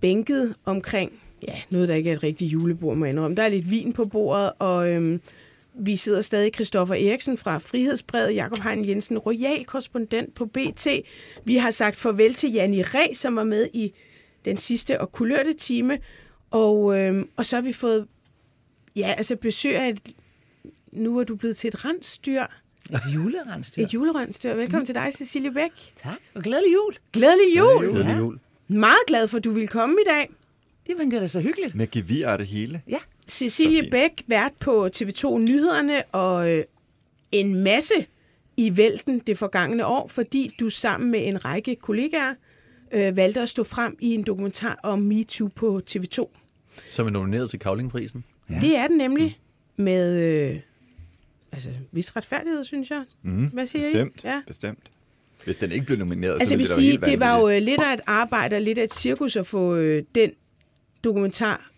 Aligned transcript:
bænket 0.00 0.54
omkring 0.64 1.12
ja, 1.42 1.54
noget, 1.70 1.88
der 1.88 1.94
ikke 1.94 2.10
er 2.10 2.14
et 2.16 2.22
rigtigt 2.22 2.52
julebord, 2.52 2.96
må 2.96 3.04
jeg 3.04 3.12
indrømme. 3.12 3.36
Der 3.36 3.42
er 3.42 3.48
lidt 3.48 3.70
vin 3.70 3.92
på 3.92 4.04
bordet, 4.04 4.52
og 4.58 4.90
øhm, 4.90 5.20
vi 5.74 5.96
sidder 5.96 6.20
stadig 6.20 6.54
Christoffer 6.54 6.94
Eriksen 6.94 7.38
fra 7.38 7.58
Frihedsbrevet, 7.58 8.34
Jakob 8.34 8.58
Hein 8.58 8.88
Jensen, 8.88 9.18
royal 9.18 9.64
korrespondent 9.64 10.34
på 10.34 10.46
BT. 10.46 10.86
Vi 11.44 11.56
har 11.56 11.70
sagt 11.70 11.96
farvel 11.96 12.34
til 12.34 12.52
Janni 12.52 12.82
Ræ, 12.82 13.14
som 13.14 13.36
var 13.36 13.44
med 13.44 13.68
i 13.72 13.92
den 14.44 14.56
sidste 14.56 15.00
og 15.00 15.12
kulørte 15.12 15.52
time, 15.52 15.98
og, 16.50 16.98
øhm, 16.98 17.28
og 17.36 17.46
så 17.46 17.56
har 17.56 17.62
vi 17.62 17.72
fået 17.72 18.06
ja, 18.96 19.14
altså 19.16 19.36
besøg 19.36 19.76
af 19.76 19.88
et, 19.88 20.00
nu 20.92 21.18
er 21.18 21.24
du 21.24 21.36
blevet 21.36 21.56
til 21.56 21.68
et 21.68 21.84
rensdyr. 21.84 22.42
Et 22.92 23.00
julerensdyr. 23.14 23.82
Et 23.82 23.94
julerensdyr. 23.94 24.54
Velkommen 24.54 24.82
mm. 24.82 24.86
til 24.86 24.94
dig, 24.94 25.12
Cecilie 25.12 25.52
Bæk. 25.52 25.70
Tak, 26.02 26.18
og 26.34 26.42
glædelig 26.42 26.72
jul. 26.74 26.94
Glædelig 27.12 27.56
jul. 27.56 27.90
Glædelig 27.90 28.18
jul. 28.18 28.38
Meget 28.68 28.98
glad 29.06 29.28
for, 29.28 29.38
at 29.38 29.44
du 29.44 29.50
ville 29.50 29.66
komme 29.68 29.96
i 30.00 30.08
dag. 30.08 30.30
Jamen, 30.88 31.10
det 31.10 31.16
er 31.16 31.20
da 31.20 31.26
så 31.26 31.40
hyggeligt. 31.40 31.74
Med 31.74 31.90
gevir 31.90 32.36
det 32.36 32.46
hele. 32.46 32.82
Ja. 32.88 32.98
Cecilie. 33.28 33.90
Bæk, 33.90 34.24
vært 34.26 34.52
på 34.60 34.88
TV2 34.96 35.38
Nyhederne, 35.38 36.02
og 36.12 36.50
øh, 36.50 36.64
en 37.32 37.54
masse 37.54 37.94
i 38.56 38.76
vælten 38.76 39.18
det 39.18 39.38
forgangne 39.38 39.86
år, 39.86 40.08
fordi 40.08 40.50
du 40.60 40.70
sammen 40.70 41.10
med 41.10 41.28
en 41.28 41.44
række 41.44 41.76
kollegaer 41.76 42.34
øh, 42.92 43.16
valgte 43.16 43.40
at 43.40 43.48
stå 43.48 43.64
frem 43.64 43.96
i 44.00 44.14
en 44.14 44.22
dokumentar 44.22 44.78
om 44.82 44.98
MeToo 44.98 45.48
på 45.54 45.80
TV2. 45.90 46.28
Som 46.88 47.06
er 47.06 47.10
nomineret 47.10 47.50
til 47.50 47.58
Kavlingprisen. 47.58 48.24
Ja. 48.50 48.58
Det 48.60 48.76
er 48.76 48.86
den 48.88 48.96
nemlig 48.96 49.38
med 49.76 50.16
øh, 50.22 50.60
altså, 51.52 51.68
vis 51.92 52.16
retfærdighed, 52.16 52.64
synes 52.64 52.90
jeg. 52.90 53.04
Mm, 53.22 53.46
Hvad 53.46 53.66
siger 53.66 53.84
bestemt, 53.84 54.24
I? 54.24 54.26
Ja. 54.26 54.42
bestemt. 54.46 54.90
Hvis 55.44 55.56
den 55.56 55.72
ikke 55.72 55.86
blev 55.86 55.98
nomineret, 55.98 56.32
Altså, 56.32 56.46
så 56.46 56.54
jeg 56.54 56.58
vil 56.58 56.64
ville 56.64 56.74
sige, 56.74 56.92
det, 56.92 57.00
være 57.00 57.10
det 57.10 57.20
var 57.20 57.38
jo 57.38 57.48
øh, 57.48 57.62
lidt 57.62 57.80
af 57.80 57.94
et 57.94 58.00
arbejde 58.06 58.56
og 58.56 58.62
lidt 58.62 58.78
af 58.78 58.84
et 58.84 58.94
cirkus 58.94 59.36
at 59.36 59.46
få 59.46 59.74
øh, 59.74 60.02
den 60.14 60.30
dokumentar 61.04 61.70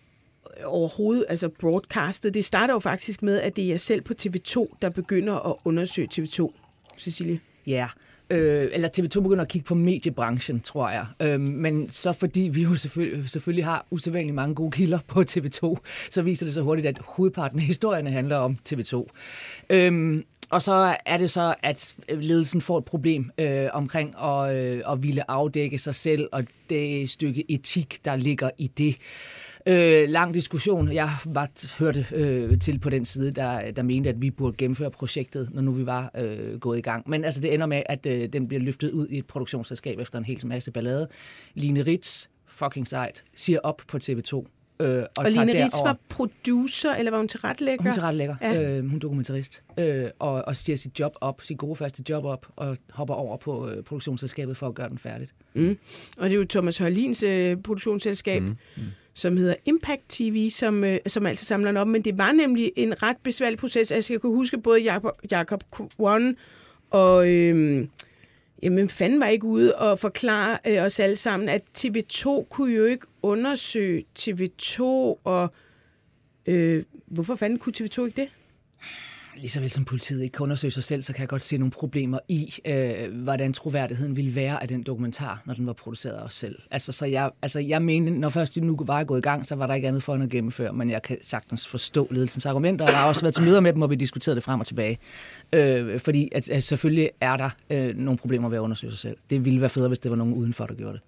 øh, 0.57 0.63
overhovedet, 0.65 1.25
altså 1.29 1.49
broadcastet. 1.49 2.33
Det 2.33 2.45
starter 2.45 2.73
jo 2.73 2.79
faktisk 2.79 3.23
med, 3.23 3.41
at 3.41 3.55
det 3.55 3.73
er 3.73 3.77
selv 3.77 4.01
på 4.01 4.13
TV2, 4.21 4.77
der 4.81 4.89
begynder 4.89 5.49
at 5.49 5.55
undersøge 5.65 6.07
TV2. 6.13 6.53
Cecilie. 6.99 7.39
Ja. 7.67 7.87
Øh, 8.29 8.69
eller 8.73 8.89
TV2 8.97 9.21
begynder 9.21 9.41
at 9.41 9.47
kigge 9.47 9.65
på 9.65 9.75
mediebranchen, 9.75 10.59
tror 10.59 10.89
jeg. 10.89 11.05
Øh, 11.21 11.39
men 11.39 11.89
så 11.89 12.13
fordi 12.13 12.41
vi 12.41 12.61
jo 12.61 12.75
selvfølgelig, 12.75 13.29
selvfølgelig 13.29 13.65
har 13.65 13.85
usædvanligt 13.91 14.35
mange 14.35 14.55
gode 14.55 14.71
kilder 14.71 14.99
på 15.07 15.21
TV2, 15.21 15.75
så 16.09 16.21
viser 16.21 16.45
det 16.45 16.53
sig 16.53 16.63
hurtigt, 16.63 16.87
at 16.87 16.97
hovedparten 17.05 17.59
af 17.59 17.65
historierne 17.65 18.11
handler 18.11 18.35
om 18.35 18.57
TV2. 18.69 19.05
Øh, 19.69 20.23
og 20.51 20.61
så 20.61 20.97
er 21.05 21.17
det 21.17 21.29
så, 21.29 21.55
at 21.63 21.95
øh, 22.09 22.19
ledelsen 22.19 22.61
får 22.61 22.77
et 22.77 22.85
problem 22.85 23.31
øh, 23.37 23.67
omkring 23.73 24.15
at, 24.23 24.55
øh, 24.55 24.83
at 24.89 25.03
ville 25.03 25.31
afdække 25.31 25.77
sig 25.77 25.95
selv, 25.95 26.29
og 26.31 26.43
det 26.69 27.09
stykke 27.09 27.51
etik, 27.51 28.05
der 28.05 28.15
ligger 28.15 28.49
i 28.57 28.67
det. 28.67 28.95
Øh, 29.65 30.09
lang 30.09 30.33
diskussion. 30.33 30.93
Jeg 30.93 31.09
var, 31.25 31.49
hørte 31.79 32.05
øh, 32.11 32.59
til 32.59 32.79
på 32.79 32.89
den 32.89 33.05
side, 33.05 33.31
der, 33.31 33.71
der 33.71 33.83
mente, 33.83 34.09
at 34.09 34.21
vi 34.21 34.31
burde 34.31 34.57
gennemføre 34.57 34.91
projektet, 34.91 35.49
når 35.51 35.61
nu 35.61 35.71
vi 35.71 35.85
var 35.85 36.11
øh, 36.17 36.59
gået 36.59 36.77
i 36.77 36.81
gang. 36.81 37.09
Men 37.09 37.23
altså, 37.23 37.41
det 37.41 37.53
ender 37.53 37.65
med, 37.65 37.83
at 37.85 38.05
øh, 38.05 38.29
den 38.33 38.47
bliver 38.47 38.61
løftet 38.61 38.91
ud 38.91 39.07
i 39.07 39.17
et 39.17 39.27
produktionsselskab 39.27 39.99
efter 39.99 40.19
en 40.19 40.25
hel 40.25 40.47
masse 40.47 40.71
ballade. 40.71 41.07
Line 41.53 41.81
Ritz, 41.81 42.27
fucking 42.47 42.87
sejt, 42.87 43.23
siger 43.35 43.59
op 43.63 43.81
på 43.87 43.97
TV2. 43.97 44.60
Øh, 44.81 45.03
og, 45.03 45.07
Og 45.17 45.31
Line 45.31 45.63
Ritz 45.63 45.75
derover- 45.75 45.83
var 45.87 45.97
producer, 46.09 46.91
eller 46.93 47.11
var 47.11 47.17
hun 47.17 47.27
tilrettelægger? 47.27 47.83
hun 47.83 47.89
er 47.89 47.93
tilrettelægger. 47.93 48.35
Ja. 48.41 48.77
Øh, 48.77 48.85
hun 48.85 48.95
er 48.95 48.99
dokumentarist. 48.99 49.63
Øh, 49.77 50.05
og, 50.19 50.33
og 50.47 50.55
siger 50.55 50.75
sit 50.77 50.99
job 50.99 51.15
op, 51.21 51.41
sit 51.43 51.57
gode 51.57 51.75
første 51.75 52.03
job 52.09 52.25
op, 52.25 52.45
og 52.55 52.77
hopper 52.89 53.13
over 53.13 53.37
på 53.37 53.69
øh, 53.69 53.83
produktionsselskabet 53.83 54.57
for 54.57 54.67
at 54.67 54.75
gøre 54.75 54.89
den 54.89 54.97
færdigt. 54.97 55.31
Mm. 55.53 55.77
Og 56.17 56.29
det 56.29 56.35
er 56.35 56.39
jo 56.39 56.45
Thomas 56.49 56.77
Hørlins 56.77 57.23
øh, 57.23 57.57
produktionsselskab, 57.57 58.41
mm. 58.41 58.55
Mm. 58.77 58.83
som 59.13 59.37
hedder 59.37 59.55
Impact 59.65 60.01
TV, 60.09 60.49
som, 60.49 60.83
øh, 60.83 60.99
som 61.07 61.25
altså 61.25 61.45
samler 61.45 61.67
den 61.71 61.77
op. 61.77 61.87
Men 61.87 62.01
det 62.01 62.17
var 62.17 62.31
nemlig 62.31 62.71
en 62.75 63.03
ret 63.03 63.17
besværlig 63.23 63.59
proces. 63.59 63.91
Altså, 63.91 64.13
jeg 64.13 64.21
kunne 64.21 64.35
huske 64.35 64.57
både 64.57 64.81
Jacob, 64.83 65.11
Jacob 65.31 65.63
Kwon 65.71 66.35
og... 66.89 67.29
Øh, 67.29 67.87
Jamen, 68.63 68.89
fanden 68.89 69.19
var 69.19 69.27
ikke 69.27 69.45
ude 69.45 69.75
og 69.75 69.99
forklare 69.99 70.57
øh, 70.67 70.83
os 70.83 70.99
alle 70.99 71.15
sammen, 71.15 71.49
at 71.49 71.63
TV2 71.77 72.43
kunne 72.49 72.73
jo 72.73 72.85
ikke 72.85 73.05
undersøge 73.21 74.05
TV2, 74.19 74.81
og 75.23 75.53
øh, 76.45 76.83
hvorfor 77.05 77.35
fanden 77.35 77.59
kunne 77.59 77.73
TV2 77.77 78.05
ikke 78.05 78.21
det? 78.21 78.29
Ligeså 79.37 79.59
vel 79.59 79.71
som 79.71 79.85
politiet 79.85 80.23
ikke 80.23 80.33
kan 80.33 80.43
undersøge 80.43 80.71
sig 80.71 80.83
selv, 80.83 81.01
så 81.01 81.13
kan 81.13 81.21
jeg 81.21 81.29
godt 81.29 81.43
se 81.43 81.57
nogle 81.57 81.71
problemer 81.71 82.19
i, 82.27 82.53
øh, 82.65 83.23
hvordan 83.23 83.53
troværdigheden 83.53 84.15
ville 84.15 84.35
være 84.35 84.61
af 84.61 84.67
den 84.67 84.83
dokumentar, 84.83 85.41
når 85.45 85.53
den 85.53 85.67
var 85.67 85.73
produceret 85.73 86.13
af 86.13 86.23
os 86.23 86.33
selv. 86.33 86.59
Altså, 86.71 86.91
så 86.91 87.05
jeg, 87.05 87.31
altså, 87.41 87.59
jeg 87.59 87.81
mener, 87.81 88.11
når 88.11 88.29
først 88.29 88.55
de 88.55 88.61
nu 88.61 88.77
var 88.85 89.03
gået 89.03 89.19
i 89.19 89.21
gang, 89.21 89.47
så 89.47 89.55
var 89.55 89.67
der 89.67 89.73
ikke 89.73 89.87
andet 89.87 90.03
for 90.03 90.15
end 90.15 90.23
at 90.23 90.29
gennemføre, 90.29 90.73
men 90.73 90.89
jeg 90.89 91.01
kan 91.01 91.17
sagtens 91.21 91.67
forstå 91.67 92.07
ledelsens 92.11 92.45
argumenter, 92.45 92.85
og 92.85 92.91
jeg 92.91 92.99
har 92.99 93.07
også 93.07 93.21
været 93.21 93.33
til 93.33 93.43
møder 93.43 93.59
med 93.59 93.73
dem, 93.73 93.79
hvor 93.79 93.87
vi 93.87 93.95
diskuterede 93.95 94.35
det 94.35 94.43
frem 94.43 94.59
og 94.59 94.65
tilbage. 94.65 94.99
Øh, 95.53 95.99
fordi 95.99 96.29
at, 96.31 96.49
at 96.49 96.63
selvfølgelig 96.63 97.09
er 97.21 97.37
der 97.37 97.49
øh, 97.69 97.97
nogle 97.97 98.17
problemer 98.17 98.49
ved 98.49 98.57
at 98.57 98.61
undersøge 98.61 98.91
sig 98.91 98.99
selv. 98.99 99.17
Det 99.29 99.45
ville 99.45 99.61
være 99.61 99.69
federe, 99.69 99.87
hvis 99.87 99.99
det 99.99 100.11
var 100.11 100.17
nogen 100.17 100.33
udenfor, 100.33 100.65
der 100.65 100.73
gjorde 100.73 100.93
det. 100.93 101.01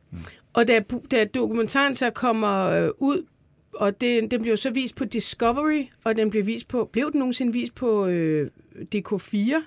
Og 0.53 0.67
da, 0.67 0.79
da 1.11 1.25
dokumentaren 1.25 1.95
så 1.95 2.09
kommer 2.09 2.65
øh, 2.65 2.89
ud, 2.97 3.25
og 3.75 4.01
det, 4.01 4.31
den 4.31 4.41
blev 4.41 4.57
så 4.57 4.69
vist 4.69 4.95
på 4.95 5.05
Discovery, 5.05 5.83
og 6.03 6.15
den 6.15 6.29
blev 6.29 6.45
vist 6.45 6.67
på, 6.67 6.89
blev 6.91 7.11
den 7.11 7.19
nogensinde 7.19 7.53
vist 7.53 7.75
på 7.75 8.05
øh, 8.05 8.49
DK4? 8.95 9.63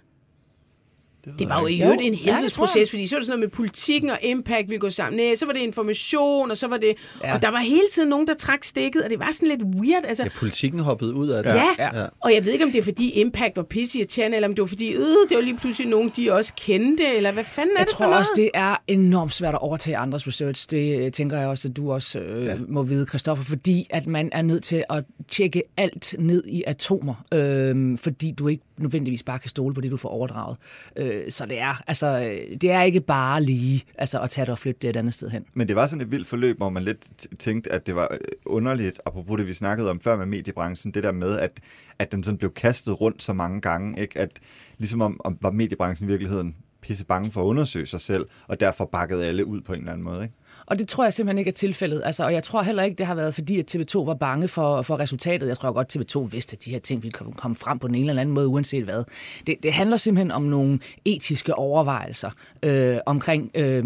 Det 1.38 1.48
var 1.48 1.60
jo 1.60 1.66
i 1.66 1.82
øvrigt 1.82 2.03
en 2.03 2.14
Ja, 2.14 2.19
tror 2.25 2.32
helvedesproces, 2.32 2.76
jeg. 2.76 2.87
fordi 2.91 3.06
så 3.06 3.16
var 3.16 3.20
det 3.20 3.26
sådan 3.26 3.38
noget 3.41 3.50
med 3.50 3.56
politikken 3.56 4.10
og 4.10 4.19
impact 4.22 4.69
ville 4.69 4.81
gå 4.81 4.91
sammen. 4.91 5.20
Nej, 5.20 5.34
så 5.37 5.47
var 5.47 5.53
det 5.53 5.60
information, 5.60 6.50
og 6.50 6.56
så 6.56 6.66
var 6.69 6.76
det... 6.76 6.87
Ja. 7.22 7.28
Ja. 7.28 7.34
Og 7.34 7.42
der 7.42 7.48
var 7.50 7.59
hele 7.59 7.82
tiden 7.94 8.09
nogen, 8.09 8.26
der 8.26 8.34
trak 8.34 8.64
stikket, 8.64 9.03
og 9.03 9.10
det 9.10 9.19
var 9.19 9.31
sådan 9.32 9.48
lidt 9.48 9.62
weird. 9.62 10.04
Altså, 10.04 10.22
Ja, 10.22 10.28
politikken 10.38 10.81
hoppede 10.81 11.15
ud 11.15 11.28
af 11.28 11.42
det. 11.44 11.50
Ja, 11.50 11.65
Ja. 11.78 11.98
ja. 12.00 12.06
og 12.20 12.34
jeg 12.34 12.44
ved 12.44 12.53
ikke, 12.53 12.65
om 12.65 12.70
det 12.72 12.78
er 12.78 12.82
fordi 12.82 13.10
Impact 13.20 13.56
var 13.56 13.62
pisseirriterende, 13.62 14.36
eller 14.36 14.48
om 14.48 14.54
det 14.54 14.62
var 14.62 14.66
fordi, 14.66 14.92
øh, 14.92 15.00
det 15.28 15.36
var 15.36 15.41
lige 15.41 15.56
pludselig 15.56 15.88
nogen, 15.88 16.12
de 16.16 16.32
også 16.32 16.53
kendte, 16.56 17.04
eller 17.16 17.32
hvad 17.32 17.44
fanden 17.44 17.76
er 17.76 17.81
Jeg 17.81 17.86
det 17.86 17.92
for 17.92 17.97
tror 17.98 18.06
noget? 18.06 18.19
også, 18.19 18.32
det 18.36 18.50
er 18.54 18.76
enormt 18.88 19.32
svært 19.32 19.54
at 19.54 19.60
overtage 19.60 19.97
andres 19.97 20.26
research. 20.26 20.66
Det 20.70 20.98
øh, 21.06 21.12
tænker 21.12 21.38
jeg 21.38 21.48
også, 21.48 21.69
at 21.69 21.76
du 21.76 21.92
også 21.92 22.19
øh, 22.19 22.44
ja. 22.47 22.54
må 22.69 22.82
vide, 22.82 23.06
Christoffer, 23.06 23.44
fordi 23.44 23.86
at 23.91 24.06
man 24.06 24.28
er 24.32 24.42
nødt 24.42 24.65
til 24.65 24.84
at 24.91 25.04
tjekke 25.28 25.62
alt 25.76 26.15
ned 26.19 26.44
i 26.47 26.62
atomer, 26.66 27.15
øh, 27.34 27.98
fordi 27.98 28.31
du 28.38 28.48
ikke 28.48 28.62
nødvendigvis 28.78 29.22
bare 29.22 29.38
kan 29.38 29.50
stole 29.50 29.75
på 29.75 29.81
det, 29.81 29.91
du 29.91 29.97
får 29.97 30.09
overdraget. 30.09 30.56
Øh, 30.97 31.31
så 31.31 31.47
det 31.47 31.60
er, 31.60 31.82
altså, 31.87 32.19
det 32.60 32.70
er 32.70 32.82
ikke 32.82 33.00
bare 33.00 33.42
lige 33.42 33.84
altså, 33.98 34.20
at 34.20 34.31
tage 34.31 34.44
det 34.44 34.53
og 34.53 34.59
flytte 34.59 34.78
det 34.82 34.91
et 34.91 34.97
andet 34.97 35.14
sted 35.14 35.31
hen. 35.31 35.44
Men 35.54 35.69
det 35.69 35.76
var 35.76 35.87
sådan 35.87 36.00
et 36.00 36.10
vildt 36.10 36.26
forløb, 36.26 36.56
hvor 36.56 36.69
man 36.69 36.82
lidt 36.82 37.28
tænkte, 37.38 37.72
at 37.72 37.86
det 37.86 37.94
var 37.94 38.09
øh, 38.10 38.19
underligt, 38.47 39.00
apropos 39.06 39.38
det, 39.38 39.47
vi 39.47 39.53
snakkede 39.53 39.91
om 39.91 40.00
før 40.00 40.16
med 40.16 40.26
mediebranchen, 40.26 40.94
det 40.94 41.03
der 41.03 41.12
med, 41.12 41.38
at, 41.38 41.60
at 41.98 42.12
den 42.12 42.22
sådan 42.22 42.38
blev 42.38 42.53
kastet 42.53 43.00
rundt 43.00 43.22
så 43.22 43.32
mange 43.32 43.60
gange, 43.60 44.00
ikke? 44.00 44.19
at 44.19 44.31
ligesom 44.78 45.00
om, 45.00 45.20
om 45.25 45.38
var 45.41 45.50
mediebranchen 45.50 46.09
i 46.09 46.10
virkeligheden 46.10 46.56
pisse 46.86 47.04
bange 47.04 47.31
for 47.31 47.41
at 47.41 47.44
undersøge 47.44 47.86
sig 47.86 48.00
selv, 48.00 48.26
og 48.48 48.60
derfor 48.60 48.84
bakkede 48.84 49.26
alle 49.26 49.47
ud 49.47 49.60
på 49.60 49.72
en 49.72 49.78
eller 49.78 49.92
anden 49.92 50.06
måde. 50.06 50.22
Ikke? 50.22 50.34
Og 50.66 50.78
det 50.78 50.88
tror 50.88 51.04
jeg 51.04 51.12
simpelthen 51.12 51.38
ikke 51.38 51.49
er 51.49 51.53
tilfældet. 51.53 52.03
Altså, 52.04 52.25
og 52.25 52.32
jeg 52.32 52.43
tror 52.43 52.62
heller 52.62 52.82
ikke, 52.82 52.99
det 52.99 53.06
har 53.06 53.15
været 53.15 53.34
fordi, 53.34 53.59
at 53.59 53.74
TV2 53.77 53.98
var 53.98 54.15
bange 54.15 54.48
for, 54.48 54.83
for 54.83 54.98
resultatet. 54.98 55.48
Jeg 55.48 55.57
tror 55.57 55.72
godt, 55.72 55.97
TV2 55.97 56.28
vidste, 56.33 56.57
at 56.57 56.65
de 56.65 56.71
her 56.71 56.78
ting 56.78 57.03
ville 57.03 57.13
komme, 57.13 57.33
komme 57.33 57.57
frem 57.57 57.78
på 57.78 57.86
den 57.86 57.95
ene 57.95 58.09
eller 58.09 58.21
anden 58.21 58.34
måde, 58.34 58.47
uanset 58.47 58.84
hvad. 58.84 59.04
Det, 59.47 59.57
det 59.63 59.72
handler 59.72 59.97
simpelthen 59.97 60.30
om 60.30 60.42
nogle 60.42 60.78
etiske 61.04 61.54
overvejelser 61.54 62.30
øh, 62.63 62.97
omkring, 63.07 63.51
øh, 63.54 63.83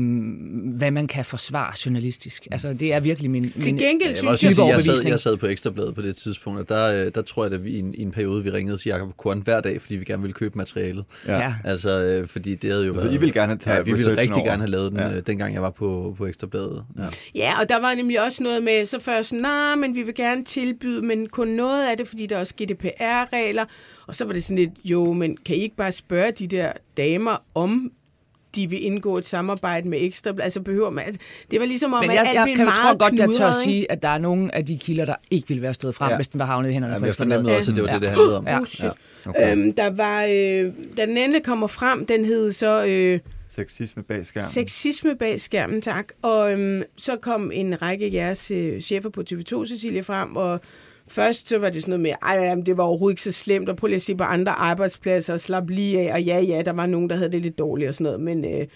hvad 0.76 0.90
man 0.90 1.06
kan 1.06 1.24
forsvare 1.24 1.72
journalistisk. 1.86 2.48
Altså, 2.50 2.72
det 2.72 2.92
er 2.92 3.00
virkelig 3.00 3.30
min, 3.30 3.50
Til 3.50 3.62
min 3.64 3.76
gengæld 3.76 4.10
Jeg, 4.22 4.28
også 4.30 4.30
jeg, 4.30 4.38
sige, 4.38 4.48
jeg, 4.48 4.54
sad, 4.54 4.62
overbevisning. 4.64 5.10
jeg 5.10 5.20
sad 5.20 5.36
på 5.36 5.46
Ekstrabladet 5.46 5.94
på 5.94 6.02
det 6.02 6.16
tidspunkt, 6.16 6.60
og 6.60 6.68
der, 6.68 7.04
øh, 7.06 7.10
der 7.14 7.22
tror 7.22 7.44
jeg, 7.44 7.52
at 7.52 7.64
vi 7.64 7.70
i 7.70 7.78
en, 7.78 7.94
i 7.94 8.02
en 8.02 8.10
periode, 8.10 8.42
vi 8.44 8.50
ringede 8.50 8.76
til 8.76 8.88
Jacob 8.88 9.16
Korn 9.16 9.40
hver 9.40 9.60
dag, 9.60 9.80
fordi 9.80 9.96
vi 9.96 10.04
gerne 10.04 10.22
ville 10.22 10.34
købe 10.34 10.58
materialet. 10.58 11.04
Ja. 11.26 11.54
Altså, 11.64 12.04
øh, 12.04 12.26
fordi 12.28 12.54
det 12.54 12.70
havde 12.70 12.86
jo 12.86 12.92
Så 12.94 13.00
været... 13.00 13.14
I 13.14 13.16
ville 13.16 13.32
gerne 13.32 13.56
tage 13.58 13.76
ja, 13.76 13.82
vi 13.82 13.92
ville 13.92 14.10
rigtig 14.10 14.34
over? 14.34 14.44
gerne 14.44 14.62
have 14.62 14.70
lavet 14.70 14.92
den, 14.92 15.00
Ja. 15.00 15.08
ja. 15.08 15.20
dengang 15.20 15.54
jeg 15.54 15.62
var 15.62 15.70
på, 15.70 16.14
på 16.18 16.26
Ekstrabladet. 16.26 16.69
Ja. 16.98 17.04
Ja, 17.34 17.60
og 17.60 17.68
der 17.68 17.80
var 17.80 17.94
nemlig 17.94 18.22
også 18.24 18.42
noget 18.42 18.62
med, 18.62 18.86
så 18.86 18.98
først 19.00 19.28
sådan, 19.28 19.42
nej, 19.42 19.74
men 19.74 19.94
vi 19.94 20.02
vil 20.02 20.14
gerne 20.14 20.44
tilbyde, 20.44 21.02
men 21.02 21.28
kun 21.28 21.48
noget 21.48 21.88
af 21.88 21.96
det, 21.96 22.08
fordi 22.08 22.26
der 22.26 22.36
er 22.36 22.40
også 22.40 22.54
GDPR-regler. 22.62 23.64
Og 24.06 24.14
så 24.14 24.24
var 24.24 24.32
det 24.32 24.44
sådan 24.44 24.56
lidt, 24.56 24.70
jo, 24.84 25.12
men 25.12 25.36
kan 25.46 25.56
I 25.56 25.58
ikke 25.58 25.76
bare 25.76 25.92
spørge 25.92 26.32
de 26.32 26.46
der 26.46 26.72
damer 26.96 27.36
om 27.54 27.92
de 28.54 28.70
vil 28.70 28.84
indgå 28.84 29.18
et 29.18 29.26
samarbejde 29.26 29.88
med 29.88 29.98
ekstra. 30.02 30.32
Altså 30.42 30.60
behøver 30.60 30.90
man... 30.90 31.04
Det 31.50 31.60
var 31.60 31.66
ligesom 31.66 31.92
om, 31.92 32.00
Men 32.00 32.10
at 32.10 32.16
jeg, 32.16 32.26
alt 32.26 32.34
jeg, 32.34 32.44
blev 32.44 32.56
kan, 32.56 32.66
jeg 32.66 32.74
meget 32.82 32.98
tror 32.98 33.08
godt, 33.08 33.12
jeg 33.12 33.18
tør 33.18 33.24
knudret, 33.26 33.46
ikke? 33.48 33.64
sige, 33.64 33.92
at 33.92 34.02
der 34.02 34.08
er 34.08 34.18
nogle 34.18 34.54
af 34.54 34.66
de 34.66 34.78
kilder, 34.78 35.04
der 35.04 35.14
ikke 35.30 35.48
ville 35.48 35.62
være 35.62 35.74
stået 35.74 35.94
frem, 35.94 36.06
Ja. 36.08 36.12
ja. 36.12 36.16
hvis 36.18 36.28
den 36.28 36.38
var 36.38 36.44
havnet 36.44 36.70
i 36.70 36.72
hænderne 36.72 36.92
Jamen, 36.94 37.00
på 37.02 37.06
jeg 37.06 37.10
Ekstra 37.10 37.24
fornemmede 37.24 37.56
også, 37.56 37.70
at 37.70 37.76
det 37.76 37.84
var 37.84 37.88
Ja. 37.90 37.94
det, 37.94 38.02
det 38.02 38.10
handlede 38.10 38.38
om. 38.38 38.46
Ja. 38.46 38.60
Oh, 38.60 38.66
shit. 38.66 38.90
Okay. 39.26 39.52
Øhm, 39.52 39.72
der 39.72 39.90
var, 39.90 40.22
øh, 40.24 40.72
da 40.96 41.06
den 41.06 41.16
endelig 41.16 41.42
kommer 41.44 41.66
frem, 41.66 42.06
den 42.06 42.24
hed 42.24 42.52
så 42.52 42.84
øh, 42.84 43.20
Sexisme 43.50 44.02
bag 44.02 44.26
skærmen. 44.26 44.48
Sexisme 44.48 45.16
bag 45.16 45.40
skærmen, 45.40 45.82
tak. 45.82 46.12
Og 46.22 46.52
øhm, 46.52 46.82
så 46.96 47.16
kom 47.16 47.50
en 47.52 47.82
række 47.82 48.06
af 48.06 48.12
jeres 48.12 48.50
øh, 48.50 48.80
chefer 48.80 49.08
på 49.08 49.22
TV2, 49.30 49.66
Cecilie, 49.66 50.02
frem, 50.02 50.36
og 50.36 50.60
først 51.08 51.48
så 51.48 51.58
var 51.58 51.70
det 51.70 51.82
sådan 51.82 51.90
noget 51.90 52.00
med, 52.00 52.12
ej, 52.22 52.44
jamen, 52.44 52.66
det 52.66 52.76
var 52.76 52.84
overhovedet 52.84 53.12
ikke 53.12 53.22
så 53.22 53.32
slemt, 53.32 53.68
og 53.68 53.76
prøv 53.76 53.86
lige 53.86 53.96
at 53.96 54.02
se 54.02 54.14
på 54.14 54.24
andre 54.24 54.52
arbejdspladser, 54.52 55.34
og 55.34 55.40
slap 55.40 55.70
lige 55.70 56.00
af, 56.00 56.14
og 56.14 56.22
ja, 56.22 56.40
ja, 56.40 56.62
der 56.64 56.72
var 56.72 56.86
nogen, 56.86 57.10
der 57.10 57.16
havde 57.16 57.32
det 57.32 57.42
lidt 57.42 57.58
dårligt 57.58 57.88
og 57.88 57.94
sådan 57.94 58.04
noget, 58.04 58.20
men... 58.20 58.44
Øh, 58.44 58.66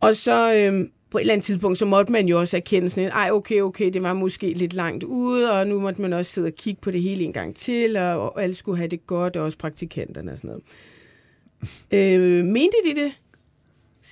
og 0.00 0.16
så 0.16 0.54
øh, 0.54 0.88
på 1.10 1.18
et 1.18 1.22
eller 1.22 1.34
andet 1.34 1.44
tidspunkt, 1.44 1.78
så 1.78 1.86
måtte 1.86 2.12
man 2.12 2.28
jo 2.28 2.40
også 2.40 2.56
erkende 2.56 2.90
sådan, 2.90 3.10
ej, 3.10 3.30
okay, 3.32 3.60
okay, 3.60 3.90
det 3.92 4.02
var 4.02 4.14
måske 4.14 4.52
lidt 4.52 4.72
langt 4.72 5.04
ude, 5.04 5.52
og 5.52 5.66
nu 5.66 5.80
måtte 5.80 6.02
man 6.02 6.12
også 6.12 6.32
sidde 6.32 6.46
og 6.46 6.54
kigge 6.54 6.80
på 6.80 6.90
det 6.90 7.02
hele 7.02 7.24
en 7.24 7.32
gang 7.32 7.56
til, 7.56 7.96
og, 7.96 8.20
og 8.20 8.42
alle 8.42 8.54
skulle 8.54 8.78
have 8.78 8.88
det 8.88 9.06
godt, 9.06 9.36
og 9.36 9.44
også 9.44 9.58
praktikanterne 9.58 10.32
og 10.32 10.38
sådan 10.38 10.48
noget. 10.50 10.62
Øh, 11.90 12.44
mente 12.44 12.76
de 12.84 13.00
det, 13.00 13.12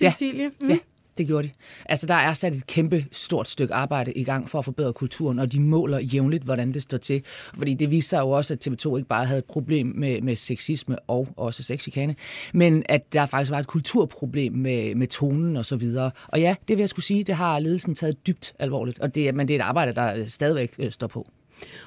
Ja. 0.01 0.11
Cecilie? 0.11 0.51
Mm. 0.61 0.69
Ja, 0.69 0.79
det 1.19 1.27
gjorde 1.27 1.49
de. 1.49 1.53
Altså, 1.87 2.07
der 2.07 2.15
er 2.15 2.33
sat 2.33 2.55
et 2.55 2.67
kæmpe 2.67 3.07
stort 3.13 3.49
stykke 3.49 3.75
arbejde 3.75 4.13
i 4.13 4.25
gang 4.25 4.49
for 4.51 4.59
at 4.59 4.65
forbedre 4.65 4.93
kulturen, 4.93 5.39
og 5.39 5.53
de 5.53 5.61
måler 5.61 5.99
jævnligt, 5.99 6.45
hvordan 6.45 6.73
det 6.73 6.83
står 6.83 6.99
til. 6.99 7.23
Fordi 7.59 7.75
det 7.75 7.91
viser 7.91 8.09
sig 8.09 8.21
jo 8.21 8.31
også, 8.31 8.55
at 8.55 8.69
TV2 8.69 8.97
ikke 8.97 9.09
bare 9.09 9.25
havde 9.27 9.39
et 9.39 9.45
problem 9.45 9.87
med, 9.87 10.21
med 10.21 10.37
sexisme 10.37 10.99
og 10.99 11.29
også 11.37 11.63
sexchikane, 11.63 12.15
men 12.55 12.83
at 12.89 13.13
der 13.13 13.27
faktisk 13.27 13.51
var 13.51 13.59
et 13.59 13.67
kulturproblem 13.67 14.53
med, 14.53 14.95
med 14.95 15.07
tonen 15.07 15.57
og 15.57 15.67
så 15.67 15.77
videre. 15.77 16.11
Og 16.29 16.41
ja, 16.41 16.55
det 16.69 16.77
vil 16.77 16.83
jeg 16.83 16.89
skulle 16.89 17.07
sige, 17.07 17.25
det 17.25 17.35
har 17.35 17.59
ledelsen 17.59 17.95
taget 17.95 18.27
dybt 18.27 18.55
alvorligt, 18.59 18.99
og 18.99 19.15
det, 19.15 19.29
er- 19.29 19.33
men 19.33 19.49
det 19.49 19.55
er 19.57 19.59
et 19.61 19.63
arbejde, 19.65 19.95
der 19.95 20.27
stadigvæk 20.29 20.75
øh, 20.79 20.93
står 20.93 21.07
på. 21.07 21.29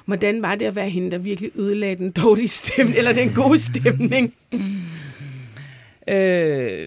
Hvordan 0.04 0.42
var 0.42 0.54
det 0.54 0.64
at 0.66 0.76
være 0.76 0.90
hende, 0.90 1.10
der 1.10 1.18
virkelig 1.18 1.50
ødelagde 1.54 1.96
den 1.96 2.10
dårlige 2.10 2.48
stemning, 2.48 2.98
eller 2.98 3.12
den 3.12 3.34
gode 3.34 3.58
stemning? 3.58 4.34
Øh, 6.08 6.86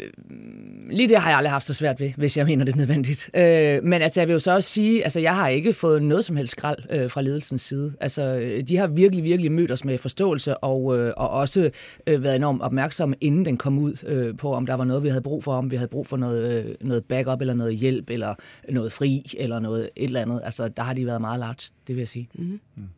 lige 0.91 1.09
det 1.09 1.17
har 1.17 1.29
jeg 1.29 1.37
aldrig 1.37 1.51
haft 1.51 1.65
så 1.65 1.73
svært 1.73 1.99
ved, 1.99 2.11
hvis 2.17 2.37
jeg 2.37 2.45
mener 2.45 2.65
det 2.65 2.73
er 2.73 2.77
nødvendigt. 2.77 3.29
Øh, 3.33 3.83
men 3.83 4.01
altså, 4.01 4.21
jeg 4.21 4.27
vil 4.27 4.33
jo 4.33 4.39
så 4.39 4.51
også 4.51 4.69
sige, 4.69 5.03
altså, 5.03 5.19
jeg 5.19 5.35
har 5.35 5.47
ikke 5.47 5.73
fået 5.73 6.03
noget 6.03 6.25
som 6.25 6.35
helst 6.35 6.51
skrald 6.51 6.77
øh, 6.89 7.09
fra 7.09 7.21
ledelsens 7.21 7.61
side. 7.61 7.93
Altså, 7.99 8.21
øh, 8.21 8.63
de 8.67 8.77
har 8.77 8.87
virkelig, 8.87 9.23
virkelig 9.23 9.51
mødt 9.51 9.71
os 9.71 9.85
med 9.85 9.97
forståelse, 9.97 10.57
og, 10.57 10.97
øh, 10.97 11.13
og 11.17 11.29
også 11.29 11.71
øh, 12.07 12.23
været 12.23 12.35
enormt 12.35 12.61
opmærksomme, 12.61 13.15
inden 13.21 13.45
den 13.45 13.57
kom 13.57 13.79
ud, 13.79 14.03
øh, 14.07 14.37
på 14.37 14.53
om 14.53 14.65
der 14.65 14.73
var 14.73 14.85
noget, 14.85 15.03
vi 15.03 15.09
havde 15.09 15.21
brug 15.21 15.43
for, 15.43 15.53
om 15.53 15.71
vi 15.71 15.75
havde 15.75 15.89
brug 15.89 16.07
for 16.07 16.17
noget, 16.17 16.65
øh, 16.65 16.75
noget 16.81 17.05
backup, 17.05 17.41
eller 17.41 17.53
noget 17.53 17.75
hjælp, 17.75 18.09
eller 18.09 18.35
noget 18.69 18.91
fri, 18.91 19.35
eller 19.37 19.59
noget 19.59 19.89
et 19.95 20.03
eller 20.03 20.21
andet. 20.21 20.41
Altså, 20.43 20.67
der 20.67 20.83
har 20.83 20.93
de 20.93 21.05
været 21.05 21.21
meget 21.21 21.39
large, 21.39 21.71
det 21.87 21.95
vil 21.95 22.01
jeg 22.01 22.07
sige. 22.07 22.29
Mm-hmm. 22.33 22.89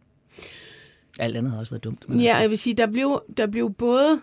Alt 1.19 1.35
andet 1.35 1.51
har 1.51 1.59
også 1.59 1.71
været 1.71 1.83
dumt. 1.83 2.09
Men 2.09 2.19
Ja, 2.19 2.27
altså, 2.27 2.41
jeg 2.41 2.49
vil 2.49 2.57
sige, 2.57 2.73
der 2.73 2.87
blev, 2.87 3.21
der 3.37 3.47
blev 3.47 3.73
både... 3.73 4.21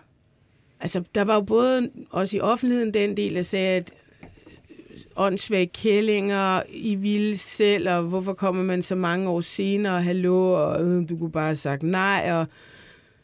Altså, 0.79 1.03
der 1.15 1.21
var 1.21 1.35
jo 1.35 1.41
både 1.41 1.89
også 2.09 2.37
i 2.37 2.39
offentligheden 2.39 2.93
den 2.93 3.17
del, 3.17 3.35
der 3.35 3.41
sagde, 3.41 3.75
at 3.75 3.93
øh, 4.21 4.99
åndssvage 5.15 5.67
kællinger, 5.67 6.61
I 6.69 6.95
ville 6.95 7.37
selv, 7.37 7.89
og 7.89 8.03
hvorfor 8.03 8.33
kommer 8.33 8.63
man 8.63 8.81
så 8.81 8.95
mange 8.95 9.29
år 9.29 9.41
senere, 9.41 9.95
og 9.95 10.03
hallo, 10.03 10.51
og 10.51 10.83
øh, 10.83 11.09
du 11.09 11.17
kunne 11.17 11.31
bare 11.31 11.45
have 11.45 11.55
sagt 11.55 11.83
nej, 11.83 12.29
og 12.31 12.47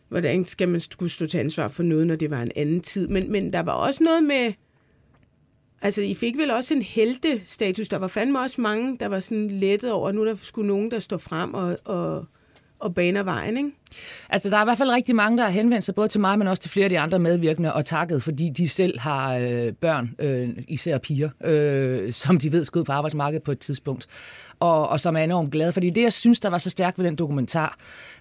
hvordan 0.10 0.46
skal 0.46 0.69
man 0.69 0.81
skulle 0.81 1.12
stå 1.12 1.25
til 1.25 1.38
ansvar 1.38 1.68
for 1.68 1.84
noget, 1.84 2.07
når 2.07 2.16
det 2.16 2.30
var 2.30 2.42
en 2.42 2.52
anden 2.56 2.81
tid. 2.81 3.07
Men, 3.07 3.31
men 3.31 3.54
der 3.54 3.60
var 3.60 3.72
også 3.72 4.04
noget 4.04 4.24
med, 4.24 4.54
altså 5.81 6.02
I 6.02 6.13
fik 6.13 6.38
vel 6.38 6.52
også 6.52 6.74
en 6.74 6.81
helte-status, 6.81 7.88
der 7.88 7.98
var 7.98 8.07
fandme 8.07 8.40
også 8.40 8.62
mange, 8.62 8.98
der 9.00 9.07
var 9.07 9.19
sådan 9.19 9.52
lettet 9.52 9.92
over, 9.92 10.10
at 10.10 10.16
nu 10.16 10.25
der 10.25 10.36
skulle 10.42 10.68
nogen, 10.68 10.92
der 10.92 11.00
står 11.00 11.18
frem 11.18 11.54
og, 11.54 11.78
og, 11.86 12.25
og 12.85 12.95
baner 12.95 13.23
vejen, 13.23 13.57
ikke? 13.57 13.69
Altså, 14.29 14.49
der 14.49 14.57
er 14.57 14.61
i 14.61 14.65
hvert 14.65 14.77
fald 14.77 14.91
rigtig 14.91 15.15
mange, 15.15 15.37
der 15.37 15.43
har 15.43 15.51
henvendt 15.51 15.85
sig 15.85 15.95
både 15.95 16.07
til 16.07 16.21
mig, 16.21 16.39
men 16.39 16.47
også 16.47 16.61
til 16.61 16.71
flere 16.71 16.83
af 16.83 16.89
de 16.89 16.99
andre 16.99 17.19
medvirkende 17.19 17.73
og 17.73 17.85
takket, 17.85 18.23
fordi 18.23 18.49
de 18.49 18.69
selv 18.69 18.99
har 18.99 19.35
øh, 19.35 19.73
børn, 19.73 20.15
øh, 20.19 20.49
især 20.67 20.97
piger, 20.97 21.29
øh, 21.43 22.11
som 22.11 22.37
de 22.39 22.51
ved 22.51 22.65
skal 22.65 22.79
ud 22.79 22.85
på 22.85 22.91
arbejdsmarkedet 22.91 23.43
på 23.43 23.51
et 23.51 23.59
tidspunkt. 23.59 24.07
Og, 24.60 24.90
og 24.90 25.00
som 25.00 25.16
er 25.16 25.24
enormt 25.24 25.52
glade. 25.52 25.72
Fordi 25.74 25.90
det, 25.90 26.02
jeg 26.02 26.13
synes, 26.13 26.40
der 26.40 26.50
var 26.50 26.57
så 26.57 26.69
stærkt 26.69 26.98
ved 26.98 27.06
den 27.06 27.16
dokumentar, 27.16 27.78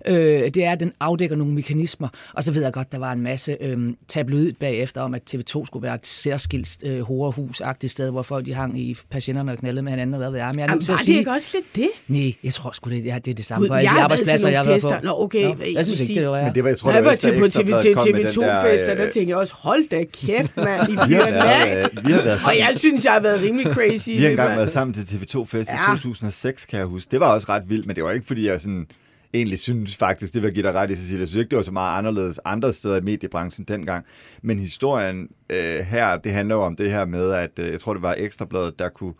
øh, 0.06 0.14
det 0.54 0.56
er, 0.64 0.72
at 0.72 0.80
den 0.80 0.92
afdækker 1.00 1.36
nogle 1.36 1.52
mekanismer. 1.54 2.08
Og 2.32 2.44
så 2.44 2.52
ved 2.52 2.62
jeg 2.62 2.72
godt, 2.72 2.92
der 2.92 2.98
var 2.98 3.12
en 3.12 3.20
masse 3.20 3.56
øh, 3.60 3.78
tabloid 4.08 4.52
bagefter 4.52 5.00
om, 5.00 5.14
at 5.14 5.34
TV2 5.34 5.66
skulle 5.66 5.82
være 5.82 5.94
et 5.94 6.06
særskilt 6.06 6.76
øh, 6.82 7.00
horrorhus-agtigt 7.00 7.92
sted, 7.92 8.10
hvor 8.10 8.22
folk 8.22 8.46
de 8.46 8.54
hang 8.54 8.80
i 8.80 8.96
patienterne 9.10 9.52
og 9.52 9.58
knaldede 9.58 9.82
med 9.82 9.92
hinanden, 9.92 10.14
og 10.14 10.18
hvad 10.18 10.30
ved 10.30 10.38
jeg. 10.38 10.50
Men 10.54 10.58
jeg 10.58 10.64
er 10.64 10.70
Jamen, 10.70 10.80
til 10.80 10.92
var 10.92 10.94
at 10.94 10.98
det 10.98 11.04
sige... 11.06 11.18
ikke 11.18 11.30
også 11.30 11.48
lidt 11.54 11.76
det? 11.76 11.88
Nej, 12.08 12.34
jeg 12.44 12.52
tror 12.52 12.70
sgu, 12.72 12.90
det, 12.90 13.04
ja, 13.04 13.18
det 13.24 13.30
er 13.30 13.34
det 13.34 13.46
samme 13.46 13.62
Gud, 13.62 13.68
på 13.68 13.74
alle 13.74 13.90
jeg 13.90 13.96
de 13.96 14.00
har 14.00 14.08
været 14.08 14.20
til 14.20 14.30
arbejdspladser, 14.30 14.46
nogle 14.46 14.52
jeg 14.52 14.60
har 14.60 14.90
været 14.90 15.02
på. 15.02 15.06
Nå, 15.06 15.24
okay, 15.24 15.44
Nå, 15.44 15.54
jeg 15.64 15.74
jeg 15.74 15.86
synes 15.86 16.00
ikke, 16.08 16.20
det 16.20 16.28
var 16.28 16.42
Men 16.42 16.54
det 16.54 16.64
var, 16.64 16.70
jeg 16.70 16.78
tror, 16.78 16.88
Når 16.88 16.94
jeg 16.94 17.04
det 17.04 17.10
var 17.10 17.16
til 17.16 17.38
på 17.38 17.44
Ekstra 17.44 17.62
TV, 17.62 17.66
Bladet 17.66 17.82
til 17.82 17.94
kom 17.94 18.08
med 18.08 18.14
den 18.14 18.26
TV2-fester, 18.26 18.94
der 18.94 19.06
øh, 19.06 19.12
tænkte 19.12 19.30
jeg 19.30 19.36
også, 19.36 19.54
hold 19.56 19.88
da 19.90 20.04
kæft, 20.12 20.56
mand, 20.56 20.88
I 20.92 20.96
vi 21.08 21.14
har 21.14 22.22
været 22.24 22.40
Og 22.46 22.58
jeg 22.58 22.70
synes, 22.76 23.04
jeg 23.04 23.12
har 23.12 23.20
været 23.20 23.40
rimelig 23.42 23.66
crazy. 23.72 24.08
Vi 24.08 24.22
har 24.22 24.30
engang 24.30 24.56
været 24.56 24.70
sammen 24.70 24.94
til 24.94 25.02
TV2-fest 25.02 25.70
Ja. 25.70 25.94
i 25.94 25.98
2006, 26.30 26.64
kan 26.66 26.78
jeg 26.78 26.86
huske. 26.86 27.10
Det 27.10 27.20
var 27.20 27.34
også 27.34 27.46
ret 27.48 27.68
vildt, 27.68 27.86
men 27.86 27.96
det 27.96 28.04
var 28.04 28.10
ikke, 28.10 28.26
fordi 28.26 28.46
jeg 28.46 28.60
sådan 28.60 28.86
egentlig 29.34 29.58
synes 29.58 29.96
faktisk, 29.96 30.34
det 30.34 30.42
vil 30.42 30.48
jeg 30.48 30.54
give 30.54 30.66
dig 30.66 30.74
ret 30.74 30.90
i, 30.90 30.94
Cecilia. 30.94 31.20
Jeg 31.20 31.28
synes 31.28 31.40
ikke, 31.40 31.50
det 31.50 31.56
var 31.56 31.62
så 31.62 31.72
meget 31.72 31.98
anderledes 31.98 32.40
andre 32.44 32.72
steder 32.72 32.96
i 32.96 33.00
mediebranchen 33.00 33.64
dengang. 33.68 34.06
Men 34.42 34.58
historien 34.58 35.28
øh, 35.50 35.78
her, 35.78 36.16
det 36.16 36.32
handler 36.32 36.54
jo 36.54 36.62
om 36.62 36.76
det 36.76 36.90
her 36.90 37.04
med, 37.04 37.32
at 37.32 37.58
øh, 37.58 37.72
jeg 37.72 37.80
tror, 37.80 37.92
det 37.92 38.02
var 38.02 38.14
Ekstrabladet, 38.18 38.78
der 38.78 38.88
kunne, 38.88 39.14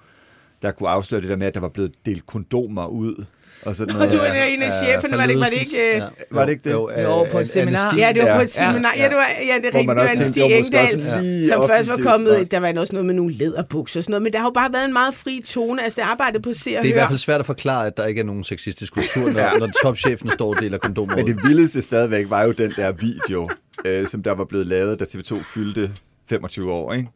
der 0.63 0.71
kunne 0.71 0.89
afsløre 0.89 1.21
det 1.21 1.31
der 1.31 1.37
med, 1.37 1.47
at 1.47 1.55
der 1.55 1.61
var 1.61 1.69
blevet 1.69 1.93
delt 2.07 2.27
kondomer 2.27 2.87
ud. 2.87 3.25
Og 3.67 3.77
sådan 3.77 3.95
Og 3.95 3.99
noget. 3.99 4.13
du 4.13 4.19
er 4.19 4.45
en 4.45 4.63
af 4.63 4.71
cheferne, 4.83 5.17
var 5.17 5.23
det 5.23 5.31
ikke, 5.31 5.41
var 5.41 5.47
det 5.47 5.61
ikke... 5.61 5.97
øh, 5.97 6.03
Var 6.31 6.45
det 6.45 6.53
ikke 6.53 6.65
det? 6.65 6.73
Jo, 6.73 6.91
Jo, 7.03 7.25
på 7.33 7.39
et 7.39 7.49
seminar. 7.49 7.95
Ja, 7.99 8.13
det 8.15 8.23
var 8.23 8.29
Ja. 8.29 8.37
på 8.37 8.43
et 8.43 8.51
seminar. 8.53 8.93
Ja, 8.97 9.09
det 9.09 9.17
var, 9.17 9.27
ja, 9.47 9.57
det 9.57 9.65
er 9.75 9.79
rigtigt. 9.79 9.89
Det 9.89 9.97
var 9.97 10.09
en 10.09 10.25
Stig 10.25 10.43
Engdahl, 10.43 11.49
som 11.49 11.69
først 11.69 11.89
var 11.89 12.11
kommet... 12.11 12.51
Der 12.51 12.61
var 12.61 12.73
også 12.77 12.93
noget 12.93 13.07
med 13.07 13.15
nogle 13.15 13.35
læderbukser 13.35 14.01
og 14.01 14.05
sådan 14.05 14.11
noget, 14.11 14.23
men 14.23 14.33
der 14.33 14.39
har 14.39 14.47
jo 14.47 14.51
bare 14.55 14.73
været 14.73 14.85
en 14.85 14.93
meget 14.93 15.15
fri 15.15 15.43
tone. 15.47 15.83
Altså, 15.85 15.97
det 16.01 16.03
arbejdede 16.09 16.43
på 16.43 16.53
Se 16.53 16.77
og 16.77 16.83
Det 16.83 16.89
er 16.89 16.93
i 16.93 16.93
hvert 16.93 17.09
fald 17.09 17.19
svært 17.19 17.41
at 17.41 17.47
forklare, 17.47 17.87
at 17.87 17.97
der 17.97 18.07
ikke 18.07 18.21
er 18.21 18.25
nogen 18.25 18.45
sexistisk 18.45 18.93
kultur, 18.93 19.31
når, 19.31 19.59
når 19.61 19.71
topchefen 19.83 20.31
står 20.31 20.55
og 20.55 20.61
deler 20.61 20.79
kondomer 20.79 21.17
Men 21.17 21.27
det 21.27 21.37
vildeste 21.49 21.83
stadigvæk 21.83 22.31
var 22.31 22.43
jo 22.43 22.53
den 22.53 22.71
der 22.77 22.93
video, 22.93 23.49
øh, 23.85 24.07
som 24.07 24.23
der 24.23 24.33
var 24.35 24.45
blevet 24.45 24.67
lavet, 24.67 25.01
da 25.01 25.05
TV2 25.05 25.43
fyldte 25.55 25.91
25 26.31 26.73
år, 26.73 26.93
ikke? 26.93 27.09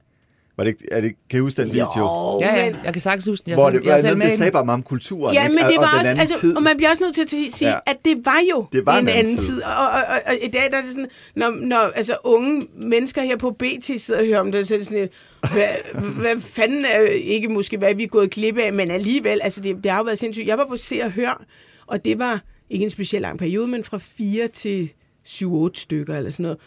Var 0.58 0.64
det, 0.64 0.70
ikke- 0.70 0.84
er 0.92 1.00
det, 1.00 1.12
kan 1.30 1.36
I 1.38 1.40
huske 1.40 1.62
den 1.62 1.70
video? 1.72 1.88
Jo, 1.98 2.38
Ja, 2.40 2.56
ja, 2.56 2.64
men... 2.70 2.76
jeg 2.84 2.92
kan 2.92 3.02
sagtens 3.02 3.26
huske 3.26 3.44
den. 3.44 3.50
Jeg, 3.50 3.56
Hvor 3.56 3.70
selv, 3.70 3.78
det, 3.80 3.84
jeg 3.86 3.90
er 3.90 3.94
var, 3.94 4.00
selv 4.00 4.10
det, 4.10 4.18
med 4.18 4.26
det 4.30 4.38
sagde 4.38 4.52
bare 4.52 4.64
meget 4.64 4.74
om 4.78 4.82
kulturen, 4.82 5.34
Ja, 5.34 5.48
men 5.48 5.58
Og- 5.58 5.68
det 5.70 5.78
og 5.78 5.82
var 5.82 5.88
den 5.90 5.98
også, 5.98 6.08
anden 6.10 6.20
altså, 6.20 6.40
tid. 6.40 6.56
og 6.56 6.62
man 6.62 6.76
bliver 6.76 6.90
også 6.90 7.02
nødt 7.02 7.14
til 7.14 7.22
at 7.22 7.28
sige, 7.30 7.68
Ja. 7.68 7.68
ja. 7.70 7.78
at 7.86 7.96
det 8.04 8.16
var 8.24 8.40
jo 8.50 8.66
Det 8.72 8.86
var 8.86 8.92
en 8.98 9.04
en 9.04 9.08
anden 9.08 9.18
anden 9.24 9.36
tid. 9.38 9.46
tid. 9.46 9.62
Og, 9.62 9.70
og, 9.76 9.88
og, 10.08 10.20
og, 10.26 10.34
i 10.42 10.48
dag 10.48 10.70
der 10.70 10.76
er 10.76 10.80
det 10.82 10.90
sådan, 10.90 11.08
når, 11.36 11.50
når 11.50 11.76
altså, 11.78 12.16
unge 12.24 12.66
mennesker 12.76 13.22
her 13.22 13.36
på 13.36 13.50
BT 13.50 13.84
sidder 14.00 14.20
og 14.20 14.26
hører 14.26 14.40
om 14.40 14.52
det, 14.52 14.68
så 14.68 14.74
er 14.74 14.78
det 14.78 14.86
sådan 14.86 15.02
et, 15.02 15.10
hvad, 15.52 15.68
hvad 16.22 16.40
fanden 16.40 16.84
er 16.84 17.00
ikke 17.02 17.48
måske, 17.48 17.76
hvad 17.76 17.94
vi 17.94 18.02
er 18.02 18.08
gået 18.08 18.30
glip 18.30 18.58
af, 18.58 18.72
men 18.72 18.90
alligevel, 18.90 19.40
altså 19.42 19.60
det, 19.60 19.76
det 19.82 19.90
har 19.92 19.98
jo 19.98 20.04
været 20.04 20.18
sindssygt. 20.18 20.46
Jeg 20.46 20.58
var 20.58 20.66
på 20.66 20.76
Se 20.76 21.00
og 21.02 21.10
Hør, 21.12 21.44
og 21.86 22.04
det 22.04 22.18
var 22.18 22.40
ikke 22.70 22.84
en 22.84 22.90
speciel 22.90 23.22
lang 23.22 23.38
periode, 23.38 23.66
men 23.68 23.84
fra 23.84 23.98
4 23.98 24.48
til 24.48 24.90
7-8 25.28 25.68
stykker 25.74 26.16
eller 26.16 26.30
sådan 26.30 26.42
noget. 26.42 26.58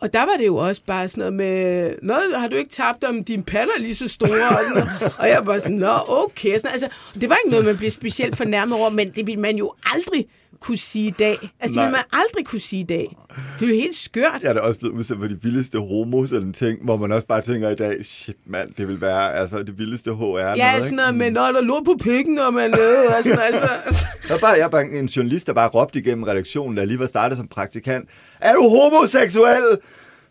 Og 0.00 0.12
der 0.12 0.20
var 0.20 0.36
det 0.38 0.46
jo 0.46 0.56
også 0.56 0.82
bare 0.86 1.08
sådan 1.08 1.20
noget 1.20 1.34
med, 1.34 1.94
Nå, 2.02 2.14
har 2.36 2.48
du 2.48 2.56
ikke 2.56 2.70
tabt 2.70 3.04
om 3.04 3.24
din 3.24 3.42
patter 3.42 3.74
lige 3.78 3.94
så 3.94 4.08
store? 4.08 4.48
Og, 4.50 4.58
sådan 4.68 4.84
noget. 4.84 5.14
og 5.18 5.28
jeg 5.28 5.46
var 5.46 5.58
sådan, 5.58 5.76
nå, 5.76 5.98
okay. 6.08 6.58
Sådan, 6.58 6.72
altså, 6.72 6.88
det 7.20 7.28
var 7.28 7.36
ikke 7.44 7.50
noget, 7.50 7.64
man 7.64 7.76
blev 7.76 7.90
specielt 7.90 8.36
fornærmet 8.36 8.78
over, 8.78 8.90
men 8.90 9.10
det 9.10 9.26
ville 9.26 9.40
man 9.40 9.56
jo 9.56 9.72
aldrig 9.94 10.26
kunne 10.60 10.76
sige 10.76 11.06
i 11.06 11.14
dag. 11.18 11.32
Altså, 11.32 11.50
det 11.60 11.74
Nej. 11.74 11.84
ville 11.84 11.92
man 11.92 12.04
aldrig 12.12 12.46
kunne 12.46 12.60
sige 12.60 12.80
i 12.80 12.86
dag. 12.86 13.16
Det 13.60 13.64
er 13.64 13.68
jo 13.68 13.74
helt 13.74 13.96
skørt. 13.96 14.38
Jeg 14.42 14.48
er 14.48 14.52
da 14.52 14.60
også 14.60 14.78
blevet 14.78 14.94
udsat 14.94 15.16
for 15.20 15.26
de 15.26 15.38
vildeste 15.42 15.78
homos 15.78 16.32
eller 16.32 16.46
en 16.46 16.52
ting, 16.52 16.84
hvor 16.84 16.96
man 16.96 17.12
også 17.12 17.26
bare 17.26 17.42
tænker 17.42 17.68
i 17.70 17.74
dag, 17.74 18.04
shit 18.04 18.36
mand, 18.46 18.70
det 18.78 18.88
vil 18.88 19.00
være 19.00 19.34
altså, 19.34 19.62
det 19.62 19.78
vildeste 19.78 20.14
HR. 20.14 20.38
Ja, 20.38 20.70
noget, 20.70 20.84
sådan 20.84 20.96
noget 20.96 21.14
med, 21.14 21.30
når 21.30 21.52
der 21.52 21.60
lå 21.60 21.82
på 21.84 21.96
pikken, 22.02 22.34
når 22.34 22.50
man 22.50 22.70
lavede, 22.70 23.08
og 23.18 23.24
sådan, 23.24 23.38
altså, 23.38 23.68
Jeg 24.28 24.38
bare, 24.40 24.58
jeg 24.58 24.70
bare 24.70 24.84
en 24.84 25.06
journalist, 25.06 25.46
der 25.46 25.52
bare 25.52 25.68
råbte 25.68 25.98
igennem 25.98 26.22
redaktionen, 26.22 26.74
da 26.76 26.80
jeg 26.80 26.88
lige 26.88 26.98
var 26.98 27.06
startet 27.06 27.38
som 27.38 27.48
praktikant. 27.48 28.08
Er 28.40 28.54
du 28.54 28.68
homoseksuel? 28.68 29.78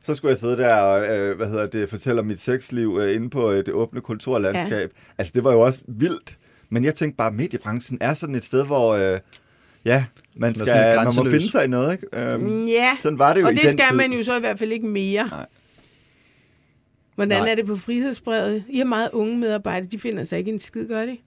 Så 0.02 0.16
skulle 0.16 0.30
jeg 0.30 0.38
sidde 0.38 0.58
der 0.58 0.76
og 0.76 1.18
øh, 1.18 1.38
hvad 1.38 1.48
hedder 1.48 1.68
det, 1.68 1.90
fortælle 1.90 2.20
om 2.20 2.28
mit 2.28 2.42
sexliv 2.42 3.00
øh, 3.02 3.16
inde 3.16 3.30
på 3.30 3.52
øh, 3.52 3.58
det 3.58 3.74
åbne 3.74 4.02
kulturlandskab. 4.02 4.92
Ja. 4.96 5.14
Altså, 5.18 5.32
det 5.36 5.44
var 5.44 5.52
jo 5.52 5.60
også 5.60 5.82
vildt. 5.88 6.38
Men 6.70 6.86
jeg 6.86 6.96
tænkte 6.96 7.18
bare, 7.18 7.28
at 7.28 7.34
mediebranchen 7.34 7.98
er 8.02 8.14
sådan 8.14 8.36
et 8.36 8.46
sted, 8.46 8.66
hvor 8.66 8.94
øh, 8.94 9.20
ja, 9.86 10.06
man, 10.36 10.56
skal, 10.56 10.68
sådan 10.68 10.96
man 11.06 11.14
må 11.16 11.32
finde 11.32 11.52
sig 11.52 11.66
i 11.66 11.68
noget. 11.68 11.92
Ikke? 11.94 12.34
Øhm, 12.34 12.66
ja. 12.66 12.98
Sådan 13.02 13.20
var 13.20 13.34
det 13.34 13.42
jo 13.42 13.46
og 13.46 13.52
i 13.52 13.56
det 13.56 13.64
den 13.64 13.72
skal 13.72 13.86
tid. 13.90 13.98
man 13.98 14.12
jo 14.14 14.24
så 14.24 14.38
i 14.38 14.40
hvert 14.40 14.60
fald 14.60 14.72
ikke 14.72 14.88
mere. 14.88 15.28
Nej. 15.28 15.46
Hvordan 17.16 17.42
Nej. 17.42 17.52
er 17.52 17.56
det 17.56 17.66
på 17.66 17.76
frihedsbrevet? 17.76 18.64
I 18.70 18.78
har 18.78 18.86
meget 18.86 19.10
unge 19.14 19.38
medarbejdere, 19.38 19.90
de 19.92 20.00
finder 20.00 20.24
sig 20.24 20.40
ikke 20.40 20.52
en 20.52 20.60
skid, 20.60 20.88
gør 20.88 21.06
de? 21.06 21.18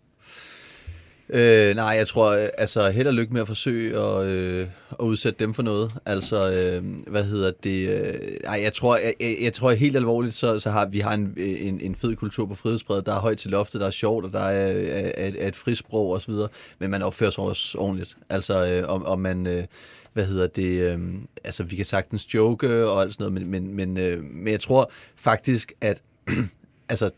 Øh, 1.32 1.76
nej, 1.76 1.86
jeg 1.86 2.08
tror, 2.08 2.30
øh, 2.30 2.48
altså 2.58 2.90
held 2.90 3.06
og 3.06 3.14
lykke 3.14 3.32
med 3.32 3.40
at 3.40 3.46
forsøge 3.46 3.98
at, 3.98 4.26
øh, 4.26 4.66
at 4.90 5.04
udsætte 5.04 5.38
dem 5.38 5.54
for 5.54 5.62
noget. 5.62 5.92
Altså, 6.06 6.50
øh, 6.50 6.84
hvad 7.06 7.24
hedder 7.24 7.52
det? 7.62 7.88
Øh, 7.88 8.36
nej, 8.44 8.60
jeg 8.62 8.72
tror, 8.72 8.96
jeg, 8.96 9.14
jeg, 9.20 9.36
jeg 9.40 9.52
tror 9.52 9.70
helt 9.70 9.96
alvorligt, 9.96 10.34
så, 10.34 10.60
så 10.60 10.70
har 10.70 10.86
vi 10.86 11.00
har 11.00 11.14
en, 11.14 11.34
en, 11.36 11.80
en 11.80 11.94
fed 11.94 12.16
kultur 12.16 12.46
på 12.46 12.54
frihedsbredet. 12.54 13.06
Der 13.06 13.14
er 13.14 13.20
højt 13.20 13.38
til 13.38 13.50
loftet, 13.50 13.80
der 13.80 13.86
er 13.86 13.90
sjovt, 13.90 14.24
og 14.24 14.32
der 14.32 14.40
er, 14.40 14.68
er, 14.68 15.10
er, 15.16 15.32
er 15.38 15.48
et 15.48 15.56
frisprog 15.56 16.12
osv., 16.12 16.34
men 16.78 16.90
man 16.90 17.02
opfører 17.02 17.30
sig 17.30 17.44
også 17.44 17.78
ordentligt. 17.78 18.16
Altså, 18.28 18.66
øh, 18.66 18.88
om, 18.88 19.06
om 19.06 19.18
man... 19.18 19.46
Øh, 19.46 19.64
hvad 20.12 20.24
hedder 20.24 20.46
det, 20.46 20.80
øh, 20.80 20.98
altså 21.44 21.64
vi 21.64 21.76
kan 21.76 21.84
sagtens 21.84 22.34
joke 22.34 22.86
og 22.86 23.02
alt 23.02 23.12
sådan 23.12 23.32
noget, 23.32 23.48
men, 23.48 23.50
men, 23.50 23.74
men, 23.74 23.96
øh, 23.96 24.24
men 24.24 24.52
jeg 24.52 24.60
tror 24.60 24.90
faktisk, 25.16 25.72
at 25.80 26.02
altså, 26.88 27.10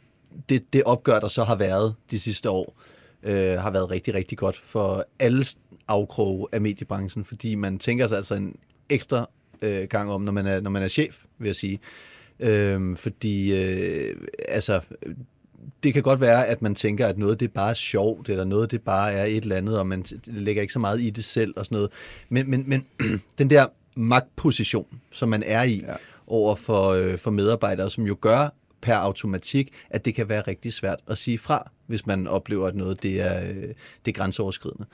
det, 0.49 0.73
det 0.73 0.83
opgør, 0.85 1.21
der 1.21 1.29
så 1.29 1.45
har 1.45 1.55
været 1.55 1.95
de 2.11 2.21
sidste 2.21 2.51
år, 2.51 2.75
øh, 2.77 2.92
har 3.25 3.71
været 3.71 3.91
rigtig, 3.91 4.15
rigtig 4.15 4.39
godt 4.39 4.57
for 4.65 5.05
alle 5.19 5.45
afkroge 5.89 6.49
af 6.53 6.61
mediebranchen, 6.61 7.25
fordi 7.25 7.55
man 7.55 7.79
tænker 7.79 8.07
sig 8.07 8.17
altså 8.17 8.35
en 8.35 8.57
ekstra 8.89 9.29
øh, 9.63 9.89
gang 9.89 10.11
om, 10.11 10.21
når 10.21 10.33
man 10.33 10.47
er, 10.47 10.61
når 10.61 10.71
man 10.71 10.83
er 10.83 10.89
chef, 10.89 11.25
vil 11.39 11.47
jeg 11.47 11.57
sige. 11.57 11.81
Øh, 12.41 12.97
fordi 12.97 13.55
øh, 13.55 14.17
altså, 14.49 14.81
det 15.83 15.95
kan 15.95 16.03
godt 16.03 16.21
være, 16.21 16.47
at 16.47 16.63
man 16.63 16.75
tænker, 16.75 17.07
at 17.07 17.19
noget 17.19 17.41
det 17.41 17.49
er 17.49 17.53
bare 17.53 17.75
sjovt, 17.75 18.29
eller 18.29 18.45
noget 18.45 18.71
det 18.71 18.83
bare 18.83 19.13
er 19.13 19.25
et 19.25 19.43
eller 19.43 19.57
andet, 19.57 19.79
og 19.79 19.87
man 19.87 20.05
lægger 20.27 20.63
ikke 20.63 20.73
så 20.73 20.79
meget 20.79 21.01
i 21.01 21.11
det 21.11 21.25
selv 21.25 21.55
og 21.57 21.65
sådan 21.65 21.77
noget. 21.77 21.91
Men, 22.29 22.51
men, 22.51 22.65
men 22.67 22.87
den 23.39 23.51
der 23.51 23.67
magtposition, 23.97 25.01
som 25.11 25.29
man 25.29 25.43
er 25.47 25.63
i 25.63 25.85
ja. 25.87 25.95
over 26.27 26.55
for, 26.55 26.89
øh, 26.89 27.19
for 27.19 27.31
medarbejdere, 27.31 27.91
som 27.91 28.05
jo 28.05 28.17
gør 28.21 28.49
per 28.83 28.95
automatik, 28.95 29.73
at 29.91 30.05
det 30.05 30.15
kan 30.15 30.29
være 30.29 30.41
rigtig 30.41 30.73
svært 30.73 30.99
at 31.09 31.19
sige 31.19 31.39
fra, 31.39 31.71
hvis 31.87 32.07
man 32.07 32.27
oplever, 32.27 32.67
at 32.67 32.75
noget 32.75 33.03
det 33.03 33.21
er, 33.21 33.49
øh, 33.49 33.69
det 34.05 34.09
er 34.09 34.13
grænseoverskridende. 34.13 34.87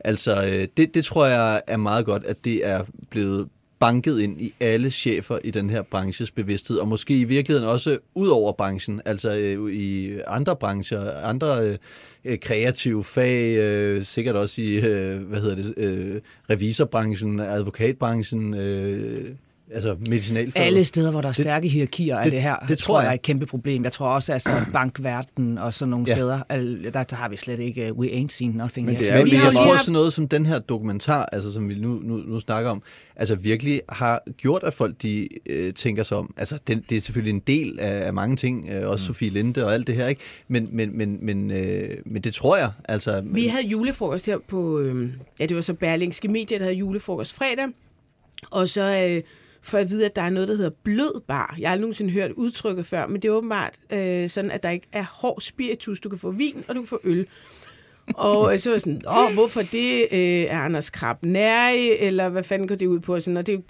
Altså, 0.00 0.46
øh, 0.46 0.68
det, 0.76 0.94
det 0.94 1.04
tror 1.04 1.26
jeg 1.26 1.62
er 1.66 1.76
meget 1.76 2.04
godt, 2.04 2.24
at 2.24 2.44
det 2.44 2.66
er 2.66 2.84
blevet 3.10 3.48
banket 3.78 4.20
ind 4.20 4.40
i 4.40 4.54
alle 4.60 4.90
chefer 4.90 5.38
i 5.44 5.50
den 5.50 5.70
her 5.70 5.82
branches 5.82 6.30
bevidsthed, 6.30 6.76
og 6.76 6.88
måske 6.88 7.20
i 7.20 7.24
virkeligheden 7.24 7.68
også 7.68 7.98
ud 8.14 8.28
over 8.28 8.52
branchen, 8.52 9.00
altså 9.04 9.36
øh, 9.36 9.72
i 9.72 10.20
andre 10.26 10.56
brancher, 10.56 11.20
andre 11.20 11.78
øh, 12.24 12.38
kreative 12.38 13.04
fag, 13.04 13.56
øh, 13.56 14.04
sikkert 14.04 14.36
også 14.36 14.62
i, 14.62 14.74
øh, 14.74 15.22
hvad 15.22 15.40
hedder 15.40 15.56
det, 15.56 15.74
øh, 15.76 16.20
revisorbranchen, 16.50 17.40
advokatbranchen, 17.40 18.54
øh, 18.54 19.34
altså 19.70 19.96
medicinalfaget. 20.00 20.66
Alle 20.66 20.84
steder, 20.84 21.10
hvor 21.10 21.20
der 21.20 21.28
er 21.28 21.32
stærke 21.32 21.68
hierarkier 21.68 22.16
af 22.16 22.24
det, 22.24 22.32
det 22.32 22.42
her, 22.42 22.56
det 22.68 22.78
tror 22.78 23.00
jeg 23.00 23.08
er 23.08 23.12
et 23.12 23.22
kæmpe 23.22 23.46
problem. 23.46 23.84
Jeg 23.84 23.92
tror 23.92 24.08
også, 24.08 24.32
altså 24.32 24.50
bankverden 24.72 25.58
og 25.58 25.74
sådan 25.74 25.90
nogle 25.90 26.06
ja. 26.08 26.14
steder, 26.14 26.40
der, 26.92 27.02
der 27.02 27.16
har 27.16 27.28
vi 27.28 27.36
slet 27.36 27.60
ikke, 27.60 27.92
uh, 27.92 27.98
we 27.98 28.08
ain't 28.08 28.28
seen 28.28 28.50
nothing 28.50 28.86
Men 28.86 28.94
yet. 28.94 29.00
det 29.00 29.12
er 29.12 29.18
jo 29.18 29.24
lige, 29.24 29.44
jeg 29.44 29.52
tror 29.52 29.76
sådan 29.76 29.92
noget 29.92 30.12
som 30.12 30.28
den 30.28 30.46
her 30.46 30.58
dokumentar, 30.58 31.28
altså 31.32 31.52
som 31.52 31.68
vi 31.68 31.74
nu, 31.74 32.00
nu, 32.02 32.16
nu 32.16 32.40
snakker 32.40 32.70
om, 32.70 32.82
altså 33.16 33.34
virkelig 33.34 33.82
har 33.88 34.22
gjort, 34.36 34.62
at 34.62 34.74
folk 34.74 35.02
de 35.02 35.28
øh, 35.46 35.74
tænker 35.74 36.02
sig 36.02 36.16
om. 36.16 36.34
Altså 36.36 36.58
det, 36.66 36.90
det 36.90 36.96
er 36.96 37.00
selvfølgelig 37.00 37.34
en 37.34 37.42
del 37.46 37.80
af, 37.80 38.06
af 38.06 38.12
mange 38.12 38.36
ting, 38.36 38.68
øh, 38.68 38.90
også 38.90 39.02
mm. 39.02 39.14
Sofie 39.14 39.30
Linde 39.30 39.66
og 39.66 39.74
alt 39.74 39.86
det 39.86 39.94
her, 39.94 40.06
ikke? 40.06 40.20
Men, 40.48 40.68
men, 40.72 40.98
men, 40.98 41.18
men, 41.22 41.50
øh, 41.50 41.90
men 42.04 42.22
det 42.22 42.34
tror 42.34 42.56
jeg. 42.56 42.70
Altså, 42.88 43.22
vi 43.24 43.46
havde 43.46 43.66
julefrokost 43.66 44.26
her 44.26 44.38
på, 44.48 44.78
øh, 44.78 45.12
ja 45.40 45.46
det 45.46 45.54
var 45.54 45.60
så 45.60 45.74
Berlingske 45.74 46.28
Medier, 46.28 46.58
der 46.58 46.64
havde 46.64 46.76
julefrokost 46.76 47.34
fredag, 47.34 47.66
og 48.50 48.68
så... 48.68 49.08
Øh, 49.08 49.22
for 49.66 49.78
at 49.78 49.90
vide, 49.90 50.06
at 50.06 50.16
der 50.16 50.22
er 50.22 50.30
noget, 50.30 50.48
der 50.48 50.54
hedder 50.54 50.70
blød 50.70 51.20
bar. 51.20 51.54
Jeg 51.58 51.68
har 51.68 51.72
aldrig 51.72 51.80
nogensinde 51.80 52.10
hørt 52.10 52.30
udtrykket 52.30 52.86
før, 52.86 53.06
men 53.06 53.22
det 53.22 53.28
er 53.28 53.32
åbenbart 53.32 53.74
øh, 53.90 54.28
sådan, 54.28 54.50
at 54.50 54.62
der 54.62 54.70
ikke 54.70 54.86
er 54.92 55.04
hård 55.10 55.40
spiritus. 55.40 56.00
Du 56.00 56.08
kan 56.08 56.18
få 56.18 56.30
vin, 56.30 56.64
og 56.68 56.74
du 56.74 56.80
kan 56.80 56.88
få 56.88 57.00
øl. 57.04 57.26
og 58.14 58.52
øh, 58.52 58.58
så 58.58 58.70
var 58.70 58.78
sådan, 58.78 59.02
åh, 59.08 59.34
hvorfor 59.34 59.62
det? 59.62 60.06
Øh, 60.12 60.42
er 60.42 60.60
Anders 60.60 60.90
Krab 60.90 61.22
nære, 61.22 61.76
eller 61.76 62.28
hvad 62.28 62.42
fanden 62.42 62.68
går 62.68 62.74
det 62.74 62.86
ud 62.86 63.00
på? 63.00 63.20
Sådan, 63.20 63.36
og 63.36 63.46
det, 63.46 63.64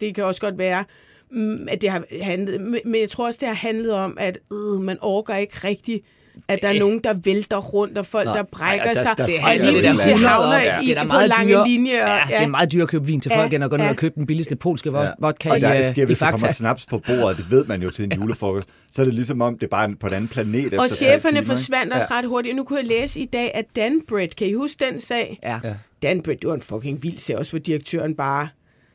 det 0.00 0.14
kan 0.14 0.24
også 0.24 0.40
godt 0.40 0.58
være, 0.58 0.84
mm, 1.30 1.68
at 1.68 1.80
det 1.80 1.90
har 1.90 2.04
handlet, 2.22 2.60
men 2.60 2.94
jeg 3.00 3.10
tror 3.10 3.26
også, 3.26 3.38
det 3.40 3.48
har 3.48 3.54
handlet 3.54 3.92
om, 3.92 4.16
at 4.20 4.38
øh, 4.52 4.80
man 4.80 4.98
overgår 5.00 5.34
ikke 5.34 5.56
rigtig 5.64 6.02
at 6.48 6.62
der 6.62 6.68
er 6.68 6.78
nogen, 6.78 7.00
der 7.04 7.14
vælter 7.24 7.56
rundt, 7.56 7.98
og 7.98 8.06
folk, 8.06 8.26
Nå, 8.26 8.32
der 8.32 8.42
brækker 8.42 8.88
ja, 8.88 8.94
der, 8.94 9.00
sig, 9.02 9.14
der, 9.18 9.26
der, 9.26 9.32
og 9.44 9.72
lige 9.72 9.82
pludselig 9.82 10.18
havner 10.18 10.58
ja. 10.58 10.80
i, 10.80 10.86
det 10.86 10.98
er 10.98 11.04
meget 11.04 11.28
lange 11.28 11.52
dyre, 11.52 11.68
linjer. 11.68 12.06
Ja, 12.06 12.14
ja, 12.14 12.38
det 12.38 12.44
er 12.44 12.48
meget 12.48 12.72
dyrt 12.72 12.82
at 12.82 12.88
købe 12.88 13.06
vin 13.06 13.20
til 13.20 13.32
folk, 13.34 13.52
ja, 13.52 13.54
end 13.54 13.64
at 13.64 13.70
gå 13.70 13.76
ned 13.76 13.84
ja. 13.84 13.90
og 13.90 13.96
købe 13.96 14.14
den 14.16 14.26
billigste 14.26 14.56
polske 14.56 14.98
ja. 14.98 15.08
vodka 15.18 15.50
og 15.50 15.60
der, 15.60 15.76
det 15.76 15.86
sker, 15.86 16.06
hvis 16.06 16.18
der 16.18 16.30
kommer 16.30 16.48
snaps 16.48 16.86
på 16.86 16.98
bordet, 16.98 17.36
det 17.36 17.50
ved 17.50 17.64
man 17.64 17.82
jo 17.82 17.90
til 17.90 18.04
en 18.04 18.12
julefrokost, 18.12 18.68
så 18.92 19.02
er 19.02 19.04
det 19.04 19.14
ligesom 19.14 19.40
om, 19.40 19.58
det 19.58 19.66
er 19.66 19.70
bare 19.70 19.94
på 20.00 20.06
en 20.06 20.12
anden 20.12 20.28
planet. 20.28 20.74
Og 20.74 20.90
cheferne 20.90 21.44
forsvandt 21.44 21.92
også 21.92 22.08
ret 22.10 22.24
hurtigt. 22.24 22.56
Nu 22.56 22.64
kunne 22.64 22.78
jeg 22.78 22.86
læse 22.86 23.20
i 23.20 23.26
dag, 23.26 23.50
at 23.54 23.64
Danbred, 23.76 24.28
kan 24.28 24.46
I 24.46 24.52
huske 24.52 24.84
den 24.84 25.00
sag? 25.00 25.38
Ja. 25.42 25.60
Danbred, 26.02 26.36
det 26.36 26.48
var 26.48 26.54
en 26.54 26.62
fucking 26.62 27.02
vild 27.02 27.18
sag, 27.18 27.38
også 27.38 27.52
hvor 27.52 27.58
direktøren 27.58 28.14
bare 28.14 28.48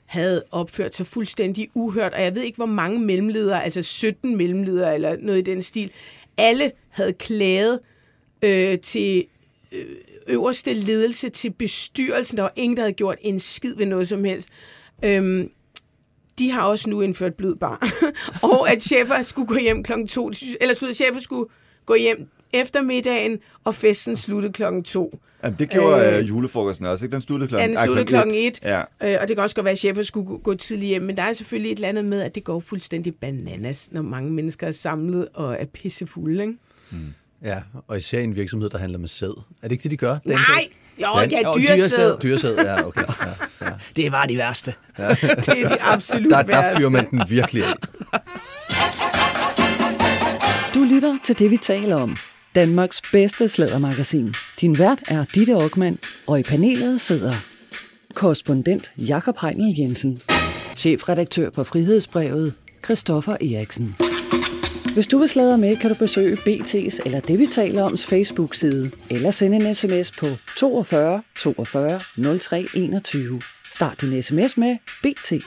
havde 0.06 0.44
opført 0.51 0.96
sig 0.96 1.08
fuldstændig 1.08 1.67
uhørt, 1.74 2.13
og 2.13 2.22
jeg 2.22 2.36
ved 2.36 2.41
ikke, 2.41 2.56
hvor 2.56 2.65
mange 2.65 3.00
mellemledere, 3.00 3.63
altså 3.63 3.82
17 3.82 4.38
mellemledere 4.38 4.96
eller 4.96 5.15
noget 5.22 5.39
i 5.39 5.41
den 5.41 5.62
stil, 5.62 5.91
alle 6.38 6.72
havde 6.89 7.13
klaget 7.13 7.79
øh, 8.41 8.79
til 8.79 9.25
øh, 9.72 9.96
øverste 10.27 10.74
ledelse, 10.74 11.29
til 11.29 11.51
bestyrelsen. 11.51 12.38
Der 12.38 12.44
var 12.44 12.53
ingen, 12.56 12.77
der 12.77 12.84
havde 12.84 12.94
gjort 12.94 13.17
en 13.22 13.39
skid 13.39 13.75
ved 13.75 13.86
noget 13.86 14.08
som 14.08 14.24
helst. 14.24 14.50
Øhm, 15.03 15.51
de 16.39 16.51
har 16.51 16.62
også 16.62 16.89
nu 16.89 17.01
indført 17.01 17.36
blød 17.36 17.56
bar. 17.56 17.88
og 18.53 18.72
at 18.72 18.82
chefer 18.82 19.22
skulle 19.22 19.48
gå 19.48 19.60
hjem 19.60 19.84
klokken 19.84 20.08
to. 20.08 20.32
Eller 20.62 20.88
at 20.89 20.96
chefer 20.96 21.20
skulle 21.20 21.50
gå 21.86 21.96
hjem 21.96 22.29
eftermiddagen, 22.53 23.39
og 23.63 23.75
festen 23.75 24.15
sluttede 24.15 24.53
klokken 24.53 24.84
to. 24.84 25.20
Jamen, 25.48 25.60
det 25.60 25.70
gjorde 25.70 26.08
øh, 26.08 26.20
øh 26.20 26.30
julefrokosten 26.30 26.86
også, 26.86 27.06
ikke? 27.06 27.13
Den 27.13 27.22
sluttede 27.22 27.50
klokken, 27.50 27.70
ja, 27.70 27.80
den 27.80 27.86
sluttede 27.86 28.08
klokken 28.08 28.36
et. 28.36 28.60
Ja. 28.63 28.80
Øh, 28.80 29.18
og 29.22 29.27
det 29.27 29.36
kan 29.36 29.44
også 29.44 29.56
godt 29.56 29.63
være, 29.63 29.72
at 29.72 29.77
chefer 29.77 30.04
skulle 30.04 30.38
gå, 30.38 30.54
tidligt 30.54 30.88
hjem. 30.88 31.01
Men 31.01 31.18
der 31.18 31.24
er 31.24 31.34
selvfølgelig 31.34 31.72
et 31.72 31.75
eller 31.75 31.89
andet 31.89 32.06
med, 32.06 32.22
at 32.22 32.36
det 32.36 32.44
går 32.44 32.60
fuldstændig 32.60 33.16
bananas, 33.16 33.88
når 33.92 34.01
mange 34.01 34.32
mennesker 34.32 34.68
er 34.68 34.72
samlet 34.72 35.27
og 35.34 35.58
er 35.60 35.66
pissefulde, 35.66 36.42
ikke? 36.42 36.54
Mm. 36.92 36.98
Ja, 37.44 37.58
og 37.88 37.98
især 37.98 38.20
en 38.20 38.36
virksomhed, 38.36 38.70
der 38.70 38.77
handler 38.77 39.00
med 39.00 39.08
sæd. 39.08 39.27
Er 39.27 39.44
det 39.62 39.72
ikke 39.72 39.84
det, 39.84 39.92
de 39.92 39.98
gør? 39.98 40.18
Nej! 40.25 40.39
Jo, 41.01 41.08
ja, 41.32 41.51
dyresæd. 41.58 42.18
Dyresæd, 42.24 42.56
ja, 42.58 42.88
okay. 42.88 43.01
Ja, 43.62 43.66
ja. 43.66 43.72
Det 43.96 44.12
var 44.12 44.25
de 44.25 44.38
værste. 44.38 44.74
Ja. 45.00 45.10
det 45.46 45.48
er 45.48 45.70
de 45.70 45.82
absolut 45.82 46.32
der, 46.32 46.44
værste. 46.44 46.74
Der 46.74 46.80
fyrer 46.80 46.89
man 46.89 47.10
den 47.10 47.24
virkelig 47.30 47.63
af. 47.63 47.74
Du 50.74 50.84
lytter 50.84 51.18
til 51.24 51.39
det, 51.39 51.51
vi 51.51 51.58
taler 51.58 51.96
om. 51.96 52.18
Danmarks 52.58 53.02
bedste 53.12 53.48
slædermagasin. 53.48 54.34
Din 54.62 54.78
vært 54.78 55.04
er 55.08 55.26
Ditte 55.36 55.54
Aukmann, 55.54 56.00
og 56.28 56.40
i 56.40 56.44
panelet 56.44 57.02
sidder 57.02 57.34
korrespondent 58.14 58.92
Jakob 58.98 59.38
Heinel 59.42 59.76
Jensen, 59.80 60.22
chefredaktør 60.76 61.50
på 61.50 61.64
Frihedsbrevet, 61.64 62.54
Christoffer 62.86 63.34
Eriksen. 63.34 63.96
Hvis 64.94 65.08
du 65.08 65.18
vil 65.18 65.30
sladre 65.30 65.58
med, 65.58 65.76
kan 65.78 65.90
du 65.90 65.96
besøge 65.96 66.36
BT's 66.36 67.00
eller 67.06 67.20
det, 67.20 67.40
vi 67.40 67.46
taler 67.46 67.84
oms 67.84 68.06
Facebook-side, 68.06 68.92
eller 69.10 69.32
sende 69.32 69.58
en 69.58 69.76
sms 69.76 70.12
på 70.12 70.28
42 70.58 71.22
42 71.40 72.00
03 72.40 72.66
21. 72.74 73.42
Start 73.72 74.02
din 74.02 74.22
sms 74.22 74.58
med 74.58 74.78
BT. 75.04 75.32
Øh, 75.34 75.42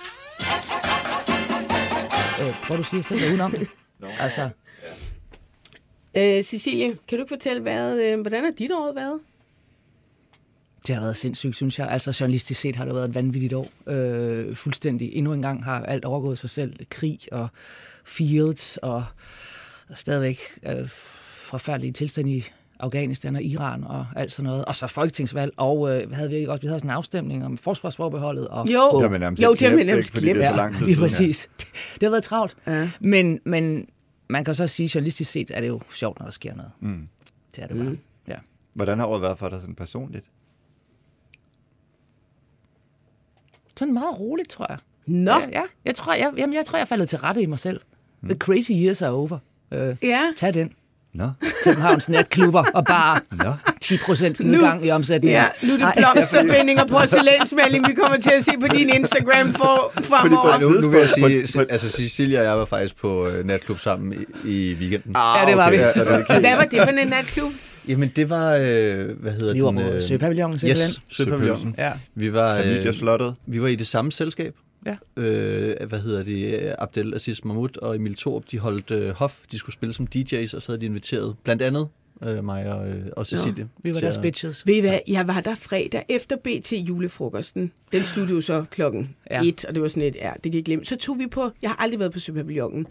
prøv 2.65 2.79
du 2.79 2.83
sige 2.83 3.03
selv 3.03 3.21
udenom. 3.31 3.55
no. 4.01 4.09
Altså. 4.21 4.51
Øh, 6.15 6.43
Cecilie, 6.43 6.95
kan 7.09 7.19
du 7.19 7.23
ikke 7.23 7.29
fortælle, 7.29 7.63
hvad, 7.63 7.99
øh, 7.99 8.21
hvordan 8.21 8.45
har 8.45 8.51
dit 8.59 8.73
år 8.73 8.93
været? 8.95 9.21
Det 10.87 10.95
har 10.95 11.03
været 11.03 11.17
sindssygt, 11.17 11.57
synes 11.57 11.79
jeg. 11.79 11.89
Altså 11.89 12.17
journalistisk 12.21 12.61
set 12.61 12.77
har 12.77 12.85
det 12.85 12.95
været 12.95 13.09
et 13.09 13.15
vanvittigt 13.15 13.53
år. 13.53 13.69
Øh, 13.87 14.57
fuldstændig. 14.57 15.11
Endnu 15.13 15.33
en 15.33 15.43
gang 15.43 15.65
har 15.65 15.85
alt 15.85 16.05
overgået 16.05 16.39
sig 16.39 16.51
selv. 16.51 16.77
Krig 16.91 17.19
og 17.33 17.49
fields 18.05 18.77
og 18.77 19.05
stadigvæk 19.95 20.41
øh, 20.67 20.89
forfærdelige 21.35 21.93
tilstand 21.93 22.29
i 22.29 22.45
Afghanistan 22.81 23.37
og 23.37 23.43
Iran 23.43 23.85
og 23.85 24.07
alt 24.17 24.33
sådan 24.33 24.51
noget. 24.51 24.65
Og 24.65 24.77
så 24.77 24.87
folketingsvalg, 24.87 25.53
og 25.57 25.91
øh, 25.91 26.13
havde 26.13 26.31
vi 26.31 26.37
ikke 26.37 26.51
også 26.51 26.63
vi 26.63 26.67
havde 26.67 26.81
sådan 26.81 26.91
en 26.91 26.97
afstemning 26.97 27.45
om 27.45 27.59
forsvarsforbeholdet. 27.59 28.49
Og, 28.49 28.69
jo, 28.69 28.81
oh, 28.81 29.03
jo, 29.03 29.07
jo 29.43 29.53
det 29.53 29.69
har 29.69 29.77
vi 29.77 29.85
nærmest 29.85 30.13
glemt. 30.13 30.37
Det 30.37 30.45
er 30.45 30.51
så 30.51 30.57
lang 30.57 30.77
tid 30.77 30.87
ja, 30.87 30.93
siden, 30.93 31.05
præcis. 31.05 31.49
Ja. 31.59 31.65
Det 31.95 32.03
har 32.03 32.11
været 32.11 32.25
travlt. 32.25 32.57
Ja. 32.67 32.91
Men, 33.01 33.41
men 33.45 33.87
man 34.31 34.45
kan 34.45 34.55
så 34.55 34.67
sige, 34.67 34.85
at 34.85 34.95
journalistisk 34.95 35.31
set 35.31 35.51
er 35.51 35.61
det 35.61 35.69
jo 35.69 35.81
sjovt, 35.91 36.19
når 36.19 36.27
der 36.27 36.33
sker 36.33 36.55
noget. 36.55 36.73
Mm. 36.81 37.09
Det 37.57 37.63
er 37.63 37.67
det 37.67 37.77
mm. 37.77 37.85
bare. 37.85 37.97
Ja. 38.29 38.37
Hvordan 38.75 38.99
har 38.99 39.07
året 39.07 39.23
været 39.23 39.39
for 39.39 39.49
dig 39.49 39.61
sådan 39.61 39.75
personligt? 39.75 40.27
Sådan 43.77 43.95
meget 43.95 44.21
roligt, 44.21 44.49
tror 44.49 44.67
jeg. 44.69 44.79
Nå. 45.07 45.31
Ja, 45.31 45.49
ja. 45.53 45.63
Jeg, 45.85 45.95
tror, 45.95 46.15
jeg, 46.15 46.33
jamen, 46.37 46.55
jeg 46.55 46.67
tror, 46.67 46.77
jeg 46.77 46.83
er 46.83 46.87
faldet 46.87 47.09
til 47.09 47.19
rette 47.19 47.43
i 47.43 47.47
mig 47.47 47.59
selv. 47.59 47.81
Mm. 48.21 48.29
The 48.29 48.39
crazy 48.39 48.73
years 48.73 49.03
are 49.03 49.11
over. 49.11 49.39
Uh, 49.71 49.97
ja. 50.03 50.33
Tag 50.37 50.55
den. 50.55 50.73
Nå. 51.13 51.31
Københavns 51.65 52.09
natklubber 52.09 52.65
og 52.75 52.85
bare 52.85 53.21
Nå. 53.31 53.55
10 53.91 53.99
procent 54.07 54.41
nedgang 54.41 54.87
i 54.87 54.91
omsætningen. 54.91 55.43
Ja, 55.43 55.67
nu 55.67 55.73
er 55.73 55.93
det 55.93 55.95
blomsterbindinger 55.97 56.85
på 56.87 56.95
porcelænsmaling, 56.95 57.89
vi 57.89 57.95
kommer 57.95 58.19
til 58.19 58.31
at 58.31 58.45
se 58.45 58.51
på 58.61 58.67
din 58.77 58.89
Instagram 58.89 59.53
for, 59.53 59.93
fremover. 60.03 60.61
Nu, 60.61 60.69
nu 60.69 60.91
vil 60.91 61.01
jeg 61.01 61.49
sige, 61.49 61.67
altså 61.71 61.89
Cecilia 61.89 62.39
og 62.39 62.45
jeg 62.45 62.57
var 62.57 62.65
faktisk 62.65 62.97
på 62.97 63.27
uh, 63.27 63.47
natklub 63.47 63.79
sammen 63.81 64.27
i, 64.45 64.51
i 64.51 64.75
weekenden. 64.75 65.13
Ah, 65.15 65.39
ja, 65.41 65.51
det 65.51 65.57
var 65.57 65.67
okay. 65.67 65.79
vi. 65.79 66.01
Ja, 66.31 66.41
Hvad 66.41 66.57
var 66.57 66.65
det 66.65 66.83
for 66.83 66.91
en 66.91 67.09
natklub? 67.09 67.53
Jamen, 67.89 68.13
det 68.17 68.31
var, 68.31 68.55
øh, 68.55 68.61
hvad 69.21 69.33
hedder 69.33 69.55
Vi 69.55 69.63
var 69.63 69.71
den? 69.71 69.81
på 69.81 69.91
øh, 69.91 70.03
Søpavillonen 70.03 70.59
simpelthen. 70.59 70.89
Yes, 70.89 71.17
Søpavillonen. 71.17 71.75
Ja. 71.79 71.93
Vi 72.15 72.33
var, 72.33 72.57
øh, 72.57 72.63
Klamydia-slottet. 72.63 73.35
vi 73.47 73.63
var 73.63 73.69
i 73.69 73.75
det 73.75 73.87
samme 73.87 74.13
selskab. 74.13 74.55
Ja. 74.87 74.97
Øh, 75.17 75.89
hvad 75.89 75.99
hedder 76.01 76.23
det? 76.23 76.75
Abdel 76.79 77.15
Aziz 77.15 77.45
Mahmoud 77.45 77.77
og 77.83 77.97
Emil 77.97 78.17
Thorup, 78.17 78.43
de 78.51 78.59
holdt 78.59 78.91
øh, 78.91 79.11
hof. 79.11 79.39
De 79.53 79.59
skulle 79.59 79.75
spille 79.75 79.95
som 79.95 80.07
DJ's, 80.17 80.57
og 80.57 80.63
så 80.63 80.65
havde 80.67 80.81
de 80.81 80.87
inviteret 80.87 81.37
blandt 81.45 81.63
andet 81.63 81.89
øh, 82.25 82.45
mig 82.45 82.73
og, 82.75 82.89
øh, 82.89 83.07
og 83.17 83.27
Cecilie. 83.27 83.69
Vi 83.83 83.95
var 83.95 84.01
deres 84.01 84.19
bitches. 84.19 84.67
Ved 84.67 84.75
I 84.75 84.81
hvad, 84.81 84.99
jeg 85.09 85.29
var 85.29 85.41
der 85.41 85.55
fredag 85.55 86.05
efter 86.09 86.37
BT 86.37 86.73
julefrokosten. 86.73 87.73
Den 87.93 88.05
sluttede 88.05 88.37
jo 88.37 88.41
så 88.41 88.65
klokken 88.71 89.17
Ja. 89.31 89.43
et, 89.45 89.65
og 89.65 89.75
det 89.75 89.83
var 89.83 89.89
sådan 89.89 90.03
et, 90.03 90.17
ja, 90.17 90.33
det 90.45 90.55
jeg 90.55 90.65
glemme. 90.65 90.85
Så 90.85 90.97
tog 90.97 91.19
vi 91.19 91.27
på, 91.27 91.51
jeg 91.63 91.71
har 91.71 91.77
aldrig 91.77 92.01
været 92.01 92.13
på 92.13 92.19
Søpavillonen. 92.19 92.87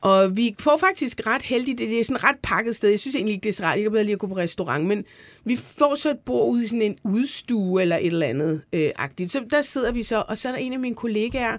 Og 0.00 0.36
vi 0.36 0.54
får 0.58 0.76
faktisk 0.76 1.20
ret 1.26 1.42
heldigt, 1.42 1.78
det 1.78 2.00
er 2.00 2.04
sådan 2.04 2.16
et 2.16 2.24
ret 2.24 2.36
pakket 2.42 2.76
sted. 2.76 2.90
Jeg 2.90 3.00
synes 3.00 3.14
egentlig 3.16 3.32
ikke, 3.32 3.42
det 3.44 3.48
er 3.48 3.52
så 3.52 3.62
rart. 3.64 3.76
Jeg 3.76 3.82
kan 3.82 3.90
bedre 3.92 4.04
lige 4.04 4.12
at 4.12 4.18
gå 4.18 4.26
på 4.26 4.36
restaurant, 4.36 4.84
men 4.86 5.04
vi 5.44 5.56
får 5.56 5.94
så 5.94 6.10
et 6.10 6.18
bord 6.18 6.50
ude 6.52 6.64
i 6.64 6.66
sådan 6.66 6.82
en 6.82 6.96
udstue 7.04 7.82
eller 7.82 7.96
et 7.96 8.06
eller 8.06 8.26
andet 8.26 8.62
øh, 8.72 8.90
agtigt. 8.96 9.32
Så 9.32 9.44
der 9.50 9.62
sidder 9.62 9.92
vi 9.92 10.02
så, 10.02 10.24
og 10.28 10.38
så 10.38 10.48
er 10.48 10.52
der 10.52 10.58
en 10.58 10.72
af 10.72 10.78
mine 10.78 10.94
kollegaer, 10.94 11.56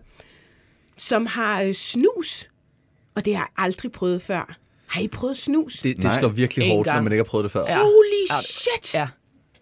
som 0.98 1.26
har 1.26 1.62
øh, 1.62 1.74
snus. 1.74 2.50
Og 3.16 3.26
det 3.26 3.36
har 3.36 3.42
jeg 3.58 3.64
aldrig 3.66 3.92
prøvet 3.92 4.22
før. 4.22 4.58
Har 4.88 5.02
I 5.02 5.08
prøvet 5.08 5.38
snus? 5.38 5.74
Det, 5.74 5.96
det 5.96 6.04
Nej. 6.04 6.20
slår 6.20 6.30
virkelig 6.30 6.66
En 6.66 6.72
hårdt, 6.72 6.86
når 6.86 6.94
gang. 6.94 7.04
man 7.04 7.14
ikke 7.14 7.20
har 7.24 7.30
prøvet 7.30 7.44
det 7.44 7.52
før. 7.52 7.66
Ja. 7.68 7.78
Holy 7.78 8.24
Ja. 8.30 8.36
shit! 8.42 8.94
Ja. 8.94 9.08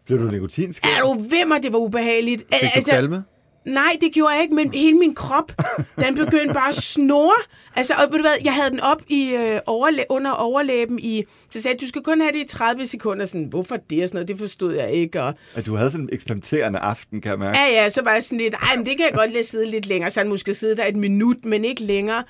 Blev 0.06 0.20
du 0.20 0.24
nikotinskæld? 0.32 0.94
Er 0.94 1.02
du 1.02 1.14
ved 1.14 1.46
mig, 1.46 1.64
det 1.64 1.74
var 1.74 1.80
ubehageligt? 1.80 2.44
Fik 2.62 2.70
du 2.76 2.82
kvalme? 2.92 3.24
Nej, 3.66 3.98
det 4.02 4.12
gjorde 4.14 4.34
jeg 4.34 4.42
ikke, 4.44 4.56
men 4.56 4.74
hele 4.74 4.98
min 4.98 5.16
krop, 5.16 5.52
den 6.06 6.16
begyndte 6.16 6.54
bare 6.54 6.70
at 6.70 6.76
snore. 6.76 7.34
Altså, 7.76 7.94
og 7.94 8.12
ved 8.12 8.18
du 8.18 8.24
hvad, 8.24 8.36
jeg 8.44 8.54
havde 8.54 8.70
den 8.70 8.80
op 8.80 9.02
i, 9.08 9.30
øh, 9.30 9.58
overlæ- 9.70 10.06
under 10.10 10.32
overlæben 10.32 11.00
i... 11.00 11.24
Så 11.50 11.62
sagde 11.62 11.76
jeg, 11.76 11.82
du 11.82 11.88
skal 11.88 12.02
kun 12.04 12.22
have 12.22 12.32
det 12.34 12.40
i 12.40 12.48
30 12.48 12.88
sekunder. 12.88 13.26
Sådan, 13.26 13.46
hvorfor 13.46 13.78
det 13.90 14.04
og 14.04 14.10
sådan 14.10 14.16
noget, 14.18 14.28
det 14.28 14.40
forstod 14.40 14.74
jeg 14.76 14.92
ikke. 14.92 15.22
Og, 15.24 15.34
At 15.56 15.66
du 15.66 15.76
havde 15.76 15.92
sådan 15.92 16.04
en 16.06 16.10
eksperimenterende 16.14 16.80
aften, 16.80 17.22
kan 17.22 17.30
jeg 17.32 17.40
mærke. 17.40 17.58
ja, 17.60 17.84
ja, 17.84 17.90
så 17.90 18.02
var 18.04 18.14
jeg 18.14 18.24
sådan 18.24 18.38
lidt, 18.38 18.54
ej, 18.54 18.76
men 18.76 18.86
det 18.86 18.98
kan 18.98 19.06
jeg 19.06 19.14
godt 19.14 19.32
lade 19.34 19.44
sidde 19.44 19.66
lidt 19.72 19.86
længere. 19.86 20.12
Så 20.12 20.20
han 20.20 20.30
måske 20.30 20.54
sidde 20.54 20.78
der 20.78 20.86
et 20.86 20.96
minut, 20.96 21.46
men 21.46 21.66
ikke 21.66 21.84
længere. 21.84 22.24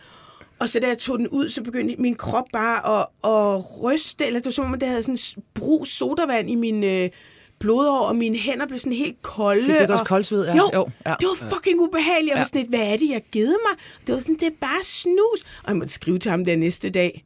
Og 0.62 0.70
så 0.70 0.80
da 0.80 0.88
jeg 0.88 0.98
tog 0.98 1.18
den 1.20 1.28
ud, 1.28 1.50
så 1.50 1.64
begyndte 1.64 1.96
min 2.02 2.16
krop 2.16 2.46
bare 2.54 3.00
at, 3.02 3.08
at 3.24 3.84
ryste. 3.84 4.26
Eller 4.26 4.40
det 4.40 4.46
var 4.46 4.52
som 4.52 4.66
om, 4.74 4.80
det 4.80 4.88
havde 4.90 5.04
sådan 5.04 5.18
brug 5.54 5.88
sodavand 5.88 6.50
i 6.50 6.56
min 6.56 6.84
øh, 6.84 7.10
blodår, 7.60 8.00
og 8.00 8.16
mine 8.16 8.38
hænder 8.38 8.68
blev 8.68 8.80
sådan 8.80 8.94
helt 8.98 9.22
kolde. 9.22 9.66
Fik 9.66 9.76
du 9.76 9.82
også 9.82 9.94
og- 10.02 10.08
koldsved? 10.08 10.46
Ja. 10.46 10.56
Jo, 10.56 10.70
Jo, 10.74 10.90
ja. 11.06 11.14
det 11.20 11.28
var 11.28 11.50
fucking 11.56 11.80
ubehageligt. 11.80 12.30
Jeg 12.30 12.36
var 12.36 12.40
Ja. 12.40 12.44
sådan 12.44 12.62
lidt, 12.62 12.70
hvad 12.70 12.80
er 12.94 12.98
det, 12.98 13.08
jeg 13.08 13.16
har 13.16 13.30
givet 13.32 13.58
mig? 13.70 13.80
Det 14.08 14.14
var 14.16 14.20
sådan, 14.22 14.36
det 14.36 14.44
er 14.48 14.56
bare 14.62 14.84
snus. 14.84 15.42
Og 15.64 15.68
jeg 15.70 15.76
måtte 15.78 15.94
skrive 15.94 16.20
til 16.20 16.32
ham 16.32 16.46
der 16.46 16.56
næste 16.56 16.90
dag. 16.90 17.24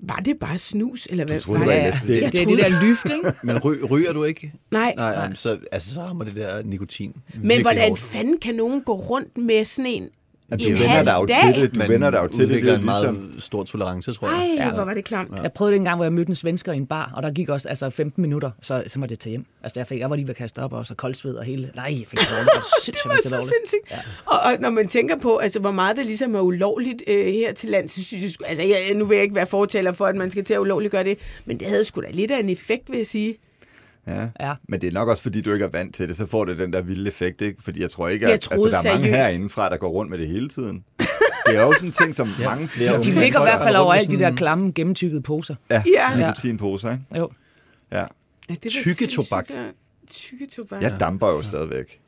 Var 0.00 0.16
det 0.16 0.38
bare 0.38 0.58
snus? 0.58 1.06
Eller 1.10 1.24
hvad 1.24 1.40
troede, 1.40 1.60
var 1.60 1.66
det 1.66 1.76
var 1.76 1.84
det? 1.84 1.94
LSD. 1.94 2.06
Det, 2.06 2.22
Jeg 2.22 2.32
det 2.32 2.42
er 2.42 2.46
det 2.46 2.58
der 2.58 2.82
lyft, 2.84 3.04
ikke? 3.04 3.32
Men 3.46 3.58
ry, 3.64 3.74
ryger 3.90 4.12
du 4.12 4.24
ikke? 4.24 4.52
Nej, 4.70 4.94
Nej, 4.96 5.14
nej. 5.14 5.34
Så, 5.34 5.58
altså, 5.72 5.94
så 5.94 6.00
rammer 6.00 6.24
det 6.24 6.36
der 6.36 6.62
nikotin. 6.62 7.14
men 7.42 7.60
hvordan 7.62 7.88
hårdt. 7.88 8.00
fanden 8.00 8.38
kan 8.38 8.54
nogen 8.54 8.80
gå 8.82 8.94
rundt 8.94 9.38
med 9.38 9.64
sådan 9.64 9.86
en 9.90 10.08
At 10.52 10.60
du 10.60 10.64
en 10.64 10.72
vender 10.78 11.02
dig 11.04 11.14
jo 11.20 11.26
dag? 11.26 11.54
til 11.54 11.62
det. 11.62 11.74
Du 11.74 11.78
Man 11.78 11.88
vender 11.88 12.10
dig 12.10 12.18
jo 12.22 12.26
til 12.28 12.48
det. 12.48 12.62
Det 12.62 12.72
er 12.72 12.78
en 12.78 12.84
meget 12.84 13.14
ligesom... 13.14 13.40
stor 13.40 13.64
tolerance, 13.64 14.12
tror 14.12 14.28
jeg. 14.28 14.56
Ej, 14.58 14.66
Ja. 14.66 14.74
hvor 14.74 14.84
var 14.84 14.94
det 14.94 15.04
klamt. 15.04 15.30
Jeg 15.42 15.52
prøvede 15.52 15.72
det 15.72 15.78
en 15.78 15.84
gang, 15.84 15.96
hvor 15.96 16.04
jeg 16.04 16.12
mødte 16.12 16.28
en 16.30 16.36
svensker 16.36 16.72
i 16.72 16.76
en 16.76 16.86
bar, 16.86 17.12
og 17.16 17.22
der 17.22 17.30
gik 17.32 17.48
også 17.48 17.68
altså 17.68 17.90
15 17.90 18.22
minutter, 18.22 18.50
så, 18.62 18.82
så 18.86 18.98
måtte 18.98 19.12
jeg 19.12 19.18
tage 19.18 19.30
hjem. 19.30 19.44
Altså, 19.62 19.80
jeg, 19.80 19.86
fik, 19.86 19.98
jeg 20.00 20.10
var 20.10 20.16
lige 20.16 20.26
ved 20.26 20.30
at 20.34 20.36
kaste 20.36 20.58
op, 20.58 20.72
og 20.72 20.86
så 20.86 20.94
koldsved 20.94 21.34
og 21.34 21.44
hele... 21.44 21.70
Nej, 21.74 21.84
jeg 21.84 22.06
fik 22.06 22.18
det 22.18 22.28
dårligt. 22.30 22.66
Det 22.86 22.94
var 23.04 23.14
Det 23.14 23.24
så 23.24 23.30
sindssygt. 23.40 23.90
Ja. 23.90 23.96
Og, 24.26 24.38
og 24.40 24.56
når 24.60 24.70
man 24.70 24.88
tænker 24.88 25.16
på, 25.18 25.36
altså, 25.36 25.60
hvor 25.60 25.70
meget 25.70 25.96
det 25.96 26.06
ligesom 26.06 26.34
er 26.34 26.40
ulovligt 26.40 27.02
øh, 27.06 27.26
her 27.26 27.52
til 27.52 27.68
land, 27.70 27.88
så 27.88 28.04
synes 28.04 28.22
jeg, 28.40 28.48
altså, 28.48 28.62
jeg, 28.64 28.94
nu 28.94 29.04
vil 29.04 29.14
jeg 29.14 29.22
ikke 29.22 29.34
være 29.34 29.46
fortaler 29.46 29.92
for, 29.92 30.06
at 30.06 30.16
man 30.16 30.30
skal 30.30 30.44
til 30.44 30.54
at 30.54 30.60
ulovligt 30.60 30.90
gøre 30.92 31.04
det, 31.04 31.18
men 31.44 31.60
det 31.60 31.68
havde 31.68 31.84
sgu 31.84 32.00
da 32.00 32.06
lidt 32.10 32.30
af 32.30 32.40
en 32.40 32.48
effekt, 32.48 32.90
vil 32.90 32.96
jeg 32.96 33.06
sige. 33.06 33.34
Ja. 34.06 34.28
Ja. 34.40 34.54
Men 34.68 34.80
det 34.80 34.86
er 34.88 34.92
nok 34.92 35.08
også, 35.08 35.22
fordi 35.22 35.40
du 35.40 35.52
ikke 35.52 35.64
er 35.64 35.68
vant 35.68 35.94
til 35.94 36.08
det, 36.08 36.16
så 36.16 36.26
får 36.26 36.44
det 36.44 36.58
den 36.58 36.72
der 36.72 36.80
vilde 36.80 37.08
effekt, 37.08 37.40
ikke? 37.42 37.62
Fordi 37.62 37.80
jeg 37.82 37.90
tror 37.90 38.08
ikke, 38.08 38.26
Jeg 38.26 38.34
at 38.34 38.40
troede 38.40 38.66
altså, 38.76 38.82
der 38.82 38.88
er 38.90 38.94
mange 38.94 39.04
seriøst. 39.10 39.26
herindefra, 39.26 39.68
der 39.68 39.76
går 39.76 39.88
rundt 39.88 40.10
med 40.10 40.18
det 40.18 40.28
hele 40.28 40.48
tiden. 40.48 40.84
Det 41.46 41.56
er 41.56 41.62
jo 41.62 41.72
sådan 41.72 41.88
en 41.88 41.92
ting, 41.92 42.14
som 42.14 42.28
mange 42.44 42.68
flere 42.68 43.02
De 43.02 43.10
ligger 43.10 43.40
i 43.40 43.42
hvert 43.42 43.62
fald 43.62 43.76
overalt, 43.76 44.10
med 44.10 44.18
de 44.18 44.24
der 44.24 44.34
klamme, 44.36 44.72
gennemtykkede 44.72 45.22
poser. 45.22 45.54
Ja, 45.70 45.82
Ja. 45.86 46.18
ja. 46.18 46.26
nikotinposer, 46.26 46.90
ikke? 46.92 47.04
Jo. 47.16 47.30
Ja. 47.92 47.98
Ja, 47.98 48.04
det 48.48 48.64
var 48.64 48.70
Tykketobak. 48.82 49.46
sindssygt, 49.46 49.66
ja. 49.66 49.70
Tykketobak. 50.10 50.82
Jeg 50.82 50.96
damper 51.00 51.28
jo 51.28 51.42
stadigvæk. 51.42 52.00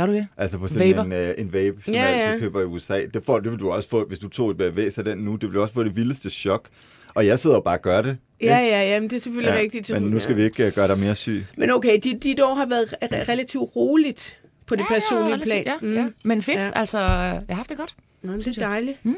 Gør 0.00 0.06
du 0.06 0.12
det? 0.12 0.26
Altså 0.36 0.58
på 0.58 0.68
sådan 0.68 0.88
Vaper? 0.88 1.04
en, 1.04 1.12
øh, 1.12 1.34
en 1.38 1.52
vape, 1.52 1.76
som 1.84 1.94
Ja, 1.94 2.02
ja, 2.02 2.10
ja. 2.10 2.16
jeg 2.16 2.24
altid 2.26 2.40
køber 2.40 2.60
i 2.60 2.64
USA. 2.64 3.00
Det, 3.14 3.24
får, 3.26 3.40
det 3.40 3.50
vil 3.52 3.58
du 3.60 3.70
også 3.70 3.88
få, 3.88 4.06
hvis 4.08 4.18
du 4.18 4.28
tog 4.28 4.50
et 4.50 4.56
bevægelse 4.56 5.00
af 5.00 5.04
den 5.04 5.18
nu. 5.18 5.32
Det 5.36 5.42
vil 5.48 5.54
du 5.54 5.62
også 5.62 5.74
få 5.74 5.84
det 5.84 5.96
vildeste 5.96 6.30
chok. 6.30 6.68
Og 7.14 7.26
jeg 7.26 7.38
sidder 7.38 7.56
og 7.56 7.64
bare 7.64 7.76
og 7.78 7.82
gør 7.82 8.02
det. 8.02 8.16
Ja, 8.40 8.58
ikke? 8.60 8.72
ja, 8.76 8.82
ja, 8.94 9.00
men 9.00 9.10
det 9.10 9.16
er 9.16 9.20
selvfølgelig 9.20 9.52
ja, 9.54 9.60
rigtigt. 9.60 9.90
Men 9.90 10.02
nu 10.02 10.20
skal 10.20 10.36
vi 10.36 10.42
ikke 10.42 10.66
øh, 10.66 10.72
gøre 10.74 10.88
dig 10.88 10.98
mere 10.98 11.14
syg. 11.14 11.44
Men 11.56 11.70
okay, 11.70 11.98
dit, 12.04 12.22
dit 12.24 12.40
år 12.40 12.54
har 12.54 12.66
været 12.66 12.84
re- 12.84 13.28
relativt 13.32 13.76
roligt 13.76 14.38
på 14.66 14.76
det 14.76 14.84
personlige 14.88 15.38
plan. 15.44 15.64
Ja, 15.66 15.88
ja. 16.00 16.06
Men 16.24 16.42
fedt, 16.42 16.56
Ja. 16.58 16.64
ja. 16.64 16.70
altså, 16.74 16.98
jeg 16.98 17.08
har 17.48 17.54
haft 17.54 17.68
det 17.70 17.76
godt. 17.78 17.94
Nå, 18.22 18.32
det 18.32 18.42
Synes 18.42 18.58
er 18.58 18.62
jeg. 18.62 18.70
dejligt. 18.70 18.98
Mm. 19.04 19.16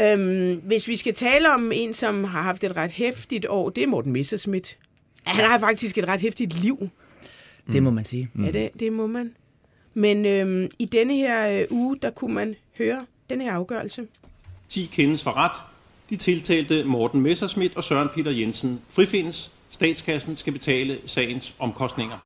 Øhm, 0.00 0.60
hvis 0.64 0.88
vi 0.88 0.96
skal 0.96 1.14
tale 1.14 1.54
om 1.54 1.72
en, 1.74 1.92
som 1.92 2.24
har 2.24 2.42
haft 2.42 2.64
et 2.64 2.76
ret 2.76 2.90
hæftigt 2.90 3.46
år, 3.48 3.70
det 3.70 3.82
er 3.82 3.86
Morten 3.86 4.12
Messerschmidt. 4.12 4.76
Han 5.26 5.44
har 5.44 5.58
faktisk 5.58 5.98
et 5.98 6.08
ret 6.08 6.20
hæftigt 6.20 6.62
liv. 6.62 6.88
Det 7.72 7.82
må 7.82 7.90
man 7.90 8.04
sige. 8.04 8.30
Mm. 8.34 8.44
Ja, 8.44 8.50
det, 8.50 8.70
det 8.80 8.92
må 8.92 9.06
man. 9.06 9.32
Men 9.94 10.26
øhm, 10.26 10.70
i 10.78 10.84
denne 10.84 11.14
her 11.14 11.60
øh, 11.60 11.66
uge, 11.70 11.98
der 12.02 12.10
kunne 12.10 12.34
man 12.34 12.54
høre 12.78 13.06
den 13.30 13.40
her 13.40 13.52
afgørelse. 13.52 14.06
10 14.68 14.88
kendes 14.92 15.22
for 15.22 15.36
ret. 15.36 15.56
De 16.10 16.16
tiltalte 16.16 16.84
Morten 16.84 17.20
Messerschmidt 17.20 17.76
og 17.76 17.84
Søren 17.84 18.08
Peter 18.14 18.30
Jensen 18.30 18.82
frifindes. 18.88 19.52
Statskassen 19.70 20.36
skal 20.36 20.52
betale 20.52 20.98
sagens 21.06 21.54
omkostninger. 21.58 22.18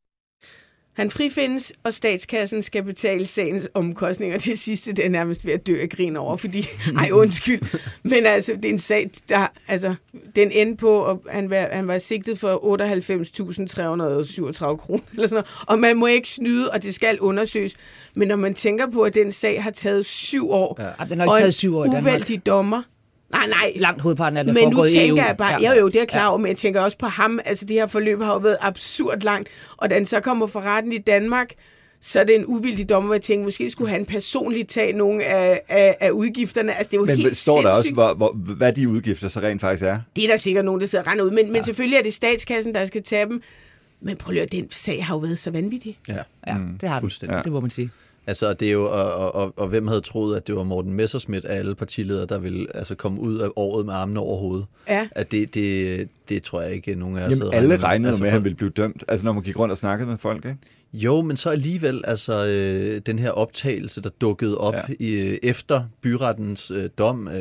Han 0.93 1.11
frifindes, 1.11 1.73
og 1.85 1.93
statskassen 1.93 2.63
skal 2.63 2.83
betale 2.83 3.27
sagens 3.27 3.69
omkostninger. 3.75 4.39
Det 4.39 4.59
sidste, 4.59 4.93
det 4.93 5.05
er 5.05 5.09
nærmest 5.11 5.47
ved 5.47 5.53
at 5.53 5.67
dø 5.67 5.83
af 5.83 5.89
grin 5.89 6.17
over, 6.17 6.37
fordi, 6.37 6.67
ej 6.99 7.09
undskyld, 7.13 7.61
men 8.03 8.27
altså, 8.27 8.53
det 8.53 8.65
er 8.65 8.69
en 8.69 8.79
sag, 8.79 9.11
der, 9.29 9.47
altså, 9.69 9.95
den 10.37 10.51
endte 10.51 10.77
på, 10.77 10.99
og 10.99 11.23
han 11.31 11.51
var, 11.51 11.69
han 11.73 11.89
var 11.89 11.99
sigtet 11.99 12.39
for 12.39 12.57
98.337 12.57 14.77
kroner, 14.77 15.03
eller 15.13 15.29
sådan 15.29 15.31
noget, 15.31 15.47
og 15.67 15.79
man 15.79 15.97
må 15.97 16.07
ikke 16.07 16.29
snyde, 16.29 16.71
og 16.71 16.83
det 16.83 16.95
skal 16.95 17.21
undersøges. 17.21 17.75
Men 18.15 18.29
når 18.29 18.37
man 18.37 18.55
tænker 18.55 18.91
på, 18.91 19.03
at 19.03 19.15
den 19.15 19.33
sag 19.33 19.63
har 19.63 19.71
taget 19.71 20.07
syv 20.07 20.51
år, 20.51 20.77
ja. 20.79 20.85
Ja, 20.85 20.91
den 21.11 21.21
har 21.21 21.27
ikke 21.27 21.41
taget 21.43 21.55
syv 21.55 21.77
år 21.77 21.85
Danmark. 21.85 22.03
uvældig 22.03 22.47
dommer, 22.47 22.83
nej, 23.33 23.47
nej, 23.47 23.73
Langt 23.77 24.03
hovedparten 24.03 24.37
af 24.37 24.45
det 24.45 24.55
men 24.55 24.69
nu 24.69 24.87
tænker 24.87 25.27
jeg 25.27 25.37
bare, 25.37 25.61
ja. 25.61 25.73
jo 25.73 25.81
jo, 25.81 25.89
det 25.89 26.01
er 26.01 26.05
klar 26.05 26.27
over, 26.27 26.39
men 26.39 26.47
jeg 26.47 26.57
tænker 26.57 26.81
også 26.81 26.99
på 26.99 27.07
ham. 27.07 27.41
Altså 27.45 27.65
det 27.65 27.77
her 27.77 27.87
forløb 27.87 28.21
har 28.23 28.33
jo 28.33 28.39
været 28.39 28.57
absurd 28.61 29.21
langt, 29.23 29.49
og 29.77 29.91
da 29.91 29.95
han 29.95 30.07
så 30.07 30.21
kommer 30.21 30.47
for 30.47 30.61
retten 30.61 30.93
i 30.93 30.99
Danmark, 30.99 31.55
så 32.01 32.21
er 32.21 32.25
det 32.25 32.35
en 32.37 32.47
uvildig 32.47 32.89
dommer, 32.89 33.07
hvor 33.07 33.15
jeg 33.15 33.23
tænker, 33.23 33.45
måske 33.45 33.71
skulle 33.71 33.91
han 33.91 34.05
personligt 34.05 34.69
tage 34.69 34.93
nogle 34.93 35.25
af, 35.25 35.61
af, 35.69 35.97
af 36.01 36.11
udgifterne. 36.11 36.75
Altså 36.75 36.91
det 36.91 36.97
er 36.97 37.01
jo 37.01 37.05
Men 37.05 37.17
helt 37.17 37.37
står 37.37 37.61
der 37.63 37.69
også, 37.69 37.77
sindssygt. 37.77 37.97
hvor, 37.97 38.15
hvor, 38.15 38.33
hvad 38.33 38.73
de 38.73 38.89
udgifter 38.89 39.29
så 39.29 39.41
rent 39.41 39.61
faktisk 39.61 39.83
er? 39.83 40.01
Det 40.17 40.25
er 40.25 40.29
der 40.29 40.37
sikkert 40.37 40.65
nogen, 40.65 40.81
der 40.81 40.87
sidder 40.87 41.05
og 41.21 41.27
ud, 41.27 41.31
men, 41.31 41.47
ja. 41.47 41.53
men 41.53 41.65
selvfølgelig 41.65 41.99
er 41.99 42.03
det 42.03 42.15
statskassen, 42.15 42.75
der 42.75 42.87
skal 42.87 43.03
tage 43.03 43.27
dem. 43.27 43.43
Men 44.01 44.17
prøv 44.17 44.33
lige 44.33 44.43
at 44.43 44.55
høre, 44.55 44.63
den 44.63 44.71
sag 44.71 45.05
har 45.05 45.15
jo 45.15 45.19
været 45.19 45.39
så 45.39 45.51
vanvittig. 45.51 45.99
Ja. 46.09 46.15
Ja, 46.47 46.57
det 46.81 46.89
har 46.89 46.97
den. 46.97 47.01
fuldstændig. 47.01 47.45
Det 47.45 47.53
må 47.53 47.61
man 47.61 47.71
sige. 47.71 47.91
Altså, 48.27 48.53
det 48.53 48.69
er 48.69 48.73
jo, 48.73 48.85
og, 48.85 49.15
og, 49.15 49.35
og, 49.35 49.55
og 49.57 49.69
hvem 49.69 49.87
havde 49.87 50.01
troet, 50.01 50.37
at 50.37 50.47
det 50.47 50.57
var 50.57 50.63
Morten 50.63 50.93
Messerschmidt 50.93 51.45
af 51.45 51.59
alle 51.59 51.75
partiledere, 51.75 52.27
der 52.27 52.39
ville 52.39 52.67
altså, 52.77 52.95
komme 52.95 53.21
ud 53.21 53.39
af 53.39 53.49
året 53.57 53.87
med 53.87 53.95
armene 53.95 54.21
over 54.21 54.39
hovedet? 54.39 54.67
Ja. 54.89 55.09
At 55.11 55.33
det, 55.33 55.55
det, 55.55 56.09
det 56.29 56.43
tror 56.43 56.61
jeg 56.63 56.73
ikke, 56.73 56.95
nogen 56.95 57.17
af 57.17 57.27
os 57.27 57.31
Jamen, 57.33 57.53
alle 57.55 57.69
regnet 57.69 57.85
regnede 57.85 58.09
Altså, 58.09 58.23
med, 58.23 58.29
at 58.29 58.33
han 58.33 58.45
ville 58.45 58.57
blive 58.57 58.71
dømt. 58.71 59.05
Altså, 59.09 59.25
når 59.25 59.33
man 59.33 59.43
gik 59.43 59.59
rundt 59.59 59.73
og 59.73 59.79
snakkede 59.79 60.09
med 60.11 60.19
folk, 60.19 60.45
ikke? 60.45 60.59
Jo, 60.93 61.23
men 61.23 61.37
så 61.37 61.51
alligevel, 61.51 62.03
altså 62.05 62.47
øh, 62.47 63.01
den 63.07 63.19
her 63.19 63.31
optagelse, 63.31 64.03
der 64.03 64.11
dukkede 64.21 64.59
op 64.59 64.75
Ja. 64.75 64.81
i, 65.01 65.11
øh, 65.13 65.39
efter 65.43 65.85
byrettens 66.03 66.71
øh, 66.71 66.89
dom, 66.99 67.29
øh, 67.29 67.35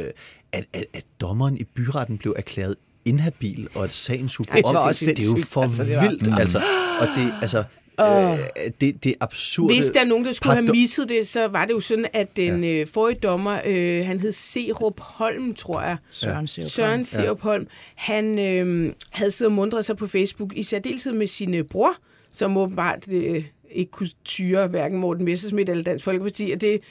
at, 0.51 0.65
at, 0.73 0.85
at 0.93 1.03
dommeren 1.21 1.57
i 1.57 1.63
byretten 1.63 2.17
blev 2.17 2.33
erklæret 2.37 2.75
inhabil, 3.05 3.67
og 3.75 3.83
at 3.83 3.91
sagen 3.91 4.29
skulle 4.29 4.47
gå 4.51 4.55
det 4.57 4.63
var 4.65 4.79
op. 4.79 4.87
også 4.87 5.05
Det 5.05 5.19
er 5.19 5.23
jo 5.23 5.29
sindssygt. 5.29 5.53
for 5.53 5.61
Altså, 5.63 5.83
det 5.83 5.95
var- 5.95 6.09
vildt, 6.09 6.39
altså. 6.39 6.57
Og 7.01 7.07
det, 7.15 7.33
altså, 7.41 7.63
øh, 8.03 8.39
det, 8.81 9.03
det 9.03 9.09
er 9.09 9.15
absurd. 9.19 9.73
Hvis 9.73 9.85
der 9.85 9.99
er 9.99 10.05
nogen, 10.05 10.25
der 10.25 10.31
skulle 10.31 10.53
have 10.53 10.67
misset 10.67 11.09
det, 11.09 11.27
så 11.27 11.47
var 11.47 11.65
det 11.65 11.73
jo 11.73 11.79
sådan, 11.79 12.07
at 12.13 12.35
den 12.35 12.63
ja. 12.63 12.69
øh, 12.69 12.87
forrige 12.87 13.19
dommer, 13.19 13.61
øh, 13.65 14.05
han 14.05 14.19
hed 14.19 14.31
Serup 14.31 14.99
Holm, 14.99 15.53
tror 15.53 15.81
jeg. 15.81 15.97
Søren 16.11 16.47
Serup 16.47 16.69
Søren 16.69 17.03
Serup 17.03 17.41
Holm. 17.41 17.67
Han 17.95 18.39
øh, 18.39 18.93
havde 19.09 19.31
siddet 19.31 19.51
og 19.51 19.55
mundret 19.55 19.85
sig 19.85 19.97
på 19.97 20.07
Facebook, 20.07 20.53
i 20.55 20.63
særdeleshed 20.63 21.13
med 21.13 21.27
sin 21.27 21.53
øh, 21.53 21.63
bror, 21.63 21.93
som 22.33 22.57
åbenbart 22.57 23.07
øh, 23.07 23.43
ikke 23.71 23.91
kunne 23.91 24.09
tyre 24.25 24.67
hverken 24.67 24.97
Morten 24.99 25.25
Messerschmidt 25.25 25.69
eller 25.69 25.83
Dansk 25.83 26.05
Folkeparti. 26.05 26.51
Og 26.51 26.61
det, 26.61 26.81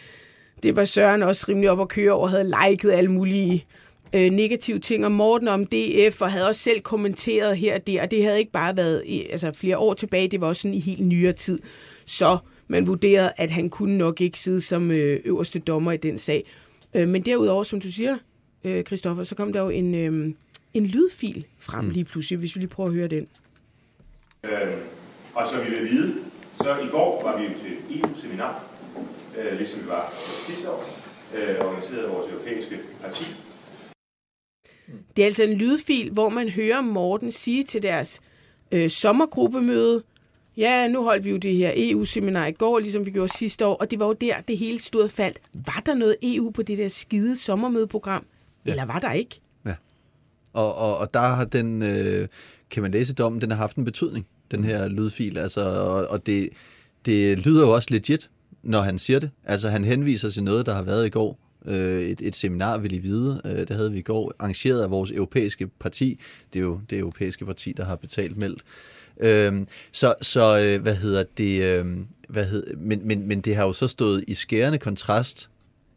det 0.63 0.77
var 0.77 0.85
Søren 0.85 1.23
også 1.23 1.47
rimelig 1.49 1.71
op 1.71 1.81
at 1.81 1.89
køre 1.89 2.13
over, 2.13 2.29
havde 2.29 2.55
liket 2.69 2.93
alle 2.93 3.11
mulige 3.11 3.67
øh, 4.13 4.31
negative 4.31 4.79
ting 4.79 5.07
om 5.07 5.13
Morten 5.13 5.49
om 5.49 5.67
DF, 5.67 6.23
og 6.23 6.33
havde 6.33 6.49
også 6.49 6.61
selv 6.61 6.81
kommenteret 6.81 7.57
her 7.57 7.75
og 7.75 7.87
der, 7.87 8.03
og 8.03 8.11
det 8.11 8.25
havde 8.25 8.39
ikke 8.39 8.53
bare 8.53 8.77
været 8.77 9.03
i, 9.07 9.27
altså, 9.27 9.53
flere 9.53 9.79
år 9.79 9.95
tilbage, 9.95 10.29
det 10.29 10.41
var 10.41 10.47
også 10.47 10.63
sådan 10.63 10.75
i 10.75 10.81
helt 10.81 11.07
nyere 11.07 11.33
tid. 11.33 11.59
Så 12.05 12.39
man 12.69 12.87
vurderede, 12.87 13.33
at 13.37 13.51
han 13.51 13.69
kunne 13.69 13.99
nok 13.99 14.21
ikke 14.21 14.39
sidde 14.39 14.61
som 14.61 14.91
øh, 14.91 15.21
øverste 15.25 15.59
dommer 15.59 15.93
i 15.93 15.97
den 15.97 16.19
sag. 16.19 16.45
Øh, 16.95 17.09
men 17.09 17.23
derudover, 17.23 17.63
som 17.63 17.81
du 17.81 17.93
siger, 17.93 18.17
øh, 18.65 18.85
Christoffer, 18.85 19.25
så 19.25 19.35
kom 19.35 19.53
der 19.53 19.61
jo 19.61 19.69
en, 19.69 19.95
øh, 19.95 20.35
en 20.75 20.87
lydfil 20.87 21.45
frem 21.59 21.91
lige 21.91 22.05
pludselig, 22.05 22.39
hvis 22.39 22.55
vi 22.57 22.61
lige 22.61 22.69
prøver 22.69 22.89
at 22.89 22.95
høre 22.95 23.09
den. 23.09 23.27
Øh, 24.45 24.51
og 25.35 25.47
som 25.47 25.59
I 25.67 25.71
vil 25.71 25.91
vide, 25.91 26.15
så 26.57 26.79
i 26.79 26.89
går 26.91 27.23
var 27.23 27.39
vi 27.39 27.45
jo 27.45 27.51
til 27.51 27.99
EU-seminar, 27.99 28.65
øh, 29.39 29.57
ligesom 29.57 29.83
vi 29.83 29.89
var 29.89 30.13
sidste 30.47 30.71
år, 30.71 31.01
øh, 31.37 31.67
organiseret 31.67 32.05
af 32.05 32.11
vores 32.11 32.33
europæiske 32.33 32.79
parti. 33.03 33.25
Det 35.17 35.23
er 35.23 35.27
altså 35.27 35.43
en 35.43 35.53
lydfil, 35.53 36.11
hvor 36.11 36.29
man 36.29 36.49
hører 36.49 36.81
Morten 36.81 37.33
sige 37.33 37.63
til 37.63 37.83
deres 37.83 38.21
øh, 38.73 38.91
sommergruppemøde, 38.91 40.03
ja, 40.57 40.89
nu 40.89 41.03
holdt 41.03 41.25
vi 41.25 41.31
jo 41.31 41.37
det 41.37 41.57
her 41.57 41.73
EU-seminar 41.77 42.47
i 42.47 42.53
går, 42.53 42.79
ligesom 42.79 43.07
vi 43.07 43.11
gjorde 43.11 43.33
sidste 43.39 43.67
år, 43.67 43.75
og 43.75 43.91
det 43.91 43.99
var 43.99 44.07
jo 44.07 44.13
der, 44.13 44.41
det 44.49 44.59
hele 44.59 44.79
stod 44.79 45.03
og 45.03 45.11
faldt. 45.11 45.39
Var 45.55 45.83
der 45.87 45.95
noget 45.95 46.17
EU 46.23 46.51
på 46.51 46.63
det 46.63 46.79
der 46.79 46.89
skide 46.89 47.37
sommermødeprogram, 47.37 48.27
ja. 48.67 48.71
eller 48.71 48.85
var 48.85 48.99
der 48.99 49.13
ikke? 49.13 49.41
Og, 50.53 50.75
og, 50.75 50.99
og 50.99 51.15
der 51.15 51.21
har 51.21 51.45
den, 51.45 51.83
øh, 51.83 52.29
kan 52.71 52.83
man 52.83 52.93
læse 52.93 53.15
dommen, 53.15 53.41
den 53.41 53.51
har 53.51 53.59
haft 53.59 53.77
en 53.77 53.85
betydning, 53.85 54.27
den 54.51 54.65
her 54.65 54.89
lydfil. 54.89 55.39
Altså, 55.39 55.61
og, 55.61 56.07
og 56.07 56.27
det, 56.27 56.49
det 57.07 57.39
lyder 57.39 57.61
jo 57.61 57.75
også 57.75 57.89
legit, 57.91 58.31
når 58.63 58.81
han 58.81 58.99
siger 58.99 59.19
det. 59.19 59.31
Altså 59.45 59.69
han 59.69 59.85
henviser 59.85 60.29
til 60.29 60.45
noget, 60.45 60.67
der 60.67 60.75
har 60.75 60.83
været 60.83 61.07
i 61.07 61.11
går. 61.11 61.39
Øh, 61.67 62.03
et, 62.03 62.23
et 62.23 62.37
seminar, 62.37 62.79
vil 62.79 62.93
I 62.93 62.99
vide, 62.99 63.41
øh, 63.45 63.59
det 63.59 63.71
havde 63.71 63.93
vi 63.93 63.99
i 63.99 64.03
går, 64.03 64.33
arrangeret 64.39 64.83
af 64.83 64.91
vores 64.91 65.11
europæiske 65.11 65.67
parti. 65.67 66.21
Det 66.53 66.59
er 66.59 66.63
jo 66.63 66.81
det 66.91 66.99
europæiske 66.99 67.47
parti, 67.47 67.73
der 67.73 67.85
har 67.85 67.97
betalt 67.97 68.37
meldt. 68.37 68.65
Øh, 69.21 69.67
så, 69.93 70.15
så 70.23 70.61
øh, 70.61 70.83
hvad 70.83 70.95
hedder 70.95 71.25
det, 71.39 71.63
øh, 71.63 71.87
hvad 72.29 72.45
hed, 72.45 72.77
men, 72.77 73.01
men, 73.05 73.29
men 73.29 73.41
det 73.41 73.57
har 73.57 73.67
jo 73.67 73.73
så 73.73 73.89
stået 73.89 74.25
i 74.27 74.35
skærende 74.35 74.79
kontrast 74.79 75.51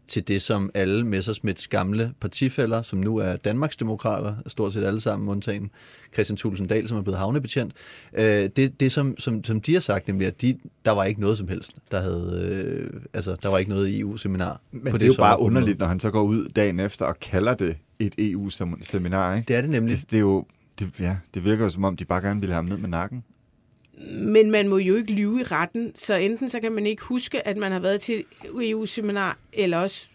til 0.08 0.28
det, 0.28 0.42
som 0.42 0.72
alle 0.74 1.06
Messersmiths 1.06 1.68
gamle 1.68 2.14
partifælder, 2.20 2.82
som 2.82 3.00
nu 3.00 3.18
er 3.18 3.36
Danmarksdemokrater, 3.36 4.36
stort 4.48 4.74
set 4.74 4.84
alle 4.84 5.02
sammen, 5.02 5.30
undtagen 5.30 5.72
Christian 6.14 6.38
Thulesen 6.38 6.68
Dahl, 6.68 6.88
som 6.88 6.98
er 6.98 7.02
blevet 7.02 7.20
havnebetjent, 7.20 7.74
øh, 8.14 8.50
det, 8.56 8.80
det 8.80 8.92
som, 8.92 9.18
som, 9.18 9.44
som 9.44 9.62
de 9.62 9.74
har 9.74 9.80
sagt, 9.80 10.08
nemlig 10.08 10.28
at 10.28 10.42
de, 10.42 10.58
der 10.86 10.92
var 10.92 11.04
ikke 11.04 11.22
noget 11.22 11.38
som 11.38 11.48
helst. 11.48 11.76
Der, 11.92 12.02
havde, 12.02 12.48
øh, 12.52 13.02
altså, 13.14 13.36
der 13.42 13.50
var 13.50 13.58
ikke 13.58 13.72
noget 13.72 14.00
EU-seminar. 14.00 14.62
Men 14.72 14.82
på 14.82 14.98
det, 14.98 15.02
det 15.02 15.08
er 15.08 15.08
jo 15.08 15.16
bare 15.18 15.40
underligt, 15.40 15.80
når 15.80 15.88
han 15.88 16.00
så 16.00 16.12
går 16.12 16.24
ud 16.24 16.50
dagen 16.50 16.80
efter 16.80 17.06
og 17.06 17.20
kalder 17.20 17.54
det 17.54 17.78
et 18.00 18.14
EU-seminar, 18.18 19.36
ikke? 19.36 19.48
Det 19.48 19.56
er 19.56 19.62
det 19.62 19.70
nemlig. 19.70 19.98
Det, 19.98 20.12
det, 20.12 20.18
er 20.18 20.22
jo, 20.22 20.46
det, 20.80 20.92
ja, 21.00 21.18
det 21.34 21.44
virker 21.44 21.64
jo 21.64 21.70
som 21.70 21.84
om, 21.84 21.96
de 21.96 22.06
bare 22.06 22.22
gerne 22.22 22.40
ville 22.40 22.54
have 22.54 22.64
ham 22.64 22.66
ned 22.66 22.78
med 22.78 22.90
nakken. 22.90 23.24
Men 24.12 24.52
man 24.52 24.68
må 24.68 24.78
jo 24.78 24.96
ikke 24.96 25.14
lyve 25.14 25.40
i 25.40 25.44
retten, 25.44 25.92
så 25.96 26.14
enten 26.14 26.50
så 26.50 26.60
kan 26.60 26.72
man 26.72 26.86
ikke 26.86 27.04
huske, 27.04 27.48
at 27.48 27.58
man 27.58 27.72
har 27.72 27.80
været 27.80 28.02
til 28.02 28.24
EU-seminar, 28.62 29.38
eller 29.54 29.78
også... 29.78 30.08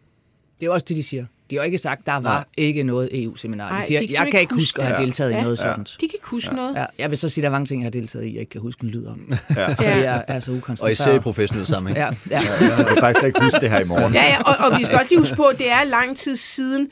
Det 0.60 0.66
er 0.66 0.70
også 0.70 0.86
det, 0.88 0.96
de 0.96 1.02
siger. 1.02 1.26
De 1.50 1.56
har 1.56 1.62
jo 1.62 1.64
ikke 1.66 1.78
sagt, 1.78 2.06
der 2.06 2.12
var 2.12 2.20
Nej. 2.22 2.44
ikke 2.56 2.82
noget 2.82 3.24
EU-seminar. 3.24 3.80
De 3.80 3.86
siger, 3.86 4.00
de 4.00 4.06
kan 4.08 4.16
jeg 4.24 4.30
kan 4.32 4.40
ikke 4.40 4.54
huske 4.54 4.62
huske 4.62 4.82
at 4.82 4.86
have 4.88 5.02
deltaget 5.06 5.30
Ja. 5.30 5.38
i 5.38 5.42
noget 5.42 5.58
Ja. 5.58 5.62
sådan. 5.62 5.84
De 5.84 6.08
kan 6.08 6.10
ikke 6.14 6.26
huske 6.26 6.54
noget. 6.54 6.74
Ja, 6.74 6.84
jeg 6.98 7.10
vil 7.10 7.18
så 7.18 7.28
sige, 7.28 7.42
at 7.42 7.44
der 7.44 7.48
er 7.48 7.52
mange 7.52 7.66
ting, 7.66 7.82
jeg 7.82 7.86
har 7.86 7.90
deltaget 7.90 8.24
i, 8.24 8.32
jeg 8.32 8.40
ikke 8.40 8.50
kan 8.50 8.60
huske 8.60 8.84
en 8.84 8.90
lyd 8.90 9.06
om. 9.06 9.32
Ja. 9.56 9.68
Fordi 9.74 9.88
jeg 9.88 10.24
er 10.28 10.40
så 10.40 10.50
ukoncentreret. 10.52 10.80
Og 10.82 10.90
især 10.92 11.14
i 11.14 11.18
professionel 11.18 11.66
sammenhæng. 11.66 11.98
Ja, 11.98 12.10
ja. 12.30 12.40
Jeg 12.78 12.86
kan 12.88 12.96
faktisk 13.00 13.24
ikke 13.26 13.42
huske 13.42 13.60
det 13.60 13.70
her 13.70 13.80
i 13.80 13.84
morgen. 13.84 14.14
Ja, 14.14 14.22
ja 14.24 14.42
og, 14.42 14.70
og 14.72 14.78
vi 14.78 14.84
skal 14.84 14.96
også 14.98 15.06
lige 15.10 15.18
huske 15.18 15.36
på, 15.36 15.44
at 15.44 15.58
det 15.58 15.70
er 15.70 15.84
lang 15.84 16.16
tid 16.16 16.36
siden. 16.36 16.88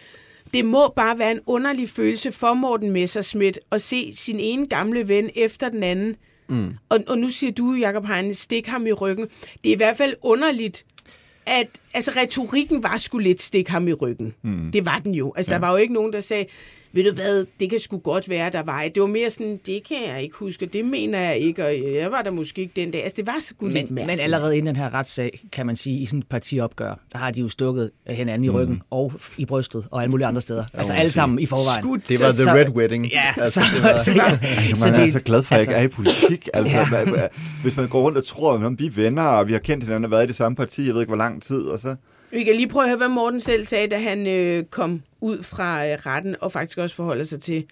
Det 0.55 0.65
må 0.65 0.93
bare 0.97 1.19
være 1.19 1.31
en 1.31 1.41
underlig 1.47 1.91
følelse 1.91 2.33
for 2.33 2.55
Morten 2.55 2.91
Messerschmidt 2.91 3.59
at 3.73 3.83
se 3.83 4.13
sin 4.15 4.41
ene 4.41 4.67
gamle 4.69 5.09
ven 5.09 5.31
efter 5.37 5.69
den 5.69 5.83
anden. 5.83 6.17
Mm. 6.49 6.75
Og, 6.89 7.05
og 7.09 7.19
nu 7.19 7.31
siger 7.31 7.53
du, 7.53 7.73
Jacob 7.73 8.07
Heine, 8.07 8.35
stik 8.35 8.67
ham 8.67 8.87
i 8.87 8.93
ryggen. 8.93 9.27
Det 9.65 9.71
er 9.71 9.75
i 9.75 9.77
hvert 9.77 9.97
fald 9.97 10.15
underligt, 10.23 10.85
at 11.47 11.69
altså, 11.95 12.13
retorikken 12.17 12.83
var 12.83 12.99
sgu 12.99 13.19
lidt 13.19 13.43
stik 13.43 13.69
ham 13.69 13.89
i 13.89 13.93
ryggen. 13.93 14.35
Mm. 14.43 14.73
Det 14.73 14.85
var 14.85 14.99
den 14.99 15.15
jo. 15.15 15.33
Altså, 15.37 15.53
ja. 15.53 15.55
der 15.55 15.67
var 15.67 15.71
jo 15.71 15.77
ikke 15.77 15.95
nogen, 15.95 16.13
der 16.13 16.21
sagde, 16.21 16.47
ved 16.97 17.05
du 17.05 17.15
hvad, 17.15 17.47
det 17.61 17.71
kan 17.71 17.79
sgu 17.79 17.99
godt 17.99 18.29
være, 18.29 18.51
der 18.51 18.63
var 18.63 18.83
et. 18.83 18.95
Det 18.95 19.01
var 19.01 19.07
mere 19.07 19.31
sådan, 19.31 19.61
det 19.67 19.81
kan 19.89 19.97
jeg 20.15 20.23
ikke 20.23 20.37
huske, 20.37 20.67
det 20.67 20.85
mener 20.85 21.21
jeg 21.21 21.39
ikke, 21.39 21.65
og 21.67 21.75
jeg 21.95 22.11
var 22.11 22.23
der 22.23 22.31
måske 22.31 22.61
ikke 22.63 22.73
den 22.77 22.91
dag. 22.91 23.03
Altså, 23.05 23.17
det 23.17 23.27
var 23.27 23.37
sgu 23.41 23.67
lidt 23.67 23.75
Men, 23.75 23.95
mærkeligt. 23.95 24.17
men 24.19 24.25
allerede 24.25 24.59
inden 24.59 24.75
den 24.75 24.83
her 24.83 24.95
retssag, 24.95 25.41
kan 25.53 25.67
man 25.67 25.77
sige, 25.77 25.99
i 25.99 26.07
sådan 26.07 26.19
et 26.19 26.27
partiopgør, 26.29 26.95
der 27.13 27.19
har 27.19 27.31
de 27.31 27.41
jo 27.41 27.49
stukket 27.49 27.91
hinanden 28.07 28.45
i 28.45 28.51
ryggen 28.51 28.75
mm. 28.75 28.81
og 28.91 29.13
i 29.39 29.45
brystet 29.47 29.87
og 29.91 30.03
alle 30.03 30.11
mulige 30.11 30.27
andre 30.27 30.41
steder. 30.41 30.65
Altså 30.75 30.93
alle 30.93 31.11
sammen 31.13 31.39
i 31.39 31.47
forvejen. 31.47 31.83
Skudt. 31.83 32.09
Det 32.09 32.21
var 32.21 32.31
Så- 32.33 32.37
The 32.37 32.45
så- 32.45 32.55
Red 32.55 32.69
Wedding. 32.69 33.07
Ja, 33.07 33.23
Altså, 33.37 33.61
så, 33.61 33.67
det 33.75 33.83
var- 33.85 33.97
så, 33.97 34.11
ja, 34.13 34.75
Så 34.75 34.91
man 34.91 35.01
er 35.01 35.11
så 35.11 35.21
glad 35.21 35.43
for, 35.43 35.55
at 35.55 35.59
jeg 35.61 35.69
ikke 35.69 35.75
er 35.81 35.85
i 35.85 35.89
politik. 35.89 36.49
Altså, 36.55 36.77
Ja. 36.93 37.21
ja. 37.21 37.27
Hvis 37.63 37.77
man 37.77 37.89
går 37.89 38.03
rundt 38.03 38.19
og 38.19 38.25
tror, 38.27 38.55
at 38.55 38.79
vi 38.79 38.87
er 38.87 38.91
venner, 38.91 39.23
og 39.23 39.49
vi 39.49 39.53
har 39.53 39.59
kendt 39.61 39.85
hinanden 39.85 40.05
og 40.05 40.11
været 40.11 40.25
i 40.25 40.27
det 40.27 40.37
samme 40.37 40.57
parti, 40.57 40.87
jeg 40.87 40.95
ved 40.95 41.01
ikke, 41.01 41.11
hvor 41.11 41.17
lang 41.17 41.43
tid, 41.43 41.61
og 41.63 41.79
så... 41.79 41.97
Vi 42.31 42.45
kan 42.45 42.55
lige 42.57 42.69
prøve 42.69 42.83
at 42.83 42.89
høre, 42.89 42.97
hvad 42.97 43.09
Morten 43.09 43.41
selv 43.41 43.65
sagde, 43.65 43.89
da 43.89 43.99
han 43.99 44.27
øh, 44.27 44.65
kom 44.65 45.03
ud 45.21 45.43
fra 45.43 45.87
øh, 45.87 45.99
retten, 46.07 46.37
og 46.41 46.53
faktisk 46.53 46.79
også 46.79 46.97
forholder 46.97 47.25
sig 47.25 47.41
til, 47.41 47.65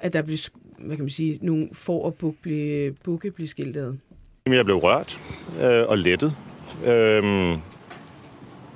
at 0.00 0.12
der 0.12 0.22
blev, 0.22 0.36
hvad 0.78 0.96
kan 0.96 1.04
man 1.04 1.10
sige, 1.10 1.38
nogle 1.42 1.68
for 1.72 2.04
og 2.04 2.14
buk 2.14 2.34
blev, 2.42 2.86
øh, 2.88 2.94
bukke 3.04 3.30
blev 3.30 3.48
skiltet. 3.48 3.98
Jeg 4.46 4.64
blev 4.64 4.76
rørt 4.76 5.20
øh, 5.62 5.88
og 5.88 5.98
lettet, 5.98 6.36
øh, 6.86 7.58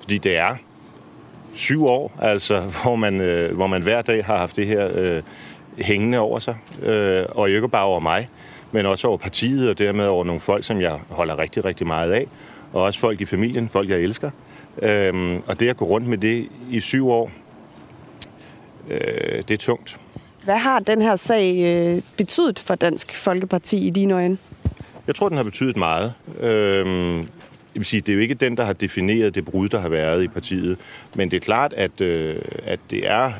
fordi 0.00 0.18
det 0.18 0.36
er 0.36 0.56
syv 1.54 1.86
år, 1.86 2.18
altså, 2.20 2.60
hvor 2.82 2.96
man, 2.96 3.20
øh, 3.20 3.54
hvor 3.54 3.66
man 3.66 3.82
hver 3.82 4.02
dag 4.02 4.24
har 4.24 4.36
haft 4.36 4.56
det 4.56 4.66
her 4.66 4.90
øh, 4.94 5.22
hængende 5.78 6.18
over 6.18 6.38
sig, 6.38 6.56
øh, 6.82 7.24
og 7.28 7.50
ikke 7.50 7.68
bare 7.68 7.84
over 7.84 8.00
mig, 8.00 8.28
men 8.72 8.86
også 8.86 9.08
over 9.08 9.16
partiet, 9.16 9.70
og 9.70 9.78
dermed 9.78 10.06
over 10.06 10.24
nogle 10.24 10.40
folk, 10.40 10.64
som 10.64 10.80
jeg 10.80 10.98
holder 11.10 11.38
rigtig, 11.38 11.64
rigtig 11.64 11.86
meget 11.86 12.12
af, 12.12 12.26
og 12.72 12.82
også 12.82 13.00
folk 13.00 13.20
i 13.20 13.24
familien, 13.24 13.68
folk 13.68 13.90
jeg 13.90 13.98
elsker. 13.98 14.30
Øh, 14.82 15.40
og 15.46 15.60
det 15.60 15.68
at 15.68 15.76
gå 15.76 15.84
rundt 15.84 16.08
med 16.08 16.18
det 16.18 16.48
i 16.70 16.80
syv 16.80 17.08
år, 17.08 17.30
øh, 18.90 19.42
det 19.48 19.50
er 19.50 19.56
tungt. 19.56 20.00
Hvad 20.44 20.56
har 20.56 20.78
den 20.78 21.02
her 21.02 21.16
sag 21.16 21.56
øh, 21.64 22.02
betydet 22.16 22.58
for 22.58 22.74
Dansk 22.74 23.14
Folkeparti 23.16 23.86
i 23.86 23.90
dine 23.90 24.14
øjne? 24.14 24.38
Jeg 25.06 25.14
tror, 25.14 25.28
den 25.28 25.36
har 25.36 25.44
betydet 25.44 25.76
meget. 25.76 26.14
Øhm, 26.40 27.18
jeg 27.18 27.80
vil 27.80 27.84
sige, 27.84 28.00
det 28.00 28.08
er 28.08 28.14
jo 28.14 28.20
ikke 28.20 28.34
den, 28.34 28.56
der 28.56 28.64
har 28.64 28.72
defineret 28.72 29.34
det 29.34 29.44
brud, 29.44 29.68
der 29.68 29.80
har 29.80 29.88
været 29.88 30.22
i 30.22 30.28
partiet. 30.28 30.78
Men 31.14 31.30
det 31.30 31.36
er 31.36 31.40
klart, 31.40 31.72
at, 31.72 32.00
øh, 32.00 32.42
at 32.64 32.80
det 32.90 33.06
er 33.06 33.32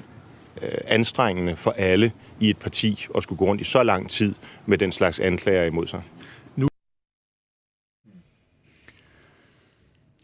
øh, 0.63 0.79
anstrengende 0.87 1.57
for 1.57 1.71
alle 1.71 2.13
i 2.41 2.51
et 2.51 2.57
parti 2.57 3.07
at 3.17 3.23
skulle 3.23 3.39
gå 3.39 3.45
rundt 3.45 3.61
i 3.61 3.65
så 3.65 3.83
lang 3.83 4.11
tid 4.11 4.35
med 4.67 4.79
den 4.79 4.93
slags 4.93 5.21
anklager 5.21 5.65
imod 5.65 5.87
sig. 5.87 6.03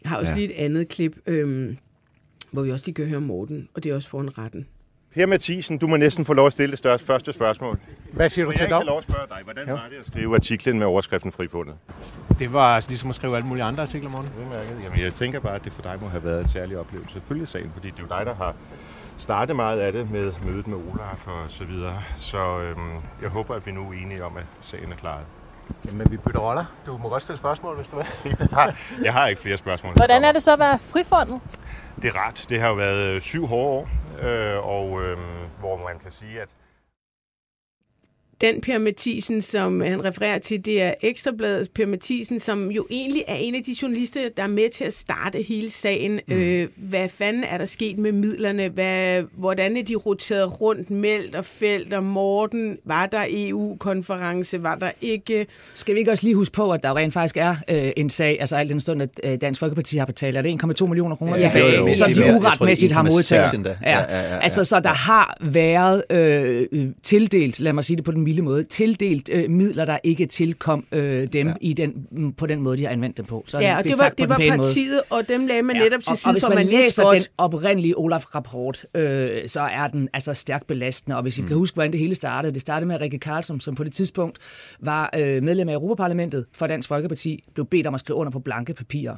har 0.11 0.17
også 0.17 0.31
Ja. 0.31 0.35
lige 0.37 0.53
et 0.53 0.65
andet 0.65 0.87
klip, 0.87 1.17
øhm, 1.25 1.77
hvor 2.51 2.61
vi 2.61 2.71
også 2.71 2.85
lige 2.85 2.95
kan 2.95 3.05
høre 3.07 3.21
Morten, 3.21 3.69
og 3.73 3.83
det 3.83 3.91
er 3.91 3.95
også 3.95 4.09
foran 4.09 4.37
retten. 4.37 4.67
Per 5.13 5.25
Mathisen, 5.25 5.77
du 5.77 5.87
må 5.87 5.97
næsten 5.97 6.25
få 6.25 6.33
lov 6.33 6.47
at 6.47 6.51
stille 6.53 6.71
det 6.71 6.77
største, 6.77 7.05
første 7.07 7.33
spørgsmål. 7.33 7.79
Hvad 8.13 8.29
siger 8.29 8.45
du 8.45 8.51
jeg 8.51 8.57
til 8.57 8.63
ikke 8.63 8.73
have 8.75 8.79
dom? 8.79 8.87
lov 8.87 8.97
at 8.97 9.03
spørge 9.03 9.27
dig, 9.29 9.37
hvordan 9.43 9.67
Jo. 9.67 9.73
var 9.73 9.87
det 9.89 9.95
at 9.99 10.05
skrive 10.07 10.35
artiklen 10.35 10.79
med 10.79 10.87
overskriften 10.87 11.31
frifundet? 11.31 11.75
Det 12.39 12.53
var 12.53 12.75
altså 12.75 12.89
ligesom 12.89 13.09
at 13.09 13.15
skrive 13.15 13.35
alle 13.35 13.47
mulige 13.47 13.63
andre 13.63 13.83
artikler, 13.83 14.09
Morten. 14.09 14.29
Udmærket. 14.43 14.83
Jamen, 14.83 14.99
jeg 14.99 15.13
tænker 15.13 15.39
bare, 15.39 15.55
at 15.55 15.63
det 15.65 15.73
for 15.73 15.81
dig 15.81 15.97
må 16.01 16.07
have 16.07 16.23
været 16.23 16.41
en 16.43 16.49
særlig 16.49 16.77
oplevelse. 16.77 17.13
Selvfølgelig 17.13 17.47
sagen, 17.47 17.71
fordi 17.73 17.87
det 17.87 17.99
er 17.99 18.03
jo 18.03 18.17
dig, 18.17 18.25
der 18.25 18.33
har 18.35 18.55
startet 19.17 19.55
meget 19.55 19.79
af 19.79 19.91
det 19.91 20.11
med 20.11 20.31
mødet 20.45 20.67
med 20.67 20.77
Olaf 20.77 21.27
og 21.27 21.39
så 21.49 21.65
videre. 21.65 22.03
Så 22.17 22.59
øhm, 22.59 22.95
jeg 23.21 23.29
håber, 23.29 23.53
at 23.55 23.65
vi 23.65 23.71
nu 23.71 23.81
er 23.89 23.93
enige 23.93 24.23
om, 24.23 24.37
at 24.37 24.45
sagen 24.61 24.91
er 24.91 24.95
klaret. 24.95 25.25
Jamen, 25.85 26.11
vi 26.11 26.17
bytter 26.17 26.39
roller. 26.39 26.65
Du 26.85 26.97
må 26.97 27.09
godt 27.09 27.23
stille 27.23 27.37
spørgsmål, 27.37 27.75
hvis 27.75 27.87
du 27.87 27.95
vil. 27.95 28.05
Jeg 28.39 28.47
har, 28.51 28.77
jeg 29.03 29.13
har 29.13 29.27
ikke 29.27 29.41
flere 29.41 29.57
spørgsmål. 29.57 29.93
Hvordan 29.93 30.23
er 30.23 30.31
det 30.31 30.43
så 30.43 30.53
at 30.53 30.59
være 30.59 30.79
frifundet? 30.79 31.41
Det 32.01 32.05
er 32.15 32.27
ret. 32.27 32.45
Det 32.49 32.59
har 32.61 32.67
jo 32.67 32.73
været 32.73 32.97
øh, 33.05 33.21
syv 33.21 33.47
hårde 33.47 33.67
år, 33.67 33.89
øh, 34.21 34.67
og 34.67 35.01
øh, 35.03 35.17
hvor 35.59 35.77
man 35.77 35.99
kan 35.99 36.11
sige, 36.11 36.41
at 36.41 36.49
Den 38.41 38.61
Per 38.61 38.77
Mathisen, 38.77 39.41
som 39.41 39.81
han 39.81 40.05
refererer 40.05 40.37
til, 40.39 40.65
det 40.65 40.81
er 40.81 40.93
Ekstrabladets 41.01 41.69
Per 41.75 41.85
Mathisen, 41.85 42.39
som 42.39 42.71
jo 42.71 42.87
egentlig 42.89 43.23
er 43.27 43.35
en 43.35 43.55
af 43.55 43.61
de 43.65 43.75
journalister, 43.81 44.21
der 44.37 44.43
er 44.43 44.47
med 44.47 44.69
til 44.69 44.83
at 44.85 44.93
starte 44.93 45.41
hele 45.41 45.69
sagen. 45.71 46.19
Mm. 46.27 46.33
Øh, 46.33 46.67
hvad 46.77 47.09
fanden 47.09 47.43
er 47.43 47.57
der 47.57 47.65
sket 47.65 47.97
med 47.97 48.11
midlerne? 48.11 48.69
Hvad, 48.69 49.23
hvordan 49.37 49.77
er 49.77 49.83
de 49.83 49.95
roteret 49.95 50.61
rundt? 50.61 50.91
Meldt 50.91 51.35
og 51.35 51.45
Felt 51.45 51.93
og 51.93 52.03
Morten? 52.03 52.77
Var 52.85 53.05
der 53.05 53.25
EU-konference? 53.29 54.63
Var 54.63 54.75
der 54.75 54.91
ikke? 55.01 55.47
Skal 55.75 55.95
vi 55.95 55.99
ikke 55.99 56.11
også 56.11 56.23
lige 56.23 56.35
huske 56.35 56.53
på, 56.53 56.71
at 56.71 56.83
der 56.83 56.97
rent 56.97 57.13
faktisk 57.13 57.37
er 57.37 57.55
øh, 57.69 57.91
en 57.97 58.09
sag, 58.09 58.37
altså 58.39 58.55
alt 58.55 58.69
den 58.69 58.81
stund, 58.81 59.01
at 59.01 59.09
øh, 59.23 59.37
Dansk 59.41 59.59
Folkeparti 59.59 59.97
har 59.97 60.05
betalt, 60.05 60.37
er 60.37 60.41
det 60.41 60.63
1,2 60.81 60.85
millioner 60.85 61.15
kroner 61.15 61.33
Ja, 61.33 61.39
tilbage, 61.39 61.75
jo, 61.79 61.87
jo. 61.87 61.93
som 61.93 62.13
de 62.13 62.23
er 62.23 62.35
uretmæssigt 62.37 62.91
har 62.91 63.03
1,6 63.03 63.09
modtaget. 63.09 63.53
endda. 63.53 63.77
Ja. 63.81 63.89
Ja, 63.91 63.97
ja, 63.99 64.21
ja, 64.21 64.33
ja. 64.35 64.39
Altså, 64.39 64.63
så 64.63 64.79
der 64.79 64.89
har 64.89 65.37
været 65.41 66.03
øh, 66.09 66.67
tildelt, 67.03 67.59
lad 67.59 67.73
mig 67.73 67.83
sige 67.83 67.97
det 67.97 68.05
på 68.05 68.11
den 68.11 68.25
milde 68.31 68.41
måde, 68.41 68.63
tildelt 68.63 69.29
øh, 69.33 69.49
midler, 69.49 69.85
der 69.85 69.97
ikke 70.03 70.25
tilkom 70.25 70.85
øh, 70.91 71.27
dem 71.33 71.47
ja. 71.47 71.53
i 71.61 71.73
den, 71.73 72.07
mm, 72.11 72.33
på 72.33 72.45
den 72.45 72.61
måde, 72.61 72.77
de 72.77 72.83
har 72.83 72.89
anvendt 72.89 73.17
dem 73.17 73.25
på. 73.25 73.43
Så 73.47 73.59
Ja, 73.59 73.77
og 73.77 73.83
det 73.83 73.93
var, 73.99 74.09
det 74.09 74.29
var 74.29 74.37
pæne 74.37 74.57
måde. 74.57 74.67
partiet, 74.67 75.01
og 75.09 75.29
dem 75.29 75.47
lagde 75.47 75.61
man 75.61 75.75
netop 75.75 75.99
til 76.03 76.09
og, 76.09 76.11
og 76.11 76.17
side, 76.17 76.33
hvis 76.33 76.43
for 76.43 76.49
man, 76.49 76.57
man 76.57 76.65
læser 76.65 77.03
godt, 77.03 77.17
den 77.17 77.25
oprindelige 77.37 77.97
Olaf-rapport, 77.97 78.85
øh, 78.95 79.47
så 79.47 79.61
er 79.61 79.87
den 79.87 80.09
altså 80.13 80.33
stærkt 80.33 80.67
belastende. 80.67 81.17
Og 81.17 81.21
hvis 81.21 81.37
I 81.37 81.41
mm. 81.41 81.47
kan 81.47 81.57
huske, 81.57 81.75
hvordan 81.75 81.91
det 81.91 81.99
hele 81.99 82.15
startede, 82.15 82.53
det 82.53 82.61
startede 82.61 82.87
med, 82.87 83.01
Rikke 83.01 83.19
Karlsson, 83.19 83.59
som 83.59 83.75
på 83.75 83.83
det 83.83 83.93
tidspunkt 83.93 84.37
var 84.79 85.09
øh, 85.17 85.43
medlem 85.43 85.69
af 85.69 85.73
Europaparlamentet 85.73 86.45
for 86.53 86.67
Dansk 86.67 86.87
Folkeparti, 86.87 87.43
blev 87.53 87.65
bedt 87.65 87.87
om 87.87 87.93
at 87.93 87.99
skrive 87.99 88.17
under 88.17 88.31
på 88.31 88.39
blanke 88.39 88.73
papirer. 88.73 89.15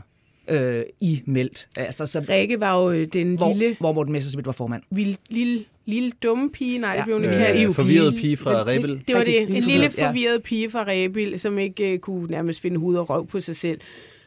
Øh, 0.47 0.83
i 1.01 1.21
Meldt. 1.25 1.67
Altså, 1.77 2.05
så, 2.05 2.25
Rikke 2.29 2.59
var 2.59 2.81
jo 2.83 2.91
øh, 2.91 3.07
den 3.13 3.35
hvor, 3.35 3.53
lille, 3.53 3.75
hvor 3.79 3.93
Morten 3.93 4.13
Messersmith 4.13 4.45
var 4.45 4.51
formand. 4.51 4.83
lille, 4.91 5.15
lille, 5.29 5.63
lille 5.85 6.11
dumme 6.23 6.49
pige. 6.49 6.77
Nej, 6.79 6.91
det 6.93 6.99
Ja. 6.99 7.03
blev 7.05 7.15
hun 7.15 7.25
Øh, 7.25 7.31
ikke. 7.31 7.59
her. 7.67 7.71
forvirret 7.73 8.15
pige 8.15 8.37
fra 8.37 8.59
Den- 8.59 8.67
Rebild. 8.67 8.99
Det 9.07 9.15
var 9.15 9.23
det. 9.23 9.41
En 9.41 9.63
lille 9.63 9.89
forvirret, 9.89 10.33
ja. 10.33 10.39
pige 10.39 10.69
fra 10.69 10.85
Rebild, 10.87 11.37
som 11.37 11.59
ikke 11.59 11.93
uh, 11.93 11.99
kunne 11.99 12.27
nærmest 12.31 12.61
finde 12.61 12.77
hoved 12.79 12.97
og 12.97 13.09
røv 13.09 13.27
på 13.27 13.41
sig 13.41 13.55
selv. 13.55 13.81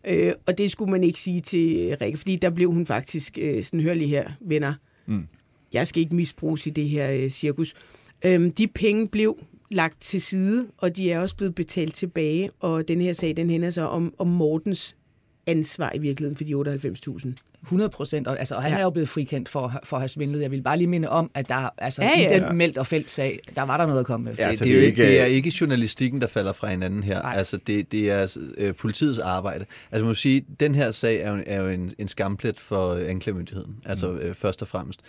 Øh, 0.09 0.33
og 0.47 0.59
det 0.59 0.71
skulle 0.71 0.91
man 0.91 1.05
ikke 1.05 1.21
sige 1.21 1.41
til 1.41 1.77
øh, 1.77 1.97
Rikke, 2.01 2.19
fordi 2.19 2.37
der 2.37 2.51
blev 2.51 2.73
hun 2.73 2.87
faktisk 2.87 3.39
øh, 3.41 3.65
sådan, 3.65 3.81
hør 3.81 3.95
lige 3.95 4.09
her, 4.09 4.31
venner. 4.41 4.75
Mm. 5.07 5.27
Jeg 5.73 5.87
skal 5.87 6.03
ikke 6.03 6.15
misbruges 6.15 6.67
i 6.67 6.71
det 6.71 6.89
her 6.89 7.11
øh, 7.11 7.31
cirkus. 7.31 7.75
Øhm, 8.25 8.51
de 8.53 8.67
penge 8.67 9.09
blev 9.09 9.39
lagt 9.71 10.01
til 10.03 10.21
side, 10.23 10.67
og 10.79 10.97
de 10.97 11.13
er 11.13 11.19
også 11.21 11.37
blevet 11.37 11.55
betalt 11.55 11.95
tilbage, 11.95 12.51
og 12.61 12.89
den 12.89 13.01
her 13.01 13.13
sag, 13.13 13.37
den 13.37 13.51
hænder 13.51 13.71
sig 13.71 13.89
om, 13.89 14.15
om 14.19 14.27
Mortens 14.27 14.97
ansvar 15.47 15.93
i 15.95 15.99
virkeligheden 15.99 16.37
for 16.37 16.45
de 16.45 16.55
98.000. 17.25 17.29
100 17.63 17.91
procent, 17.91 18.27
og, 18.29 18.39
altså, 18.39 18.55
og 18.55 18.63
han 18.63 18.73
Ja. 18.73 18.79
er 18.79 18.83
jo 18.83 18.91
blevet 18.91 19.09
frikendt 19.09 19.49
for, 19.49 19.73
for 19.85 19.97
at 19.97 20.01
have 20.01 20.09
svindlet. 20.09 20.43
Jeg 20.43 20.51
vil 20.51 20.63
bare 20.63 20.77
lige 20.79 20.89
minde 20.89 21.09
om, 21.09 21.31
at 21.35 21.49
der 21.49 21.71
altså, 21.79 22.03
Ja, 22.03 22.11
ja, 22.19 22.37
i 22.37 22.41
den 22.41 22.57
meldt 22.57 22.79
og 22.79 22.87
felt 22.87 23.11
sag, 23.11 23.41
der 23.57 23.63
var 23.63 23.77
der 23.77 23.87
noget 23.87 24.01
at 24.01 24.07
komme 24.07 24.31
efter. 24.31 24.45
Ja, 24.45 24.51
det, 24.51 24.59
så 24.59 24.65
det, 24.65 24.71
er 24.71 24.75
det 24.75 24.81
jo 24.81 24.85
er 24.85 24.87
ikke, 24.87 25.03
det 25.03 25.21
er 25.21 25.25
ikke 25.25 25.53
journalistikken, 25.61 26.21
der 26.21 26.27
falder 26.27 26.53
fra 26.53 26.69
hinanden 26.69 27.03
her. 27.03 27.23
Nej. 27.23 27.35
Altså, 27.37 27.57
det, 27.67 27.93
det 27.93 28.11
er 28.11 28.37
øh, 28.59 28.75
politiets 28.75 29.19
arbejde. 29.19 29.65
Altså, 29.91 30.05
man 30.05 30.09
må 30.11 30.15
sige, 30.15 30.45
den 30.61 30.75
her 30.75 30.91
sag 30.91 31.21
er 31.21 31.33
jo, 31.37 31.43
er 31.47 31.61
jo 31.63 31.69
en, 31.69 31.93
en 31.99 32.09
skamplet 32.09 32.61
for 32.61 32.89
øh, 32.95 33.09
anklagemyndigheden. 33.09 33.77
Altså, 33.87 34.13
øh, 34.13 34.35
først 34.35 34.63
og 34.63 34.69
fremmest. 34.69 35.01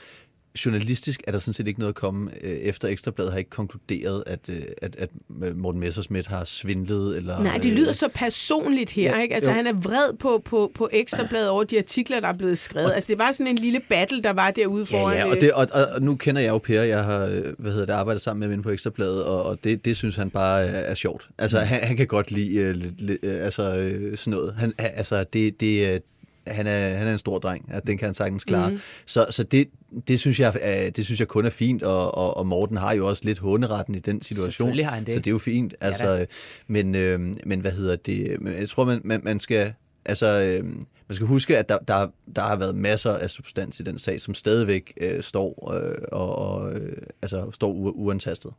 Journalistisk 0.65 1.22
er 1.28 1.32
der 1.32 1.39
sådan 1.39 1.54
set 1.54 1.67
ikke 1.67 1.80
noget 1.80 1.91
at 1.91 1.96
komme 1.96 2.32
øh, 2.41 2.52
efter 2.52 2.88
Ekstrabladet 2.88 3.32
har 3.32 3.38
ikke 3.38 3.50
konkluderet, 3.50 4.24
at, 4.26 4.50
øh, 4.50 4.62
at, 4.82 4.96
at 4.96 5.10
Morten 5.56 5.80
Messersmith 5.82 6.30
har 6.30 6.43
svindlet. 6.43 7.17
Eller, 7.17 7.43
Nej, 7.43 7.58
det 7.58 7.72
øh, 7.72 7.78
lyder 7.78 7.91
så 7.91 8.08
personligt 8.15 8.91
her, 8.91 9.15
Ja, 9.15 9.22
ikke? 9.22 9.36
Altså, 9.36 9.50
jo. 9.50 9.56
han 9.56 9.67
er 9.67 9.74
vred 9.74 10.17
på, 10.17 10.41
på, 10.46 10.72
på 10.76 10.89
Ekstrabladet 10.91 11.50
over 11.50 11.63
de 11.63 11.78
artikler, 11.78 12.20
der 12.20 12.28
er 12.28 12.34
blevet 12.38 12.58
skrevet. 12.58 12.91
Altså, 12.96 13.08
det 13.08 13.20
var 13.20 13.32
sådan 13.32 13.48
en 13.48 13.56
lille 13.58 13.82
battle, 13.89 14.22
der 14.22 14.34
var 14.34 14.52
derude 14.52 14.86
foran. 14.86 15.13
Ja, 15.13 15.20
ja, 15.20 15.26
og, 15.30 15.36
øh, 15.36 15.41
det, 15.41 15.52
og, 15.52 15.67
og, 15.74 15.86
og 15.96 16.02
nu 16.02 16.15
kender 16.15 16.41
jeg 16.41 16.50
jo 16.50 16.58
Per, 16.58 16.82
jeg 16.82 17.04
har 17.04 17.26
øh, 17.26 17.43
hvad 17.58 17.72
hedder 17.72 17.86
det, 17.86 17.93
arbejdet 17.93 18.22
sammen 18.22 18.39
med 18.39 18.48
ham 18.48 18.54
inde 18.54 18.63
på 18.63 18.70
Ekstrabladet, 18.70 19.24
og, 19.24 19.43
og 19.43 19.63
det, 19.63 19.86
det 19.86 19.98
synes 19.98 20.15
han 20.15 20.30
bare 20.30 20.65
er, 20.65 20.80
er 20.80 20.93
sjovt. 20.93 21.30
Altså, 21.38 21.60
han, 21.60 21.84
han 21.84 21.98
kan 21.98 22.08
godt 22.08 22.32
lide 22.32 22.56
øh, 22.56 22.76
lidt, 22.76 23.02
lidt, 23.02 23.20
øh, 23.24 23.46
altså, 23.46 23.76
øh, 23.76 24.17
sådan 24.17 24.32
noget. 24.32 24.54
Han, 24.58 24.74
altså, 24.80 25.24
det, 25.34 25.60
det, 25.60 25.93
øh, 25.93 26.00
han 26.48 26.68
er, 26.68 26.90
han 26.90 27.08
er 27.08 27.12
en 27.12 27.18
stor 27.18 27.40
dreng, 27.40 27.66
at 27.72 27.88
den 27.88 27.98
kan 27.98 28.06
han 28.06 28.14
sagtens 28.14 28.44
klare. 28.44 28.70
Mm. 28.70 28.80
Så, 29.06 29.26
så 29.30 29.44
det, 29.44 29.68
det, 30.08 30.20
synes 30.20 30.40
jeg, 30.40 30.54
er, 30.62 30.90
det 30.90 31.06
synes 31.06 31.20
jeg 31.20 31.28
kun 31.28 31.46
er 31.46 31.50
fint, 31.50 31.84
og, 31.84 32.18
og, 32.18 32.38
og 32.38 32.48
Morten 32.48 32.78
har 32.78 32.94
jo 32.94 33.08
også 33.08 33.22
lidt 33.26 33.40
håneretten 33.40 33.96
i 33.96 34.00
den 34.00 34.22
situation. 34.22 34.52
Selvfølgelig 34.52 34.86
har 34.86 34.96
han 34.96 35.04
det. 35.04 35.14
Så 35.14 35.20
det 35.20 35.28
er 35.28 35.32
jo 35.32 35.38
fint. 35.38 35.76
Altså, 35.82 36.20
øh, 36.20 36.28
men, 36.68 36.96
øh, 36.96 37.20
men 37.46 37.60
hvad 37.60 37.72
hedder 37.72 37.96
det? 37.96 38.38
Jeg 38.60 38.70
tror, 38.70 38.86
man, 38.86 39.02
man, 39.04 39.22
man 39.24 39.40
skal... 39.40 39.74
Altså, 40.06 40.42
øh, 40.42 40.66
man 41.10 41.16
skal 41.16 41.28
huske, 41.28 41.58
at 41.58 41.70
der, 41.70 41.78
der, 41.78 42.08
der 42.36 42.42
har 42.42 42.56
været 42.56 42.76
masser 42.76 43.14
af 43.14 43.30
substans 43.30 43.80
i 43.80 43.84
den 43.84 43.98
sag, 43.98 44.22
som 44.22 44.34
stadigvæk 44.34 44.94
øh, 45.02 45.24
står, 45.24 45.74
øh, 45.74 45.98
og, 46.12 46.36
og, 46.36 46.74
øh, 46.74 46.98
altså, 47.22 47.52
står 47.52 47.70
u- 47.70 47.96
uantastet. 47.96 48.52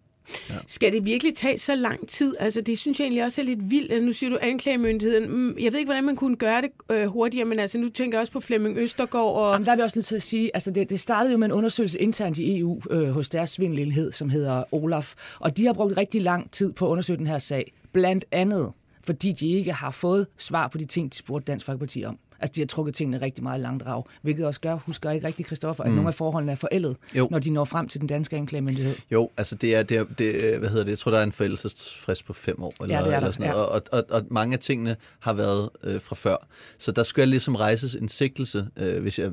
Skal 0.66 0.92
det 0.92 1.04
virkelig 1.04 1.34
tage 1.34 1.58
så 1.58 1.74
lang 1.74 2.08
tid? 2.08 2.34
Altså, 2.38 2.60
det 2.60 2.78
synes 2.78 2.98
jeg 3.00 3.04
egentlig 3.04 3.24
også 3.24 3.40
er 3.40 3.44
lidt 3.44 3.70
vildt. 3.70 3.92
Altså, 3.92 4.06
nu 4.06 4.12
siger 4.12 4.30
du 4.30 4.38
anklagemyndigheden. 4.42 5.30
Mm, 5.30 5.56
Jeg 5.60 5.72
ved 5.72 5.78
ikke, 5.78 5.88
hvordan 5.88 6.04
man 6.04 6.16
kunne 6.16 6.36
gøre 6.36 6.62
det 6.62 6.70
øh, 6.90 7.06
hurtigere, 7.06 7.44
men 7.44 7.58
altså, 7.58 7.78
nu 7.78 7.88
tænker 7.88 8.18
jeg 8.18 8.20
også 8.20 8.32
på 8.32 8.40
Flemming 8.40 8.78
Østergaard. 8.78 9.36
Og... 9.36 9.52
Jamen, 9.52 9.66
der 9.66 9.72
er 9.72 9.76
vi 9.76 9.82
også 9.82 9.98
nødt 9.98 10.06
til 10.06 10.16
at 10.16 10.22
sige, 10.22 10.50
altså 10.54 10.70
det, 10.70 10.90
det 10.90 11.00
startede 11.00 11.32
jo 11.32 11.38
med 11.38 11.46
en 11.46 11.52
undersøgelse 11.52 11.98
internt 12.00 12.38
i 12.38 12.58
EU 12.58 12.80
øh, 12.90 13.08
hos 13.10 13.28
deres 13.28 13.50
svindelenhed, 13.50 14.12
som 14.12 14.30
hedder 14.30 14.64
Olaf. 14.74 15.14
Og 15.40 15.56
de 15.56 15.66
har 15.66 15.72
brugt 15.72 15.96
rigtig 15.96 16.22
lang 16.22 16.50
tid 16.50 16.72
på 16.72 16.86
at 16.86 16.90
undersøge 16.90 17.16
den 17.16 17.26
her 17.26 17.38
sag. 17.38 17.72
Blandt 17.92 18.24
andet, 18.32 18.72
fordi 19.04 19.32
de 19.32 19.48
ikke 19.50 19.72
har 19.72 19.90
fået 19.90 20.26
svar 20.38 20.68
på 20.68 20.78
de 20.78 20.84
ting, 20.84 21.12
de 21.12 21.16
spurgte 21.16 21.52
Dansk 21.52 21.66
Folkeparti 21.66 22.04
om. 22.04 22.18
Altså, 22.40 22.52
de 22.54 22.60
har 22.60 22.66
trukket 22.66 22.94
tingene 22.94 23.20
rigtig 23.22 23.44
meget 23.44 23.58
i 23.58 23.62
langdrag, 23.62 24.02
hvilket 24.22 24.46
også 24.46 24.60
gør, 24.60 24.78
husker 24.86 25.10
ikke 25.10 25.26
rigtig, 25.26 25.46
Christoffer, 25.46 25.84
at 25.84 25.90
mm. 25.90 25.96
nogle 25.96 26.08
af 26.08 26.14
forholdene 26.14 26.52
er 26.52 26.56
forældet, 26.56 26.96
Jo. 27.14 27.28
når 27.30 27.38
de 27.38 27.50
når 27.50 27.64
frem 27.64 27.88
til 27.88 28.00
den 28.00 28.08
danske 28.08 28.36
anklagemyndighed. 28.36 28.94
Jo, 29.12 29.30
altså 29.36 29.54
det 29.54 29.74
er, 29.74 29.82
det 29.82 29.96
er 29.96 30.04
det, 30.18 30.58
hvad 30.58 30.68
hedder 30.68 30.84
det, 30.84 30.90
jeg 30.90 30.98
tror, 30.98 31.10
der 31.10 31.18
er 31.18 31.22
en 31.22 31.32
forældelsesfrist 31.32 32.24
på 32.26 32.32
fem 32.32 32.62
år, 32.62 32.74
eller, 32.82 32.96
Ja, 32.96 33.02
det 33.02 33.06
er 33.06 33.10
der, 33.10 33.16
eller 33.16 33.30
sådan 33.30 33.50
noget, 33.50 33.60
ja. 33.62 33.66
og, 33.68 33.82
og, 33.92 34.04
og 34.10 34.22
mange 34.30 34.52
af 34.54 34.58
tingene 34.60 34.96
har 35.18 35.32
været 35.34 35.68
øh, 35.84 36.00
fra 36.00 36.14
før. 36.14 36.36
Så 36.78 36.92
der 36.92 37.02
skal 37.02 37.28
ligesom 37.28 37.54
rejses 37.54 37.94
en 37.94 38.08
sigtelse, 38.08 38.66
øh, 38.76 39.02
hvis 39.02 39.18
jeg, 39.18 39.30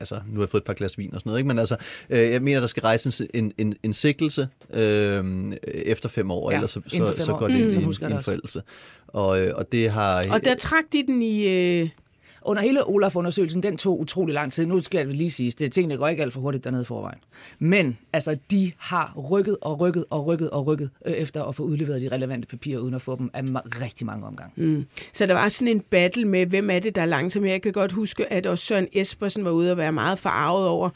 altså 0.00 0.14
nu 0.26 0.34
har 0.34 0.42
jeg 0.42 0.48
fået 0.48 0.60
et 0.60 0.64
par 0.66 0.72
glas 0.74 0.98
vin 0.98 1.14
og 1.14 1.20
sådan 1.20 1.30
noget, 1.30 1.38
ikke? 1.40 1.48
men 1.48 1.58
altså, 1.58 1.76
øh, 2.10 2.30
jeg 2.30 2.42
mener, 2.42 2.60
der 2.60 2.66
skal 2.66 2.80
rejses 2.80 3.22
en, 3.34 3.52
en, 3.58 3.74
en 3.82 3.92
sigtelse 3.92 4.48
øh, 4.74 5.52
efter 5.64 6.08
fem 6.08 6.30
år, 6.30 6.50
Ja, 6.50 6.56
ellers 6.56 6.70
så, 6.70 6.80
så, 6.88 7.14
så 7.24 7.32
år. 7.32 7.38
går 7.38 7.48
det 7.48 7.56
Mm. 7.56 7.62
ind 7.62 7.72
i 8.00 8.04
en, 8.04 8.12
en 8.12 8.22
forældelse. 8.22 8.62
Og, 9.08 9.40
øh, 9.40 9.52
og 9.56 9.72
det 9.72 9.90
har... 9.90 10.26
og 10.30 10.44
der 10.44 10.54
trak 10.54 10.84
de 10.92 11.02
den 11.06 11.22
i... 11.22 11.46
Øh... 11.48 11.88
Under 12.44 12.62
hele 12.62 12.86
Olaf-undersøgelsen, 12.86 13.62
den 13.62 13.76
tog 13.76 14.00
utrolig 14.00 14.34
lang 14.34 14.52
tid. 14.52 14.66
Nu 14.66 14.82
skal 14.82 15.06
det 15.06 15.16
lige 15.16 15.30
sige, 15.30 15.50
det 15.50 15.72
tingene 15.72 15.96
går 15.96 16.08
ikke 16.08 16.22
alt 16.22 16.32
for 16.32 16.40
hurtigt 16.40 16.64
dernede 16.64 16.82
i 16.82 16.84
forvejen. 16.84 17.18
Men 17.58 17.98
altså, 18.12 18.38
de 18.50 18.72
har 18.78 19.14
rykket 19.30 19.56
og 19.60 19.80
rykket 19.80 20.04
og 20.10 20.26
rykket 20.26 20.50
og 20.50 20.66
rykket 20.66 20.90
øh, 21.06 21.12
efter 21.12 21.44
at 21.44 21.54
få 21.54 21.62
udleveret 21.62 22.00
de 22.02 22.08
relevante 22.08 22.48
papirer, 22.48 22.78
uden 22.78 22.94
at 22.94 23.02
få 23.02 23.16
dem 23.16 23.30
af 23.34 23.42
ma- 23.42 23.82
rigtig 23.82 24.06
mange 24.06 24.26
omgange. 24.26 24.52
Mm. 24.56 24.84
Så 25.12 25.26
der 25.26 25.34
var 25.34 25.48
sådan 25.48 25.68
en 25.68 25.80
battle 25.80 26.24
med, 26.24 26.46
hvem 26.46 26.70
er 26.70 26.78
det, 26.78 26.94
der 26.94 27.02
er 27.02 27.06
langsomt. 27.06 27.46
Jeg 27.46 27.62
kan 27.62 27.72
godt 27.72 27.92
huske, 27.92 28.32
at 28.32 28.46
også 28.46 28.64
Søren 28.64 28.88
Espersen 28.92 29.44
var 29.44 29.50
ude 29.50 29.70
og 29.70 29.76
være 29.76 29.92
meget 29.92 30.18
forarvet 30.18 30.68
over, 30.68 30.90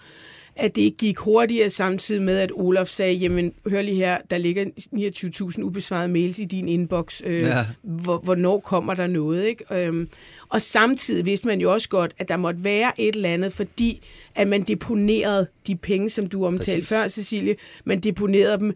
at 0.57 0.77
det 0.77 0.83
ikke 0.83 0.97
gik 0.97 1.19
hurtigere 1.19 1.71
samtidig 1.71 2.23
med, 2.23 2.39
at 2.39 2.53
Olaf 2.55 2.87
sagde, 2.87 3.15
jamen 3.15 3.53
hør 3.67 3.83
lige 3.83 3.97
her, 3.97 4.19
der 4.31 4.39
ligger 4.39 4.65
29.000 5.57 5.63
ubesvarede 5.63 6.09
mails 6.09 6.39
i 6.39 6.45
din 6.45 6.69
inbox. 6.69 7.23
Øh, 7.25 7.43
ja. 7.43 7.49
Ja. 7.59 7.67
hvor, 7.83 8.19
hvornår 8.19 8.61
kommer 8.61 8.95
der 8.95 9.07
noget? 9.07 9.45
Ikke? 9.45 9.65
Øhm, 9.75 10.09
og 10.49 10.63
samtidig 10.63 11.27
vidste 11.27 11.47
man 11.47 11.61
jo 11.61 11.73
også 11.73 11.89
godt, 11.89 12.15
at 12.19 12.29
der 12.29 12.37
måtte 12.37 12.65
være 12.65 13.01
et 13.01 13.15
eller 13.17 13.29
andet, 13.29 13.53
fordi 13.53 14.01
at 14.35 14.49
man 14.49 14.63
deponerede 14.63 15.47
de 15.67 15.77
penge, 15.77 16.11
som 16.11 16.27
du 16.27 16.47
omtalte 16.47 16.73
Præcis. 16.73 16.89
før, 16.89 17.09
Cecilie, 17.09 17.57
man 17.85 18.01
deponerede 18.01 18.59
dem 18.59 18.75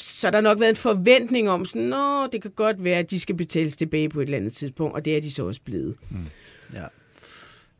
så 0.00 0.30
der 0.30 0.36
har 0.36 0.42
nok 0.42 0.60
været 0.60 0.70
en 0.70 0.76
forventning 0.76 1.50
om 1.50 1.64
sådan, 1.64 1.82
nå, 1.82 2.26
det 2.26 2.42
kan 2.42 2.50
godt 2.50 2.84
være, 2.84 2.98
at 2.98 3.10
de 3.10 3.20
skal 3.20 3.34
betales 3.34 3.76
tilbage 3.76 4.08
på 4.08 4.20
et 4.20 4.24
eller 4.24 4.38
andet 4.38 4.52
tidspunkt, 4.52 4.94
og 4.94 5.04
det 5.04 5.16
er 5.16 5.20
de 5.20 5.30
så 5.30 5.46
også 5.46 5.60
blevet. 5.64 5.94
Ja. 6.74 6.84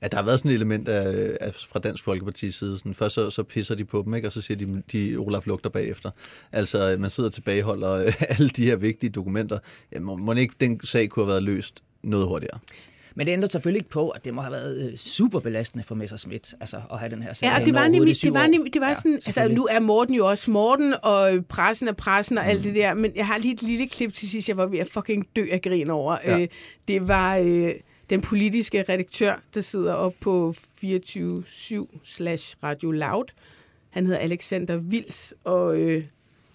Ja, 0.02 0.08
der 0.08 0.16
har 0.16 0.24
været 0.24 0.38
sådan 0.38 0.50
et 0.50 0.54
element 0.54 0.88
af, 0.88 1.36
af, 1.40 1.54
fra 1.54 1.78
Dansk 1.78 2.08
Folkeparti's 2.08 2.50
side. 2.50 2.78
Sådan, 2.78 2.94
først 2.94 3.14
så, 3.14 3.30
så 3.30 3.42
pisser 3.42 3.74
de 3.74 3.84
på 3.84 4.02
dem, 4.04 4.14
ikke? 4.14 4.28
og 4.28 4.32
så 4.32 4.40
siger 4.40 4.58
de, 4.58 4.82
de 4.92 5.16
Olaf 5.16 5.46
lugter 5.46 5.70
bagefter. 5.70 6.10
Altså, 6.52 6.96
man 6.98 7.10
sidder 7.10 7.28
og 7.28 7.34
tilbageholder 7.34 7.92
øh, 7.92 8.22
alle 8.38 8.48
de 8.48 8.64
her 8.64 8.76
vigtige 8.76 9.10
dokumenter. 9.10 9.58
Ja, 9.92 10.00
må, 10.00 10.16
må 10.16 10.32
ikke 10.32 10.54
den 10.60 10.80
sag 10.84 11.08
kunne 11.08 11.24
have 11.24 11.30
været 11.30 11.42
løst 11.42 11.82
noget 12.02 12.26
hurtigere? 12.26 12.58
Men 13.14 13.26
det 13.26 13.32
ændrer 13.32 13.48
selvfølgelig 13.48 13.78
ikke 13.78 13.90
på, 13.90 14.08
at 14.08 14.24
det 14.24 14.34
må 14.34 14.40
have 14.40 14.52
været 14.52 14.90
øh, 14.92 14.96
super 14.98 15.40
belastende 15.40 15.84
for 15.84 15.94
Messerschmidt 15.94 16.54
altså, 16.60 16.80
at 16.92 16.98
have 16.98 17.10
den 17.10 17.22
her 17.22 17.32
sag. 17.32 17.46
Ja, 17.46 17.60
og 17.60 17.66
det 17.66 17.74
var 17.74 17.88
nemlig, 17.88 18.22
det 18.22 18.34
var, 18.34 18.46
nemlig, 18.46 18.74
det 18.74 18.80
var 18.80 18.88
Ja, 18.88 18.94
sådan, 18.94 19.14
altså 19.14 19.32
selvfølgelig. 19.32 19.56
nu 19.56 19.66
er 19.66 19.80
Morten 19.80 20.14
jo 20.14 20.26
også 20.28 20.50
Morten, 20.50 20.94
og 21.02 21.44
pressen 21.48 21.88
er 21.88 21.92
pressen 21.92 22.38
og 22.38 22.46
alt 22.46 22.64
det 22.64 22.74
der, 22.74 22.94
men 22.94 23.12
jeg 23.16 23.26
har 23.26 23.38
lige 23.38 23.54
et 23.54 23.62
lille 23.62 23.88
klip 23.88 24.12
til 24.12 24.28
sidst, 24.28 24.48
jeg 24.48 24.56
var 24.56 24.66
ved 24.66 24.78
at 24.78 24.88
fucking 24.90 25.26
dø 25.36 25.46
af 25.52 25.62
grin 25.62 25.90
over. 25.90 26.16
Ja. 26.24 26.40
Øh, 26.40 26.48
det 26.88 27.08
var 27.08 27.36
øh, 27.36 27.72
den 28.10 28.20
politiske 28.20 28.82
redaktør, 28.88 29.40
der 29.54 29.60
sidder 29.60 29.92
op 29.94 30.14
på 30.20 30.54
24-7 30.84 31.98
slash 32.04 32.56
Radio 32.62 32.90
Loud. 32.90 33.24
Han 33.90 34.06
hedder 34.06 34.20
Alexander 34.20 34.76
Vils, 34.76 35.34
og 35.44 35.76
øh, 35.80 35.94
det 35.96 36.02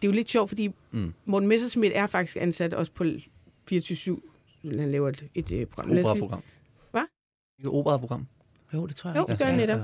er 0.04 0.08
jo 0.08 0.12
lidt 0.12 0.30
sjovt, 0.30 0.50
fordi 0.50 0.70
Mm. 0.92 1.14
Morten 1.26 1.50
Messerschmidt 1.50 1.94
er 1.96 2.08
faktisk 2.08 2.38
ansat 2.42 2.74
også 2.74 2.92
på 2.92 3.04
24-7. 3.04 4.78
Han 4.80 4.92
laver 4.92 5.10
et, 5.10 5.26
et, 5.36 5.52
et 5.52 5.70
program. 5.70 5.90
Os 5.92 5.96
lige- 5.96 6.06
Operaprogram. 6.06 6.42
Hvad? 6.92 7.02
Et 7.62 7.68
operaprogram. 7.68 8.28
Jo, 8.74 8.86
det 8.88 8.96
tror 8.96 9.10
jeg. 9.10 9.18
Jo, 9.18 9.26
det 9.28 9.38
gør 9.38 9.46
han 9.46 9.58
netop. 9.58 9.80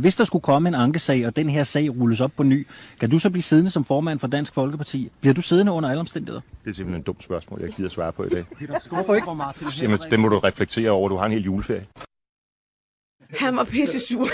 Hvis 0.00 0.16
der 0.16 0.24
skulle 0.24 0.42
komme 0.42 0.68
en 0.68 0.74
ankesag, 0.74 1.26
og 1.26 1.36
den 1.36 1.48
her 1.48 1.64
sag 1.64 1.90
rulles 2.00 2.20
op 2.20 2.30
på 2.36 2.42
ny, 2.42 2.66
kan 3.00 3.10
du 3.10 3.18
så 3.18 3.30
blive 3.30 3.42
siddende 3.42 3.70
som 3.70 3.84
formand 3.84 4.18
for 4.18 4.26
Dansk 4.26 4.54
Folkeparti? 4.54 5.10
Bliver 5.20 5.34
du 5.34 5.40
siddende 5.42 5.72
under 5.72 5.88
alle 5.90 6.00
omstændigheder? 6.00 6.40
Det 6.64 6.70
er 6.70 6.74
simpelthen 6.74 7.00
et 7.00 7.06
dumt 7.06 7.22
spørgsmål, 7.24 7.60
jeg 7.62 7.70
gider 7.70 7.88
svare 7.90 8.12
på 8.12 8.24
i 8.24 8.28
dag. 8.28 8.44
Hvorfor 8.90 9.14
ikke? 9.14 9.28
Jamen, 9.82 9.98
det 10.10 10.20
må 10.20 10.28
du 10.28 10.38
reflektere 10.38 10.90
over. 10.90 11.08
Du 11.08 11.16
har 11.16 11.24
en 11.26 11.32
hel 11.32 11.42
juleferie. 11.44 11.86
Han 13.38 13.56
var 13.56 13.64
pisse 13.64 14.00
sur. 14.00 14.28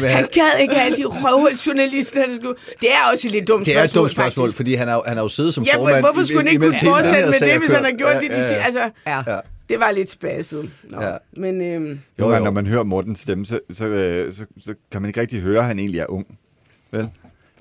Men 0.00 0.10
Han 0.18 0.26
gad 0.32 0.58
ikke 0.60 0.74
have 0.74 0.84
alle 0.86 0.96
de 0.98 1.04
røvhulsjournalister, 1.04 2.26
der 2.26 2.36
skulle... 2.36 2.54
Det 2.80 2.88
er 2.92 3.12
også 3.12 3.28
et 3.28 3.32
lidt 3.32 3.48
dumt 3.48 3.66
Det 3.66 3.72
er 3.76 3.78
spørgsmål, 3.78 4.04
et 4.06 4.08
dumt 4.08 4.12
spørgsmål, 4.12 4.46
faktisk. 4.48 4.56
fordi 4.56 4.74
han 4.74 4.88
har, 4.88 5.02
han 5.06 5.16
har 5.16 5.24
jo 5.24 5.28
siddet 5.28 5.54
som 5.54 5.64
Ja, 5.64 5.76
formand. 5.76 5.94
men 5.96 6.04
hvorfor 6.04 6.24
skulle 6.24 6.40
han 6.40 6.48
ikke 6.48 6.60
kunne 6.60 6.74
fortsætte 6.94 7.30
med 7.30 7.40
det, 7.50 7.58
hvis 7.58 7.70
han 7.72 7.84
har 7.84 7.92
gjort 7.92 8.10
Ja, 8.14 8.20
det, 8.20 8.30
de 8.30 8.36
ja, 8.36 8.42
siger? 8.48 8.58
ja. 8.58 8.64
Altså, 8.66 8.90
Ja. 9.06 9.40
Det 9.70 9.80
var 9.80 9.90
lidt 9.90 10.10
spasset. 10.10 10.70
Nå, 10.90 11.02
Ja. 11.02 11.16
men 11.36 11.60
øhm, 11.60 11.98
Jo, 12.18 12.28
gange, 12.28 12.38
når 12.40 12.46
jo. 12.46 12.50
man 12.50 12.66
hører 12.66 12.82
Mortens 12.82 13.18
stemme, 13.18 13.46
så, 13.46 13.60
så, 13.70 13.86
øh, 13.86 14.32
så, 14.32 14.46
så 14.60 14.74
kan 14.92 15.02
man 15.02 15.08
ikke 15.08 15.20
rigtig 15.20 15.40
høre, 15.40 15.58
at 15.58 15.64
han 15.64 15.78
egentlig 15.78 16.00
er 16.00 16.06
ung. 16.06 16.38
Vel? 16.92 17.10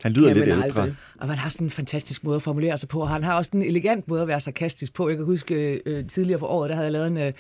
Han 0.04 0.12
lyder 0.12 0.34
lidt 0.34 0.48
man 0.48 0.64
ældre. 0.64 0.82
aldrig. 0.82 0.96
Og 1.20 1.28
man 1.28 1.38
har 1.38 1.50
sådan 1.50 1.68
en 1.68 1.72
fantastisk 1.72 2.24
måde 2.24 2.36
at 2.36 2.42
formulere 2.42 2.78
sig 2.78 2.90
på. 2.90 3.02
og 3.02 3.10
Han 3.10 3.24
har 3.24 3.34
også 3.34 3.52
en 3.54 3.64
elegant 3.64 4.08
måde 4.08 4.22
at 4.22 4.28
være 4.28 4.42
sarkastisk 4.42 4.94
på. 4.94 5.10
Jeg 5.10 5.18
kan 5.18 5.26
huske 5.26 5.82
øh, 5.86 6.06
tidligere 6.08 6.40
på 6.40 6.46
året, 6.48 6.70
der 6.70 6.76
havde 6.76 6.86
jeg 6.86 6.94
lavet 6.94 7.08
en, 7.08 7.18
øh, 7.18 7.34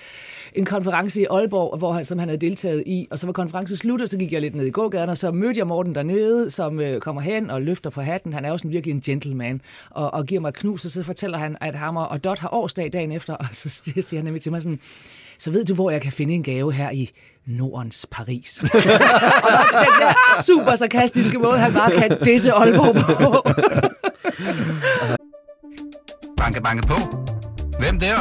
en 0.54 0.66
konference 0.66 1.22
i 1.22 1.26
Aalborg, 1.30 1.78
hvor 1.78 1.92
han, 1.92 2.06
som 2.06 2.20
han 2.20 2.28
havde 2.28 2.42
deltaget 2.42 2.84
i. 2.86 3.08
Og 3.12 3.20
så 3.20 3.28
var 3.28 3.34
konferencen 3.34 3.78
slut, 3.78 4.02
og 4.02 4.10
så 4.10 4.18
gik 4.18 4.34
jeg 4.34 4.42
lidt 4.42 4.56
ned 4.56 4.66
i 4.66 4.72
gågaden, 4.72 5.10
og 5.10 5.18
så 5.18 5.32
mødte 5.32 5.58
jeg 5.58 5.68
Morten 5.68 5.96
dernede, 5.96 6.52
som 6.52 6.80
øh, 6.80 7.02
kommer 7.02 7.22
hen 7.22 7.50
og 7.50 7.62
løfter 7.62 7.90
på 7.90 8.02
hatten. 8.02 8.34
Han 8.34 8.46
er 8.46 8.50
jo 8.50 8.58
sådan 8.58 8.72
virkelig 8.72 8.94
en 8.94 9.02
gentleman, 9.02 9.62
og, 9.90 10.14
og 10.14 10.26
giver 10.26 10.42
mig 10.42 10.50
et 10.50 10.56
knus, 10.56 10.86
og 10.86 10.92
så 10.92 11.04
fortæller 11.04 11.38
han, 11.38 11.58
at 11.62 11.76
Hammer 11.76 12.04
og 12.04 12.24
Dot 12.24 12.40
har 12.40 12.54
årsdag 12.54 12.94
dagen 12.94 13.12
efter, 13.12 13.36
og 13.44 13.46
så 13.52 13.70
siger 13.70 14.02
siger 14.02 14.20
han 14.20 14.26
nemlig 14.26 14.42
til 14.42 14.52
mig 14.52 14.62
sådan, 14.62 14.80
så 15.38 15.52
ved 15.52 15.66
du, 15.66 15.74
hvor 15.74 15.92
jeg 15.92 16.02
kan 16.02 16.12
finde 16.12 16.34
en 16.34 16.44
gave 16.44 16.74
her 16.74 16.92
i 16.92 17.12
Nordens 17.50 18.06
Paris. 18.12 18.58
og 18.64 18.70
den 19.72 19.94
der 20.00 20.14
super 20.46 20.76
sarkastiske 20.76 21.38
måde, 21.38 21.60
han 21.60 21.74
bare 21.74 21.92
kan 21.92 22.18
disse 22.26 22.54
Aalborg 22.54 22.96
på. 22.96 23.40
Banke, 26.38 26.62
banke 26.62 26.88
på. 26.88 26.96
Hvem 27.80 28.00
der? 28.00 28.18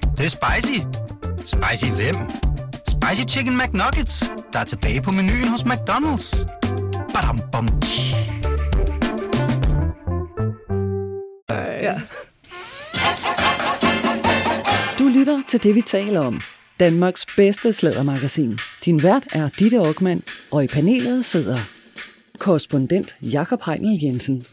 Det, 0.00 0.18
det 0.18 0.26
er 0.26 0.30
spicy. 0.30 0.80
Spicy 1.44 1.90
hvem? 1.92 2.14
Spicy 2.88 3.22
Chicken 3.28 3.58
McNuggets, 3.58 4.32
der 4.52 4.58
er 4.58 4.64
tilbage 4.64 5.02
på 5.02 5.12
menuen 5.12 5.48
hos 5.48 5.60
McDonald's. 5.60 6.46
Badum, 7.14 7.40
bom, 7.52 7.68
tji. 7.80 8.14
Ja. 11.82 11.94
Du 14.98 15.08
lytter 15.08 15.42
til 15.48 15.62
det, 15.62 15.74
vi 15.74 15.82
taler 15.82 16.20
om. 16.20 16.40
Danmarks 16.80 17.26
bedste 17.36 17.72
slædermagasin. 17.72 18.58
Din 18.84 19.02
vært 19.02 19.26
er 19.32 19.48
Ditte 19.58 19.78
Aukmann, 19.78 20.22
og 20.50 20.64
i 20.64 20.66
panelet 20.66 21.24
sidder 21.24 21.58
korrespondent 22.38 23.16
Jakob 23.22 23.62
Heinel 23.66 24.00
Jensen, 24.02 24.46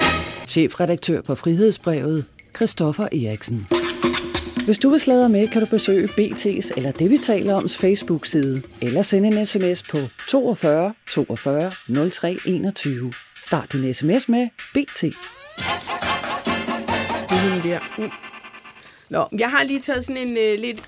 chefredaktør 0.47 1.21
på 1.21 1.35
Frihedsbrevet, 1.35 2.25
Christoffer 2.55 3.03
Eriksen. 3.03 3.67
Hvis 4.65 4.77
du 4.77 4.89
vil 4.89 4.99
sladre 4.99 5.29
med, 5.29 5.47
kan 5.47 5.61
du 5.61 5.67
besøge 5.67 6.07
BT's 6.07 6.71
eller 6.77 6.91
det, 6.91 7.09
vi 7.09 7.17
taler 7.17 7.53
om, 7.53 7.69
Facebook-side, 7.69 8.61
eller 8.81 9.01
sende 9.01 9.27
en 9.27 9.45
sms 9.45 9.83
på 9.83 9.97
42 10.29 10.93
42 11.09 11.71
03 12.11 12.37
21. 12.45 13.13
Start 13.43 13.73
din 13.73 13.93
sms 13.93 14.29
med 14.29 14.47
BT. 14.73 15.01
Det 15.01 15.13
er 17.29 17.61
der. 17.63 17.79
Mm. 17.97 18.11
Nå, 19.09 19.27
jeg 19.37 19.49
har 19.49 19.63
lige 19.63 19.79
taget 19.79 20.05
sådan 20.05 20.27
en 20.27 20.37
uh, 20.37 20.59
lidt 20.61 20.83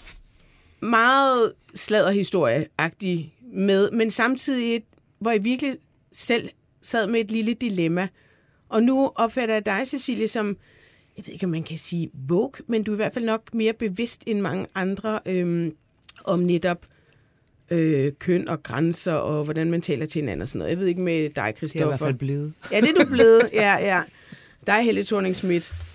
meget 0.83 1.53
sladderhistorie-agtig 1.75 3.33
med, 3.53 3.91
men 3.91 4.11
samtidig 4.11 4.75
et, 4.75 4.83
hvor 5.19 5.31
jeg 5.31 5.43
virkelig 5.43 5.75
selv 6.11 6.49
sad 6.81 7.07
med 7.07 7.19
et 7.19 7.31
lille 7.31 7.53
dilemma. 7.53 8.07
Og 8.69 8.83
nu 8.83 9.11
opfatter 9.15 9.55
jeg 9.55 9.65
dig, 9.65 9.81
Cecilie, 9.85 10.27
som, 10.27 10.47
jeg 11.17 11.23
ved 11.27 11.33
ikke, 11.33 11.45
om 11.45 11.49
man 11.49 11.63
kan 11.63 11.77
sige 11.77 12.09
vogue, 12.27 12.51
men 12.67 12.83
du 12.83 12.91
er 12.91 12.95
i 12.95 12.97
hvert 12.97 13.13
fald 13.13 13.25
nok 13.25 13.53
mere 13.53 13.73
bevidst 13.73 14.23
end 14.25 14.39
mange 14.41 14.67
andre 14.75 15.19
øhm, 15.25 15.75
om 16.23 16.39
netop 16.39 16.85
øh, 17.69 18.11
køn 18.19 18.49
og 18.49 18.63
grænser, 18.63 19.13
og 19.13 19.43
hvordan 19.43 19.71
man 19.71 19.81
taler 19.81 20.05
til 20.05 20.21
hinanden 20.21 20.41
og 20.41 20.47
sådan 20.47 20.59
noget. 20.59 20.69
Jeg 20.71 20.79
ved 20.79 20.87
ikke 20.87 21.01
med 21.01 21.21
dig, 21.21 21.29
Det 21.35 21.37
er 21.37 21.47
i 21.47 21.53
Christoffer. 21.53 21.87
hvert 21.87 21.99
fald 21.99 22.13
blevet. 22.13 22.53
Ja, 22.71 22.81
det 22.81 22.89
er 22.89 23.03
du 23.03 23.09
blevet. 23.09 23.49
Ja, 23.53 23.75
ja. 23.95 24.01
Dig, 24.67 24.83
Helle 24.83 25.03
thorning 25.03 25.35
-Schmidt. 25.35 25.92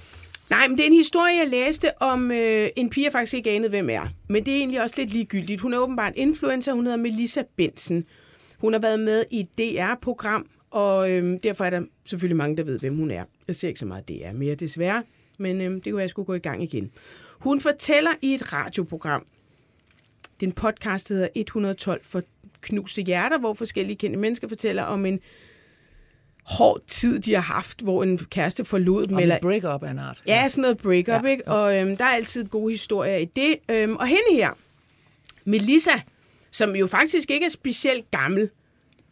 Nej, 0.51 0.69
men 0.69 0.79
det 0.79 0.85
er 0.85 0.89
en 0.89 0.97
historie, 0.97 1.37
jeg 1.37 1.49
læste 1.49 2.03
om 2.03 2.31
øh, 2.31 2.69
en 2.77 2.91
pige, 2.91 3.05
jeg 3.05 3.13
faktisk 3.13 3.35
ikke 3.35 3.51
anede, 3.51 3.69
hvem 3.69 3.91
er. 3.91 4.09
Men 4.29 4.47
det 4.47 4.53
er 4.55 4.59
egentlig 4.59 4.83
også 4.83 4.95
lidt 4.99 5.11
ligegyldigt. 5.11 5.61
Hun 5.61 5.75
er 5.75 5.79
åbenbart 5.79 6.13
influencer. 6.17 6.73
Hun 6.73 6.85
hedder 6.85 6.99
Melissa 6.99 7.43
Benson. 7.57 8.05
Hun 8.59 8.73
har 8.73 8.81
været 8.81 9.01
med 9.01 9.25
i 9.31 9.41
et 9.41 9.59
DR-program, 9.59 10.47
og 10.71 11.11
øh, 11.11 11.39
derfor 11.43 11.65
er 11.65 11.71
der 11.71 11.83
selvfølgelig 12.05 12.37
mange, 12.37 12.57
der 12.57 12.63
ved, 12.63 12.79
hvem 12.79 12.97
hun 12.97 13.11
er. 13.11 13.25
Jeg 13.49 13.57
ser 13.57 13.69
ikke 13.69 13.81
så 13.81 13.87
meget 13.87 14.09
DR 14.09 14.33
mere, 14.35 14.55
desværre. 14.55 15.03
Men 15.39 15.61
øh, 15.61 15.75
det 15.75 15.85
kunne 15.85 15.97
være, 15.97 16.03
jeg 16.03 16.11
skulle 16.11 16.27
gå 16.27 16.35
i 16.35 16.39
gang 16.39 16.63
igen. 16.63 16.91
Hun 17.39 17.61
fortæller 17.61 18.11
i 18.23 18.35
et 18.35 18.53
radioprogram, 18.53 19.27
Den 20.41 20.53
podcast, 20.53 21.09
der 21.09 21.15
hedder 21.15 21.29
112 21.35 22.05
for 22.05 22.23
knuste 22.61 23.03
hjerter, 23.03 23.39
hvor 23.39 23.53
forskellige 23.53 23.97
kendte 23.97 24.19
mennesker 24.19 24.49
fortæller 24.49 24.83
om 24.83 25.07
en 25.07 25.21
hård 26.49 26.81
tid, 26.87 27.21
de 27.21 27.35
har 27.35 27.41
haft, 27.41 27.81
hvor 27.81 28.03
en 28.03 28.19
kæreste 28.19 28.65
forlod 28.65 29.05
dem. 29.05 29.17
Om 29.17 29.23
Eller, 29.23 29.39
break-up 29.43 29.83
af 29.83 29.91
en 29.91 29.99
art. 29.99 30.23
Ja, 30.27 30.49
sådan 30.49 30.63
noget 30.63 30.79
breakup, 30.79 31.25
Ja, 31.25 31.31
ikke? 31.31 31.49
Og 31.49 31.77
øhm, 31.79 31.97
der 31.97 32.05
er 32.05 32.09
altid 32.09 32.45
gode 32.45 32.73
historier 32.73 33.17
i 33.17 33.25
det. 33.25 33.57
Øhm, 33.69 33.97
og 33.97 34.07
hende 34.07 34.33
her, 34.33 34.51
Melissa, 35.45 36.01
som 36.51 36.77
jo 36.77 36.87
faktisk 36.87 37.31
ikke 37.31 37.47
er 37.47 37.51
specielt 37.51 38.11
gammel 38.11 38.51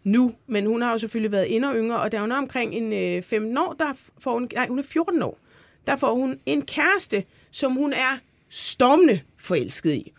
nu, 0.04 0.34
men 0.46 0.66
hun 0.66 0.82
har 0.82 0.92
jo 0.92 0.98
selvfølgelig 0.98 1.32
været 1.32 1.54
endnu 1.54 1.74
yngre, 1.74 2.00
og 2.00 2.12
da 2.12 2.18
hun 2.18 2.32
er 2.32 2.36
omkring 2.36 2.74
en 2.74 2.92
øh, 2.92 3.22
15 3.22 3.58
år, 3.58 3.76
der 3.78 3.92
får 4.18 4.32
hun, 4.32 4.48
nej, 4.54 4.68
hun 4.68 4.78
er 4.78 4.82
14 4.82 5.22
år, 5.22 5.38
der 5.86 5.96
får 5.96 6.14
hun 6.14 6.38
en 6.46 6.62
kæreste, 6.62 7.24
som 7.50 7.72
hun 7.72 7.92
er 7.92 8.18
stormende 8.48 9.20
forelsket 9.38 9.92
i. 9.94 10.12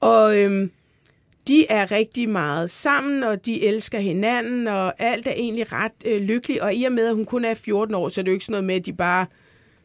Og 0.00 0.36
øhm, 0.38 0.70
de 1.48 1.66
er 1.70 1.90
rigtig 1.90 2.28
meget 2.28 2.70
sammen, 2.70 3.22
og 3.22 3.46
de 3.46 3.62
elsker 3.62 3.98
hinanden, 3.98 4.68
og 4.68 4.94
alt 4.98 5.26
er 5.26 5.32
egentlig 5.32 5.72
ret 5.72 5.92
øh, 6.04 6.22
lykkeligt. 6.22 6.60
Og 6.60 6.74
i 6.74 6.84
og 6.84 6.92
med, 6.92 7.08
at 7.08 7.14
hun 7.14 7.24
kun 7.24 7.44
er 7.44 7.54
14 7.54 7.94
år, 7.94 8.08
så 8.08 8.20
er 8.20 8.22
det 8.22 8.30
jo 8.30 8.32
ikke 8.32 8.44
sådan 8.44 8.52
noget 8.52 8.64
med, 8.64 8.74
at 8.74 8.86
de 8.86 8.92
bare 8.92 9.26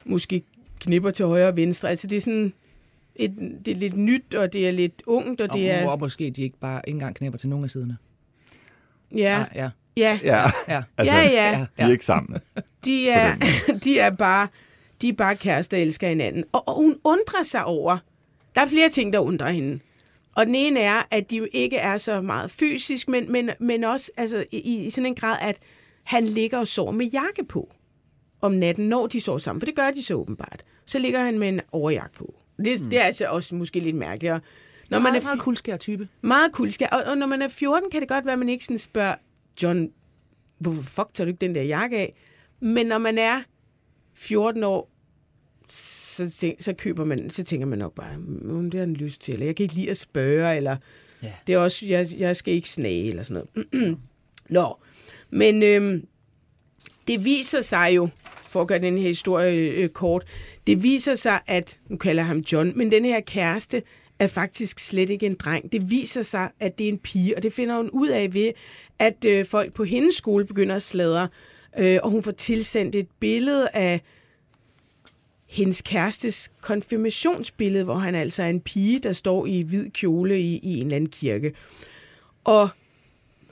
måske 0.06 0.44
knipper 0.80 1.12
til 1.12 1.26
højre 1.26 1.48
og 1.48 1.56
venstre. 1.56 1.90
Altså 1.90 2.08
det 2.08 2.18
er 2.18 2.22
sådan, 2.22 2.54
et, 3.16 3.32
det 3.66 3.72
er 3.72 3.76
lidt 3.76 3.98
nyt, 3.98 4.36
og 4.36 4.54
det 4.54 4.68
er 4.68 4.72
lidt 4.72 5.04
ungt, 5.06 5.42
og 5.42 5.48
Og 5.52 5.58
det 5.58 5.72
er... 5.72 5.96
måske 5.98 6.30
de 6.30 6.42
ikke 6.44 6.60
bare 6.60 6.82
ikke 6.88 6.96
engang 6.96 7.16
knæpper 7.16 7.38
til 7.40 7.50
nogen 7.50 7.64
af 7.64 7.70
siderne. 7.70 7.98
Ja, 9.16 9.46
Ah, 9.52 9.56
ja. 9.56 9.70
ja, 9.98 10.20
Ja, 10.24 10.42
ja. 10.68 10.84
altså, 10.98 11.16
ja, 11.16 11.24
ja. 11.24 11.66
de 11.78 11.84
er 11.84 11.92
ikke 11.92 12.06
sammen. 12.06 12.40
De 12.86 13.10
er, 13.10 13.36
de 13.84 14.00
er 14.00 14.10
bare, 14.10 14.48
de 15.02 15.10
er 15.10 15.14
bare 15.14 15.36
kærester, 15.36 15.78
der 15.78 15.84
elsker 15.84 16.08
hinanden. 16.10 16.44
Og, 16.52 16.68
og 16.68 16.76
hun 16.76 16.96
undrer 17.04 17.44
sig 17.44 17.66
over, 17.66 17.98
der 18.56 18.62
er 18.62 18.66
flere 18.68 18.90
ting, 18.90 19.14
der 19.14 19.20
undrer 19.20 19.52
hende. 19.52 19.80
Og 20.36 20.46
den 20.46 20.56
ene 20.56 20.80
er, 20.80 21.04
at 21.12 21.30
de 21.30 21.38
jo 21.38 21.48
ikke 21.52 21.78
er 21.78 21.98
så 21.98 22.22
meget 22.22 22.52
fysisk, 22.52 23.08
men, 23.08 23.32
men, 23.32 23.50
men 23.60 23.84
også 23.84 24.12
altså, 24.18 24.46
i, 24.52 24.86
i 24.86 24.90
sådan 24.90 25.06
en 25.06 25.16
grad, 25.16 25.38
at 25.42 25.58
han 26.04 26.26
ligger 26.26 26.58
og 26.58 26.68
sover 26.68 26.92
med 26.92 27.06
jakke 27.06 27.44
på 27.44 27.74
om 28.42 28.52
natten, 28.52 28.90
når 28.90 29.08
de 29.08 29.22
sover 29.22 29.38
sammen. 29.38 29.62
For 29.62 29.66
det 29.66 29.76
gør 29.76 29.92
de 29.92 30.04
så 30.04 30.14
åbenbart. 30.14 30.66
Så 30.86 31.00
ligger 31.00 31.20
han 31.24 31.40
med 31.40 31.50
en 31.50 31.62
overjakke 31.72 32.16
på. 32.18 32.36
Det, 32.66 32.82
mm. 32.82 32.90
det 32.90 33.00
er 33.00 33.04
altså 33.04 33.26
også 33.26 33.56
måske 33.56 33.80
lidt 33.80 33.96
mærkeligt. 33.96 34.34
Og 34.34 34.42
Når 34.90 35.00
man 35.00 35.16
er 35.16 35.22
meget 35.22 35.40
kuldskær 35.40 35.78
type. 35.78 36.08
meget 36.22 36.52
kuldskær. 36.52 36.88
Og, 36.88 37.04
og 37.04 37.18
når 37.18 37.28
man 37.28 37.42
er 37.42 37.48
14, 37.48 37.90
kan 37.92 38.02
det 38.02 38.10
godt 38.10 38.26
være, 38.26 38.34
at 38.34 38.40
man 38.40 38.50
ikke 38.50 38.66
sådan 38.66 38.78
spørger, 38.78 39.16
John, 39.64 39.92
hvorfor 40.58 40.82
fuck 40.82 41.14
tager 41.14 41.26
du 41.26 41.30
ikke 41.30 41.42
den 41.42 41.56
der 41.56 41.64
jakke 41.64 41.98
af? 41.98 42.14
Men 42.60 42.86
når 42.86 42.98
man 42.98 43.18
er 43.18 43.42
14 44.14 44.64
år, 44.64 44.92
så, 46.16 46.30
tænk, 46.30 46.62
så 46.62 46.74
køber 46.74 47.06
man, 47.06 47.30
så 47.30 47.44
tænker 47.44 47.68
man 47.68 47.80
nok 47.80 47.96
bare, 47.96 48.18
"Mm, 48.18 48.72
det 48.72 48.80
har 48.80 48.86
han 48.86 48.94
lyst 48.94 49.22
til, 49.22 49.34
eller 49.34 49.46
jeg 49.46 49.56
kan 49.56 49.64
ikke 49.64 49.76
lide 49.76 49.90
at 49.90 49.98
spørge, 49.98 50.56
eller 50.58 50.78
Ja. 51.24 51.32
det 51.48 51.56
er 51.56 51.60
også, 51.60 51.86
jeg, 51.86 52.08
jeg 52.18 52.36
skal 52.36 52.54
ikke 52.54 52.70
snage, 52.70 53.10
eller 53.10 53.24
sådan 53.24 53.44
noget. 53.56 53.98
Nå, 54.50 54.76
men 55.30 55.64
øhm, 55.64 56.06
det 57.08 57.26
viser 57.26 57.62
sig 57.62 57.92
jo, 57.96 58.10
for 58.50 58.62
at 58.62 58.68
gøre 58.68 58.80
den 58.80 58.98
her 58.98 59.08
historie 59.08 59.56
øh, 59.72 59.90
kort, 59.90 60.24
det 60.68 60.84
viser 60.84 61.16
sig, 61.16 61.40
at, 61.48 61.80
nu 61.90 61.98
kalder 61.98 62.22
jeg 62.22 62.28
ham 62.28 62.38
John, 62.40 62.74
men 62.78 62.92
den 62.92 63.06
her 63.06 63.20
kæreste 63.22 63.84
er 64.20 64.28
faktisk 64.28 64.80
slet 64.80 65.10
ikke 65.10 65.26
en 65.26 65.36
dreng. 65.36 65.72
Det 65.72 65.90
viser 65.90 66.22
sig, 66.24 66.50
at 66.60 66.78
det 66.78 66.84
er 66.86 66.90
en 66.90 66.98
pige, 67.00 67.36
og 67.38 67.44
det 67.44 67.54
finder 67.54 67.78
hun 67.78 67.90
ud 67.90 68.08
af 68.08 68.34
ved, 68.34 68.52
at 69.00 69.26
øh, 69.28 69.46
folk 69.46 69.74
på 69.74 69.84
hendes 69.84 70.16
skole 70.16 70.46
begynder 70.46 70.76
at 70.76 70.82
sladre, 70.82 71.28
øh, 71.78 72.00
og 72.04 72.10
hun 72.12 72.24
får 72.24 72.32
tilsendt 72.32 72.96
et 72.96 73.08
billede 73.20 73.68
af 73.74 74.02
hendes 75.48 75.82
kærestes 75.82 76.52
konfirmationsbillede, 76.62 77.84
hvor 77.84 77.96
han 77.98 78.16
altså 78.16 78.44
er 78.44 78.48
en 78.50 78.62
pige, 78.62 79.00
der 79.00 79.14
står 79.14 79.46
i 79.46 79.62
hvid 79.62 79.90
kjole 79.90 80.40
i, 80.40 80.58
i 80.58 80.74
en 80.80 80.86
eller 80.86 80.96
anden 80.96 81.10
kirke. 81.10 81.54
Og 82.44 82.70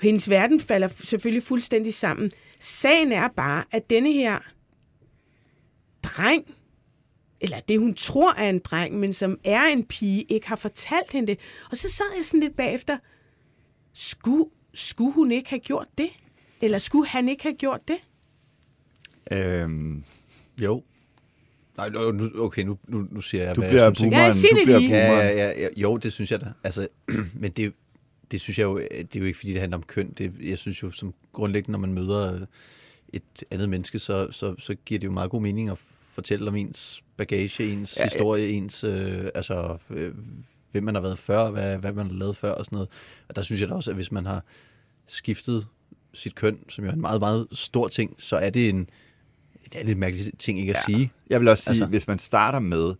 hendes 0.02 0.30
verden 0.30 0.60
falder 0.60 0.88
selvfølgelig 0.88 1.44
fuldstændig 1.44 1.94
sammen. 1.94 2.32
Sagen 2.60 3.12
er 3.12 3.28
bare, 3.28 3.64
at 3.72 3.90
denne 3.90 4.14
her 4.14 4.40
dreng, 6.04 6.56
eller 7.42 7.60
det 7.60 7.80
hun 7.80 7.94
tror 7.94 8.34
er 8.34 8.50
en 8.50 8.60
dreng, 8.60 9.00
men 9.00 9.14
som 9.14 9.40
er 9.44 9.64
en 9.64 9.86
pige, 9.86 10.22
ikke 10.30 10.48
har 10.48 10.56
fortalt 10.56 11.12
hende 11.12 11.28
det. 11.28 11.40
Og 11.72 11.78
så 11.78 11.90
sad 11.92 12.06
jeg 12.18 12.26
sådan 12.26 12.40
lidt 12.40 12.56
bagefter, 12.56 12.98
skulle, 13.94 14.46
skulle 14.74 15.14
hun 15.14 15.32
ikke 15.32 15.50
have 15.50 15.60
gjort 15.60 15.88
det? 15.98 16.10
Eller 16.62 16.78
skulle 16.78 17.08
han 17.08 17.30
ikke 17.30 17.44
have 17.44 17.56
gjort 17.56 17.82
det? 17.88 17.98
Øhm, 19.32 20.04
Jo. 20.62 20.84
Nej, 21.78 21.90
nu- 21.90 22.32
okay, 22.44 22.64
nu, 22.64 22.78
nu, 22.88 23.08
nu 23.12 23.22
siger 23.22 23.44
jeg, 23.44 23.56
du 23.56 23.62
hvad 23.62 23.70
bliver 23.70 23.84
jeg 23.84 23.96
synes. 23.96 24.12
Ja, 24.14 24.32
sig 24.32 24.50
du 24.52 24.56
det 24.58 24.66
bliver 24.66 24.80
lige. 24.80 24.96
Ja, 24.96 25.14
ja, 25.14 25.30
ja, 25.30 25.62
ja, 25.62 25.68
jo, 25.78 25.98
det 25.98 26.14
synes 26.14 26.32
jeg 26.32 26.42
da. 26.42 26.48
Altså, 26.64 26.88
men 27.42 27.52
det, 27.52 27.74
det 28.32 28.42
synes 28.42 28.60
jeg 28.60 28.64
jo, 28.64 28.78
det 28.80 29.16
er 29.16 29.20
jo 29.20 29.26
ikke, 29.26 29.38
fordi 29.38 29.52
det 29.52 29.60
handler 29.60 29.78
om 29.78 29.84
køn. 29.84 30.14
Det, 30.18 30.34
jeg 30.42 30.58
synes 30.58 30.84
jo, 30.84 30.92
som 30.92 31.14
grundlæggende, 31.34 31.72
når 31.72 31.80
man 31.80 31.94
møder 31.94 32.46
et 33.14 33.44
andet 33.52 33.70
menneske, 33.70 34.00
så, 34.00 34.32
så, 34.32 34.56
så 34.58 34.76
giver 34.86 35.00
det 35.00 35.08
jo 35.08 35.12
meget 35.12 35.32
god 35.32 35.42
mening 35.42 35.70
at 35.70 35.78
fortælle 36.14 36.48
om 36.48 36.56
ens 36.56 37.04
bagage, 37.18 37.74
ens 37.74 37.98
ja. 37.98 38.04
historie, 38.04 38.50
ens, 38.50 38.84
øh, 38.84 39.26
altså, 39.36 39.78
øh, 39.90 40.14
hvem 40.72 40.84
man 40.84 40.96
har 40.96 41.02
været 41.02 41.20
før, 41.20 41.50
hvad, 41.50 41.78
hvad 41.78 41.94
man 41.94 42.08
har 42.08 42.14
lavet 42.14 42.36
før 42.36 42.52
og 42.52 42.66
sådan 42.66 42.76
noget. 42.76 42.90
Og 43.30 43.36
der 43.36 43.42
synes 43.42 43.62
jeg 43.62 43.70
da 43.70 43.74
også, 43.74 43.92
at 43.92 43.96
hvis 43.96 44.12
man 44.12 44.26
har 44.26 44.44
skiftet 45.08 45.68
sit 46.14 46.36
køn, 46.36 46.60
som 46.70 46.84
jo 46.84 46.90
er 46.90 46.94
en 46.94 47.02
meget, 47.02 47.20
meget 47.20 47.48
stor 47.52 47.88
ting, 47.88 48.16
så 48.18 48.36
er 48.36 48.50
det 48.50 48.70
en 48.70 48.90
det 49.64 49.82
er 49.82 49.84
lidt 49.84 49.98
mærkelig 49.98 50.40
ting 50.40 50.60
ikke 50.60 50.74
at 50.78 50.84
ja. 50.88 50.94
sige. 50.94 51.12
Jeg 51.30 51.40
vil 51.40 51.48
også 51.48 51.64
sige, 51.64 51.72
altså. 51.72 51.86
hvis 51.86 52.08
man 52.08 52.20
starter 52.20 52.60
med, 52.60 52.94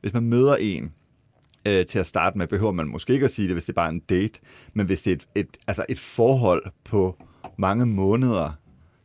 hvis 0.00 0.12
man 0.12 0.22
møder 0.22 0.56
en 0.56 0.92
øh, 1.66 1.86
til 1.86 1.98
at 1.98 2.06
starte 2.06 2.38
med, 2.38 2.46
behøver 2.46 2.72
man 2.72 2.88
måske 2.88 3.12
ikke 3.12 3.24
at 3.24 3.30
sige 3.30 3.48
det, 3.48 3.54
hvis 3.54 3.64
det 3.64 3.72
er 3.72 3.74
bare 3.74 3.88
en 3.88 4.00
date, 4.00 4.40
men 4.74 4.86
hvis 4.86 5.02
det 5.02 5.10
er 5.10 5.16
et, 5.16 5.26
et, 5.34 5.56
altså 5.66 5.86
et 5.88 5.98
forhold 5.98 6.66
på 6.84 7.16
mange 7.56 7.86
måneder, 7.86 8.50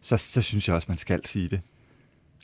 så, 0.02 0.18
så 0.18 0.42
synes 0.42 0.68
jeg 0.68 0.76
også, 0.76 0.86
man 0.90 0.98
skal 0.98 1.26
sige 1.26 1.50
det. 1.50 1.62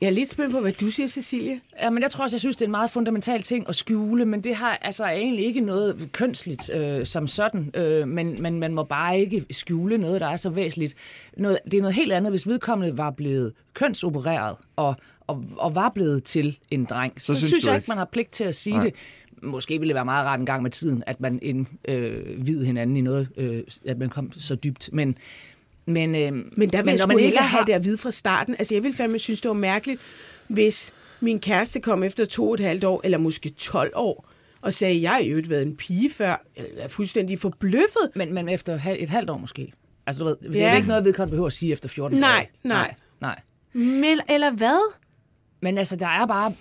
Jeg 0.01 0.07
er 0.07 0.11
lidt 0.11 0.29
spændt 0.29 0.51
på, 0.51 0.59
hvad 0.59 0.71
du 0.71 0.91
siger, 0.91 1.07
Cecilie. 1.07 1.61
Ja, 1.81 1.89
men 1.89 2.03
jeg 2.03 2.11
tror 2.11 2.23
også, 2.23 2.35
jeg 2.35 2.39
synes, 2.39 2.55
det 2.55 2.61
er 2.61 2.67
en 2.67 2.71
meget 2.71 2.91
fundamental 2.91 3.41
ting 3.41 3.69
at 3.69 3.75
skjule, 3.75 4.25
men 4.25 4.41
det 4.43 4.55
har 4.55 4.77
altså 4.81 5.05
egentlig 5.05 5.45
ikke 5.45 5.61
noget 5.61 6.09
kønsligt 6.11 6.69
øh, 6.73 7.05
som 7.05 7.27
sådan, 7.27 7.71
øh, 7.73 8.07
men, 8.07 8.41
men 8.41 8.59
man 8.59 8.73
må 8.73 8.83
bare 8.83 9.19
ikke 9.19 9.45
skjule 9.51 9.97
noget, 9.97 10.21
der 10.21 10.27
er 10.27 10.37
så 10.37 10.49
væsentligt. 10.49 10.95
Noget, 11.37 11.59
det 11.65 11.73
er 11.73 11.81
noget 11.81 11.95
helt 11.95 12.11
andet, 12.11 12.31
hvis 12.31 12.47
vedkommende 12.47 12.97
var 12.97 13.11
blevet 13.11 13.53
kønsopereret 13.73 14.55
og, 14.75 14.95
og, 15.27 15.43
og 15.57 15.75
var 15.75 15.89
blevet 15.89 16.23
til 16.23 16.57
en 16.71 16.85
dreng. 16.85 17.21
Så, 17.21 17.25
så 17.25 17.33
synes 17.35 17.49
synes 17.49 17.65
jeg 17.65 17.73
ikke? 17.73 17.83
ikke, 17.83 17.91
man 17.91 17.97
har 17.97 18.05
pligt 18.05 18.31
til 18.31 18.43
at 18.43 18.55
sige 18.55 18.75
Nej. 18.75 18.83
det. 18.83 18.93
Måske 19.41 19.79
ville 19.79 19.89
det 19.89 19.95
være 19.95 20.05
meget 20.05 20.25
rart 20.25 20.39
en 20.39 20.45
gang 20.45 20.63
med 20.63 20.71
tiden, 20.71 21.03
at 21.07 21.19
man 21.19 21.39
indvid 21.41 22.59
øh, 22.59 22.65
hinanden 22.65 22.97
i 22.97 23.01
noget, 23.01 23.27
øh, 23.37 23.63
at 23.85 23.97
man 23.97 24.09
kom 24.09 24.31
så 24.31 24.55
dybt. 24.55 24.89
Men, 24.93 25.17
men, 25.87 26.15
øh, 26.15 26.31
Men 26.57 26.69
der 26.69 26.81
vil 26.81 26.91
jeg 26.91 26.97
når 26.97 26.97
sgu 26.97 27.07
man 27.07 27.19
ikke 27.19 27.37
har- 27.37 27.47
have 27.47 27.65
det 27.65 27.73
at 27.73 27.83
vide 27.85 27.97
fra 27.97 28.11
starten. 28.11 28.55
Altså, 28.59 28.75
jeg 28.75 28.83
ville 28.83 28.97
fandme 28.97 29.19
synes, 29.19 29.41
det 29.41 29.49
var 29.49 29.55
mærkeligt, 29.55 30.01
hvis 30.47 30.93
min 31.19 31.39
kæreste 31.39 31.79
kom 31.79 32.03
efter 32.03 32.25
to 32.25 32.47
og 32.47 32.53
et 32.53 32.59
halvt 32.59 32.83
år, 32.83 33.01
eller 33.03 33.17
måske 33.17 33.49
12 33.49 33.91
år, 33.95 34.29
og 34.61 34.73
sagde, 34.73 35.01
jeg 35.01 35.11
har 35.11 35.19
jo 35.19 35.37
ikke 35.37 35.49
været 35.49 35.61
en 35.61 35.75
pige 35.77 36.09
før. 36.11 36.43
Jeg 36.57 36.65
er 36.77 36.87
fuldstændig 36.87 37.39
forbløffet. 37.39 38.09
Men, 38.15 38.33
men 38.33 38.49
efter 38.49 38.73
et 38.99 39.09
halvt 39.09 39.29
år 39.29 39.37
måske. 39.37 39.73
Altså, 40.07 40.19
du 40.19 40.25
ved, 40.25 40.35
det 40.43 40.55
Ja. 40.59 40.69
er 40.71 40.75
ikke 40.75 40.87
noget, 40.87 41.05
vedkommende 41.05 41.31
behøver 41.31 41.47
at 41.47 41.53
sige 41.53 41.71
efter 41.71 41.89
14 41.89 42.19
Nej, 42.19 42.35
dage. 42.35 42.47
nej. 42.63 42.93
nej. 43.21 43.39
Men, 43.73 44.19
eller 44.29 44.51
hvad? 44.51 44.93
Men 45.61 45.77
altså, 45.77 45.95
der 45.95 46.07
er 46.07 46.25
bare... 46.25 46.53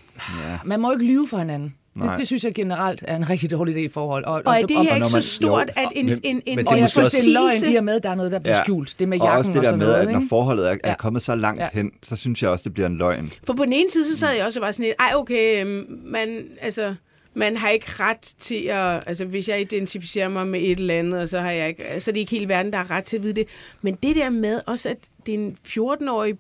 Ja. 0.45 0.59
Man 0.65 0.81
må 0.81 0.93
ikke 0.93 1.05
lyve 1.05 1.29
for 1.29 1.39
hinanden. 1.39 1.75
Det, 1.97 2.05
Nej. 2.05 2.17
det 2.17 2.27
synes 2.27 2.45
jeg 2.45 2.55
generelt 2.55 3.05
er 3.09 3.17
en 3.17 3.31
rigtig 3.31 3.51
dårlig 3.51 3.75
idé 3.75 3.79
i 3.79 3.89
forhold. 3.89 4.25
Og, 4.25 4.43
Og 4.45 4.55
er 4.61 4.67
det 4.67 4.77
her 4.83 4.95
ikke 4.95 5.07
så 5.07 5.21
stort, 5.21 5.69
jo. 5.77 5.83
at 5.83 5.89
en, 5.95 6.07
Men- 6.07 6.21
en, 6.23 6.43
en, 6.47 6.57
men 6.57 6.59
det 6.59 6.67
og 6.67 6.73
er 6.75 6.79
jeg 6.81 6.91
synes, 6.91 7.09
det 7.09 7.19
er 7.21 7.25
en 7.27 7.33
løgn 7.33 7.73
i 7.73 7.77
og 7.77 7.85
med, 7.85 7.95
at 7.97 8.03
der 8.03 8.11
er 8.11 8.15
noget, 8.15 8.33
der 8.33 8.39
bliver 8.39 8.63
skjult. 8.65 8.97
Det 8.99 9.09
med 9.09 9.21
og 9.21 9.27
jakken 9.27 9.39
også 9.39 9.53
det 9.53 9.57
der 9.63 9.65
sådan 9.65 9.79
med, 9.79 9.87
noget, 9.87 10.01
at 10.01 10.13
når 10.13 10.23
forholdet 10.29 10.67
er, 10.71 10.77
er 10.85 10.91
Ja. 10.91 10.95
kommet 10.97 11.23
så 11.23 11.35
langt 11.35 11.61
Ja. 11.61 11.69
hen, 11.73 11.91
så 12.03 12.17
synes 12.17 12.43
jeg 12.43 12.51
også, 12.51 12.63
det 12.65 12.75
bliver 12.75 12.87
en 12.87 12.97
løgn. 12.97 13.31
For 13.47 13.55
på 13.55 13.65
den 13.65 13.73
ene 13.73 13.91
side, 13.91 14.05
så 14.05 14.19
sad 14.19 14.33
jeg 14.37 14.47
også 14.47 14.61
og 14.61 14.67
var 14.67 14.73
sådan 14.73 14.85
lidt, 14.85 14.97
ej 15.01 15.13
okay, 15.15 15.61
øhm, 15.65 15.87
man, 16.05 16.45
altså, 16.61 16.95
man 17.35 17.57
har 17.57 17.69
ikke 17.69 17.87
ret 17.89 18.21
til 18.39 18.63
at, 18.65 19.03
altså 19.07 19.25
hvis 19.25 19.49
jeg 19.49 19.61
identificerer 19.61 20.29
mig 20.29 20.47
med 20.47 20.61
et 20.61 20.79
eller 20.79 20.95
andet, 20.99 21.21
og 21.21 21.29
så 21.29 21.41
har 21.41 21.51
jeg 21.51 21.69
ikke, 21.69 21.83
så 21.99 22.11
er 22.11 22.13
det 22.13 22.21
ikke 22.21 22.31
hele 22.31 22.49
verden, 22.49 22.73
der 22.73 22.79
har 22.79 22.91
ret 22.91 23.05
til 23.05 23.17
at 23.17 23.23
vide 23.23 23.33
det. 23.35 23.47
Men 23.83 23.95
det 24.03 24.17
der 24.17 24.31
med 24.31 24.61
også, 24.67 24.89
at 24.89 24.97
det 25.27 25.35
er 25.35 25.39
en 25.39 25.57
14-årig 25.69 26.35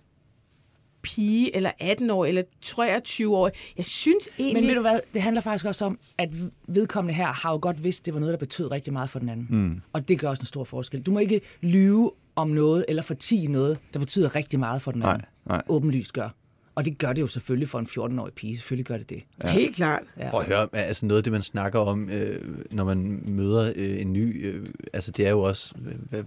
pige, 1.14 1.56
eller 1.56 1.70
18-årig, 1.82 2.28
eller 2.28 2.42
23-årig, 2.64 3.52
jeg 3.76 3.84
synes 3.84 4.28
egentlig... 4.38 4.62
Men 4.62 4.68
ved 4.68 4.74
du 4.74 4.80
hvad, 4.80 5.00
det 5.14 5.22
handler 5.22 5.40
faktisk 5.40 5.64
også 5.64 5.84
om, 5.84 5.98
at 6.18 6.28
vedkommende 6.68 7.14
her 7.14 7.26
har 7.26 7.52
jo 7.52 7.58
godt 7.62 7.84
vidst, 7.84 8.06
det 8.06 8.14
var 8.14 8.20
noget, 8.20 8.32
der 8.32 8.38
betød 8.38 8.70
rigtig 8.70 8.92
meget 8.92 9.10
for 9.10 9.18
den 9.18 9.28
anden. 9.28 9.46
Mm. 9.50 9.80
Og 9.92 10.08
det 10.08 10.18
gør 10.18 10.28
også 10.28 10.40
en 10.40 10.46
stor 10.46 10.64
forskel. 10.64 11.02
Du 11.02 11.10
må 11.10 11.18
ikke 11.18 11.40
lyve 11.60 12.10
om 12.36 12.48
noget, 12.48 12.84
eller 12.88 13.02
fortige 13.02 13.48
noget, 13.48 13.78
der 13.94 13.98
betyder 14.00 14.36
rigtig 14.36 14.58
meget 14.58 14.82
for 14.82 14.90
den 14.90 15.00
Nej, 15.00 15.12
anden. 15.12 15.26
nej. 15.46 15.62
Åbenlyst 15.68 16.12
gør. 16.12 16.28
Og 16.74 16.84
det 16.84 16.98
gør 16.98 17.12
det 17.12 17.22
jo 17.22 17.26
selvfølgelig 17.26 17.68
for 17.68 17.78
en 17.78 17.86
14-årig 17.86 18.32
pige. 18.32 18.56
Selvfølgelig 18.56 18.86
gør 18.86 18.96
det 18.96 19.10
det. 19.10 19.22
Ja. 19.44 19.50
Helt 19.50 19.76
klart. 19.76 20.02
Ja. 20.18 20.30
Prøv 20.30 20.40
at 20.40 20.46
høre, 20.46 20.68
altså 20.72 21.06
noget 21.06 21.18
af 21.18 21.24
det, 21.24 21.32
man 21.32 21.42
snakker 21.42 21.78
om, 21.78 22.10
øh, 22.10 22.58
når 22.70 22.84
man 22.84 23.22
møder 23.26 23.72
øh, 23.76 24.00
en 24.00 24.12
ny, 24.12 24.46
øh, 24.46 24.68
altså 24.92 25.10
det 25.10 25.26
er 25.26 25.30
jo 25.30 25.42
også, 25.42 25.74
øh, 25.86 25.94
hvad, 26.10 26.22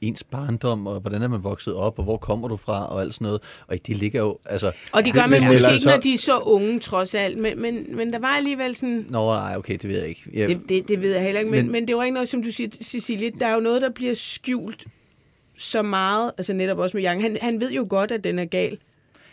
ens 0.00 0.24
barndom, 0.24 0.86
og 0.86 1.00
hvordan 1.00 1.22
er 1.22 1.28
man 1.28 1.44
vokset 1.44 1.74
op, 1.74 1.98
og 1.98 2.04
hvor 2.04 2.16
kommer 2.16 2.48
du 2.48 2.56
fra, 2.56 2.86
og 2.86 3.00
alt 3.02 3.14
sådan 3.14 3.24
noget. 3.24 3.42
Og 3.66 3.76
det 3.86 3.96
ligger 3.96 4.20
jo, 4.20 4.38
altså... 4.44 4.72
Og 4.92 5.04
det 5.04 5.12
gør 5.14 5.26
man 5.26 5.42
måske 5.46 5.72
ikke, 5.72 5.82
så- 5.82 5.90
når 5.90 5.96
de 5.96 6.12
er 6.12 6.18
så 6.18 6.38
unge, 6.38 6.78
trods 6.80 7.14
alt. 7.14 7.38
Men, 7.38 7.62
men, 7.62 7.96
men 7.96 8.12
der 8.12 8.18
var 8.18 8.28
alligevel 8.36 8.74
sådan... 8.74 9.06
Nå, 9.08 9.34
nej, 9.34 9.54
okay, 9.56 9.72
det 9.82 9.88
ved 9.88 9.98
jeg 9.98 10.08
ikke. 10.08 10.22
Jeg, 10.32 10.48
Det, 10.48 10.60
det, 10.68 10.88
det 10.88 11.00
ved 11.02 11.12
jeg 11.12 11.22
heller 11.22 11.40
ikke, 11.40 11.50
men, 11.50 11.64
men, 11.64 11.72
Men- 11.72 11.82
det 11.82 11.90
er 11.90 11.96
jo 11.96 12.02
ikke 12.02 12.14
noget, 12.14 12.28
som 12.28 12.42
du 12.42 12.50
siger, 12.52 12.70
Cecilie, 12.82 13.30
der 13.40 13.46
er 13.46 13.54
jo 13.54 13.60
noget, 13.60 13.82
der 13.82 13.88
bliver 13.90 14.14
skjult 14.14 14.86
så 15.58 15.82
meget, 15.82 16.32
altså 16.38 16.52
netop 16.52 16.78
også 16.78 16.96
med 16.96 17.04
Yang. 17.04 17.22
Han, 17.22 17.38
han 17.42 17.60
ved 17.60 17.70
jo 17.72 17.86
godt, 17.88 18.12
at 18.12 18.24
den 18.24 18.38
er 18.38 18.44
gal. 18.44 18.78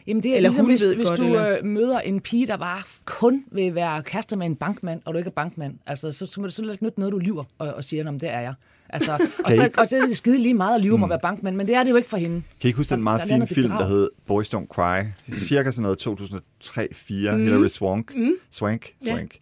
Jamen 0.07 0.23
det 0.23 0.31
er 0.31 0.35
Eller 0.35 0.49
ligesom, 0.49 0.65
hvis, 0.65 0.83
ved 0.83 0.95
hvis 0.95 1.07
godt, 1.07 1.19
du 1.19 1.25
eller- 1.25 1.57
øh, 1.57 1.65
møder 1.65 1.99
en 1.99 2.19
pige, 2.21 2.47
der 2.47 2.57
bare 2.57 2.81
kun 3.05 3.43
vil 3.51 3.75
være 3.75 4.03
kærester 4.03 4.35
med 4.35 4.45
en 4.45 4.55
bankmand, 4.55 5.01
og 5.05 5.13
du 5.13 5.17
ikke 5.17 5.27
er 5.27 5.31
bankmand. 5.31 5.73
Altså, 5.87 6.11
så, 6.11 6.25
så 6.25 6.39
må 6.41 6.47
det 6.47 6.53
så 6.53 6.61
ikke 6.71 6.83
nytte 6.83 6.99
noget, 6.99 7.11
du 7.13 7.17
lyver 7.17 7.43
og, 7.57 7.73
og 7.73 7.83
siger, 7.83 8.07
om 8.09 8.19
det 8.19 8.29
er 8.29 8.39
jeg. 8.39 8.53
Altså, 8.95 9.27
og, 9.45 9.51
så, 9.51 9.69
og 9.77 9.87
så 9.87 9.97
er 9.97 10.01
det 10.01 10.17
skide 10.17 10.37
lige 10.41 10.53
meget 10.53 10.75
at 10.75 10.81
lyve 10.81 10.93
om 10.93 11.03
at 11.03 11.09
være 11.09 11.19
bankmand, 11.21 11.55
men 11.55 11.67
det 11.67 11.75
er 11.75 11.83
det 11.83 11.89
jo 11.91 11.95
ikke 11.95 12.09
for 12.09 12.17
hende. 12.17 12.35
Kan 12.35 12.43
I 12.63 12.67
ikke 12.67 12.77
huske 12.77 12.89
den 12.89 12.99
Der- 12.99 13.03
meget 13.03 13.21
fine 13.27 13.47
film, 13.47 13.69
der 13.69 13.87
hed 13.87 14.09
Boys 14.27 14.53
Don't 14.55 14.67
Cry? 14.67 15.03
Cirka 15.33 15.71
sådan 15.71 15.83
noget 15.83 16.07
2003-2004, 16.07 17.35
mm. 17.35 17.43
Hilary 17.43 17.67
Swank. 17.67 18.15
Mm. 18.15 18.31
Swank. 18.51 18.89
Ja. 19.05 19.11
Swank. 19.11 19.39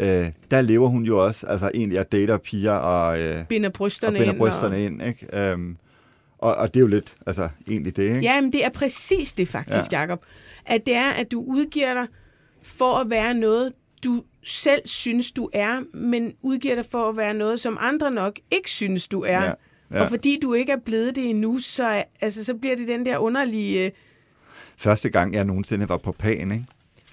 Øh, 0.00 0.30
der 0.50 0.60
lever 0.60 0.88
hun 0.88 1.02
jo 1.04 1.24
også, 1.24 1.46
altså 1.46 1.70
egentlig 1.74 1.98
at 1.98 2.12
dater 2.12 2.38
piger 2.38 2.72
og, 2.72 3.20
øh, 3.20 3.44
Binder 3.44 3.68
og 3.68 3.72
brysterne 3.72 4.18
binder 4.18 4.32
ind. 4.32 4.38
brysterne 4.38 4.84
ind. 4.84 5.02
Ikke? 5.02 5.26
Øhm, 5.52 5.76
og, 6.38 6.54
og 6.54 6.74
det 6.74 6.80
er 6.80 6.82
jo 6.82 6.86
lidt, 6.86 7.14
altså 7.26 7.48
egentlig 7.68 7.96
det, 7.96 8.02
ikke? 8.02 8.20
Ja, 8.20 8.40
men 8.40 8.52
det 8.52 8.64
er 8.64 8.70
præcis 8.70 9.32
det 9.32 9.48
faktisk, 9.48 9.92
ja. 9.92 9.96
Ja. 9.98 10.00
Jacob. 10.00 10.22
At 10.66 10.86
det 10.86 10.94
er, 10.94 11.10
at 11.10 11.32
du 11.32 11.44
udgiver 11.46 11.94
dig 11.94 12.06
for 12.62 12.94
at 12.98 13.10
være 13.10 13.34
noget, 13.34 13.72
du 14.04 14.22
selv 14.48 14.82
synes, 14.84 15.32
du 15.32 15.50
er, 15.52 15.80
men 15.94 16.32
udgiver 16.42 16.74
dig 16.74 16.84
for 16.90 17.08
at 17.08 17.16
være 17.16 17.34
noget, 17.34 17.60
som 17.60 17.78
andre 17.80 18.10
nok 18.10 18.38
ikke 18.50 18.70
synes, 18.70 19.08
du 19.08 19.20
er. 19.22 19.42
Ja, 19.44 19.52
ja. 19.92 20.02
Og 20.02 20.08
fordi 20.08 20.38
du 20.42 20.54
ikke 20.54 20.72
er 20.72 20.76
blevet 20.84 21.14
det 21.16 21.30
endnu, 21.30 21.58
så, 21.60 21.84
er- 21.84 22.02
altså, 22.20 22.44
så 22.44 22.54
bliver 22.54 22.76
det 22.76 22.88
den 22.88 23.06
der 23.06 23.18
underlige... 23.18 23.84
øh, 23.86 23.90
Første 24.76 25.08
gang, 25.10 25.34
jeg 25.34 25.44
nogensinde 25.44 25.88
var 25.88 25.96
på 25.96 26.12
Pan, 26.12 26.52
ikke? 26.52 26.64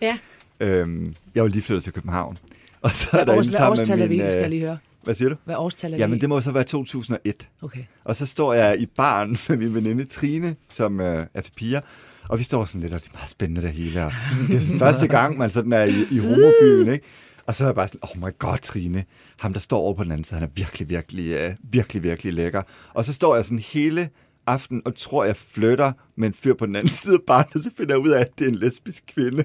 Ja, 0.01 0.17
Øhm, 0.59 1.15
jeg 1.35 1.43
var 1.43 1.49
lige 1.49 1.61
flyttet 1.61 1.83
til 1.83 1.93
København. 1.93 2.37
Og 2.81 2.91
så 2.91 3.07
er 3.11 3.17
Hvad, 3.17 3.25
der 3.25 3.39
års, 3.39 3.47
hvad 3.47 3.59
årstal 3.67 4.01
er 4.01 4.07
vi, 4.07 4.17
skal 4.17 4.31
jeg 4.33 4.43
øh, 4.43 4.49
lige 4.49 4.61
høre? 4.61 4.77
Hvad 5.03 5.13
siger 5.15 5.29
du? 5.29 5.35
Hvad 5.45 5.55
årstal 5.55 5.91
er 5.93 5.95
vi? 5.97 6.01
Jamen, 6.01 6.21
det 6.21 6.29
må 6.29 6.41
så 6.41 6.51
være 6.51 6.63
2001. 6.63 7.47
Okay. 7.61 7.83
Og 8.03 8.15
så 8.15 8.25
står 8.25 8.53
jeg 8.53 8.79
i 8.81 8.85
baren 8.85 9.37
med 9.49 9.57
min 9.57 9.73
veninde 9.75 10.05
Trine, 10.05 10.55
som 10.69 10.99
øh, 10.99 11.25
er 11.33 11.41
til 11.41 11.51
piger, 11.51 11.81
og 12.29 12.39
vi 12.39 12.43
står 12.43 12.65
sådan 12.65 12.81
lidt, 12.81 12.93
og 12.93 13.01
det 13.03 13.07
er 13.07 13.13
meget 13.13 13.29
spændende 13.29 13.61
det 13.61 13.71
hele. 13.71 14.05
Og 14.05 14.11
det 14.47 14.55
er 14.55 14.59
sådan 14.59 14.79
første 14.79 15.07
gang, 15.07 15.37
man 15.37 15.49
sådan 15.49 15.73
er 15.73 15.83
i, 15.83 16.05
i 16.11 16.17
homobyen, 16.17 16.93
ikke? 16.93 17.05
Og 17.47 17.55
så 17.55 17.63
er 17.63 17.67
jeg 17.67 17.75
bare 17.75 17.87
sådan, 17.87 17.99
oh 18.03 18.17
my 18.27 18.31
god, 18.39 18.57
Trine, 18.61 19.03
ham 19.39 19.53
der 19.53 19.59
står 19.59 19.79
over 19.79 19.93
på 19.93 20.03
den 20.03 20.11
anden 20.11 20.23
side, 20.23 20.39
han 20.39 20.49
er 20.49 20.51
virkelig, 20.55 20.89
virkelig, 20.89 21.31
øh, 21.31 21.51
virkelig, 21.71 22.03
virkelig 22.03 22.33
lækker. 22.33 22.61
Og 22.93 23.05
så 23.05 23.13
står 23.13 23.35
jeg 23.35 23.45
sådan 23.45 23.59
hele 23.59 24.09
aften 24.47 24.81
og 24.85 24.95
tror, 24.97 25.25
jeg 25.25 25.35
flytter 25.37 25.91
med 26.17 26.27
en 26.27 26.33
fyr 26.33 26.53
på 26.53 26.65
den 26.65 26.75
anden 26.75 26.93
side 26.93 27.13
af 27.13 27.19
baren, 27.27 27.45
og 27.53 27.59
så 27.59 27.71
finder 27.77 27.93
jeg 27.95 27.99
ud 27.99 28.09
af, 28.09 28.21
at 28.21 28.39
det 28.39 28.45
er 28.45 28.49
en 28.49 28.55
lesbisk 28.55 29.03
kvinde. 29.15 29.43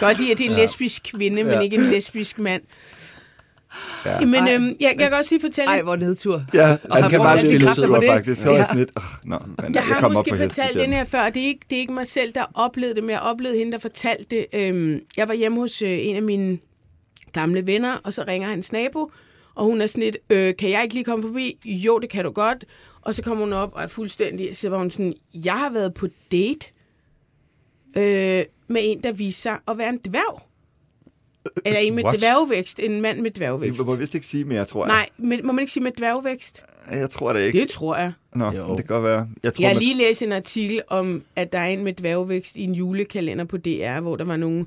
godt 0.00 0.18
lide, 0.18 0.30
at 0.32 0.38
det 0.38 0.46
er 0.46 0.50
en 0.50 0.56
ja. 0.56 0.62
lesbisk 0.62 1.02
kvinde, 1.14 1.44
men 1.44 1.52
Ja. 1.52 1.60
ikke 1.60 1.76
en 1.76 1.82
lesbisk 1.82 2.38
mand. 2.38 2.62
Ja. 4.04 4.20
Jamen, 4.20 4.48
øhm, 4.48 4.66
jeg, 4.80 4.94
jeg 4.98 5.08
kan 5.08 5.18
også 5.18 5.34
lige 5.34 5.40
fortælle... 5.40 5.70
Ej, 5.70 5.82
hvor 5.82 5.96
nedtur. 5.96 6.44
Ja, 6.54 6.76
og 6.90 7.02
det 7.02 7.10
kan 7.10 7.18
bare 7.18 7.38
blive 7.38 7.58
lidt 7.58 7.74
sur, 7.74 7.96
det. 7.96 8.08
faktisk. 8.08 8.42
Så 8.42 8.50
var 8.50 8.56
jeg 8.56 8.66
sådan 8.66 8.78
lidt, 8.78 8.90
oh, 8.96 9.02
nå, 9.24 9.38
men 9.46 9.54
Jeg 9.58 9.74
jeg 9.74 9.82
har 9.82 10.08
måske 10.08 10.36
fortalt 10.36 10.74
den 10.74 10.92
her 10.92 11.04
før, 11.04 11.30
det 11.30 11.42
er, 11.42 11.46
ikke, 11.46 11.60
det 11.70 11.76
er 11.76 11.80
ikke 11.80 11.92
mig 11.92 12.06
selv, 12.06 12.32
der 12.32 12.44
oplevede 12.54 12.94
det, 12.94 13.04
men 13.04 13.10
jeg 13.10 13.20
oplevede 13.20 13.58
hende, 13.58 13.72
der 13.72 13.78
fortalte 13.78 14.36
det. 14.36 14.46
Øhm, 14.52 15.00
jeg 15.16 15.28
var 15.28 15.34
hjemme 15.34 15.58
hos 15.58 15.82
øh, 15.82 15.98
en 16.06 16.16
af 16.16 16.22
mine 16.22 16.58
gamle 17.32 17.66
venner, 17.66 17.96
og 18.04 18.12
så 18.12 18.24
ringer 18.28 18.48
hans 18.48 18.72
nabo, 18.72 19.10
og 19.54 19.64
hun 19.64 19.80
er 19.80 19.86
sådan 19.86 20.02
lidt, 20.04 20.16
øh, 20.30 20.56
kan 20.56 20.70
jeg 20.70 20.82
ikke 20.82 20.94
lige 20.94 21.04
komme 21.04 21.22
forbi? 21.22 21.58
Jo, 21.64 21.98
det 21.98 22.10
kan 22.10 22.24
du 22.24 22.30
godt. 22.30 22.64
Og 23.02 23.14
så 23.14 23.22
kommer 23.22 23.44
hun 23.44 23.52
op 23.52 23.72
og 23.74 23.82
er 23.82 23.86
fuldstændig, 23.86 24.56
så 24.56 24.68
var 24.68 24.78
hun 24.78 24.90
sådan, 24.90 25.14
jeg 25.34 25.58
har 25.58 25.70
været 25.70 25.94
på 25.94 26.06
date 26.32 26.66
øh, 27.96 28.44
med 28.68 28.80
en, 28.84 29.02
der 29.02 29.12
viser 29.12 29.40
sig 29.40 29.58
at 29.68 29.78
være 29.78 29.88
en 29.88 29.98
dværg. 29.98 30.49
Eller 31.66 31.80
en 31.80 31.94
med 31.94 32.04
What? 32.04 32.18
dværgvækst, 32.18 32.78
en 32.82 33.00
mand 33.00 33.20
med 33.20 33.30
dværgvækst. 33.30 33.78
Jeg 33.78 33.86
må 33.86 33.94
vist 33.94 34.14
ikke 34.14 34.26
sige 34.26 34.44
mere, 34.44 34.64
tror 34.64 34.84
jeg. 34.86 34.88
Nej, 34.94 35.08
men 35.28 35.46
må 35.46 35.52
man 35.52 35.62
ikke 35.62 35.72
sige 35.72 35.82
med 35.82 35.92
dværgvækst? 35.92 36.62
Jeg 36.90 37.10
tror 37.10 37.32
det 37.32 37.40
ikke. 37.40 37.60
Det 37.60 37.68
tror 37.68 37.96
jeg. 37.96 38.12
Nå, 38.34 38.44
Jo. 38.52 38.68
det 38.68 38.76
kan 38.76 38.84
godt 38.86 39.04
være. 39.04 39.28
Jeg 39.42 39.54
tror, 39.54 39.62
Jeg 39.62 39.68
har 39.70 39.74
man- 39.74 39.82
lige 39.82 39.96
læst 39.96 40.22
en 40.22 40.32
artikel 40.32 40.82
om, 40.88 41.22
at 41.36 41.52
der 41.52 41.58
er 41.58 41.66
en 41.68 41.84
med 41.84 41.92
dværgvækst 41.92 42.56
i 42.56 42.62
en 42.62 42.74
julekalender 42.74 43.44
på 43.44 43.56
DR, 43.56 44.00
hvor 44.00 44.16
der 44.16 44.24
var 44.24 44.36
nogen 44.36 44.66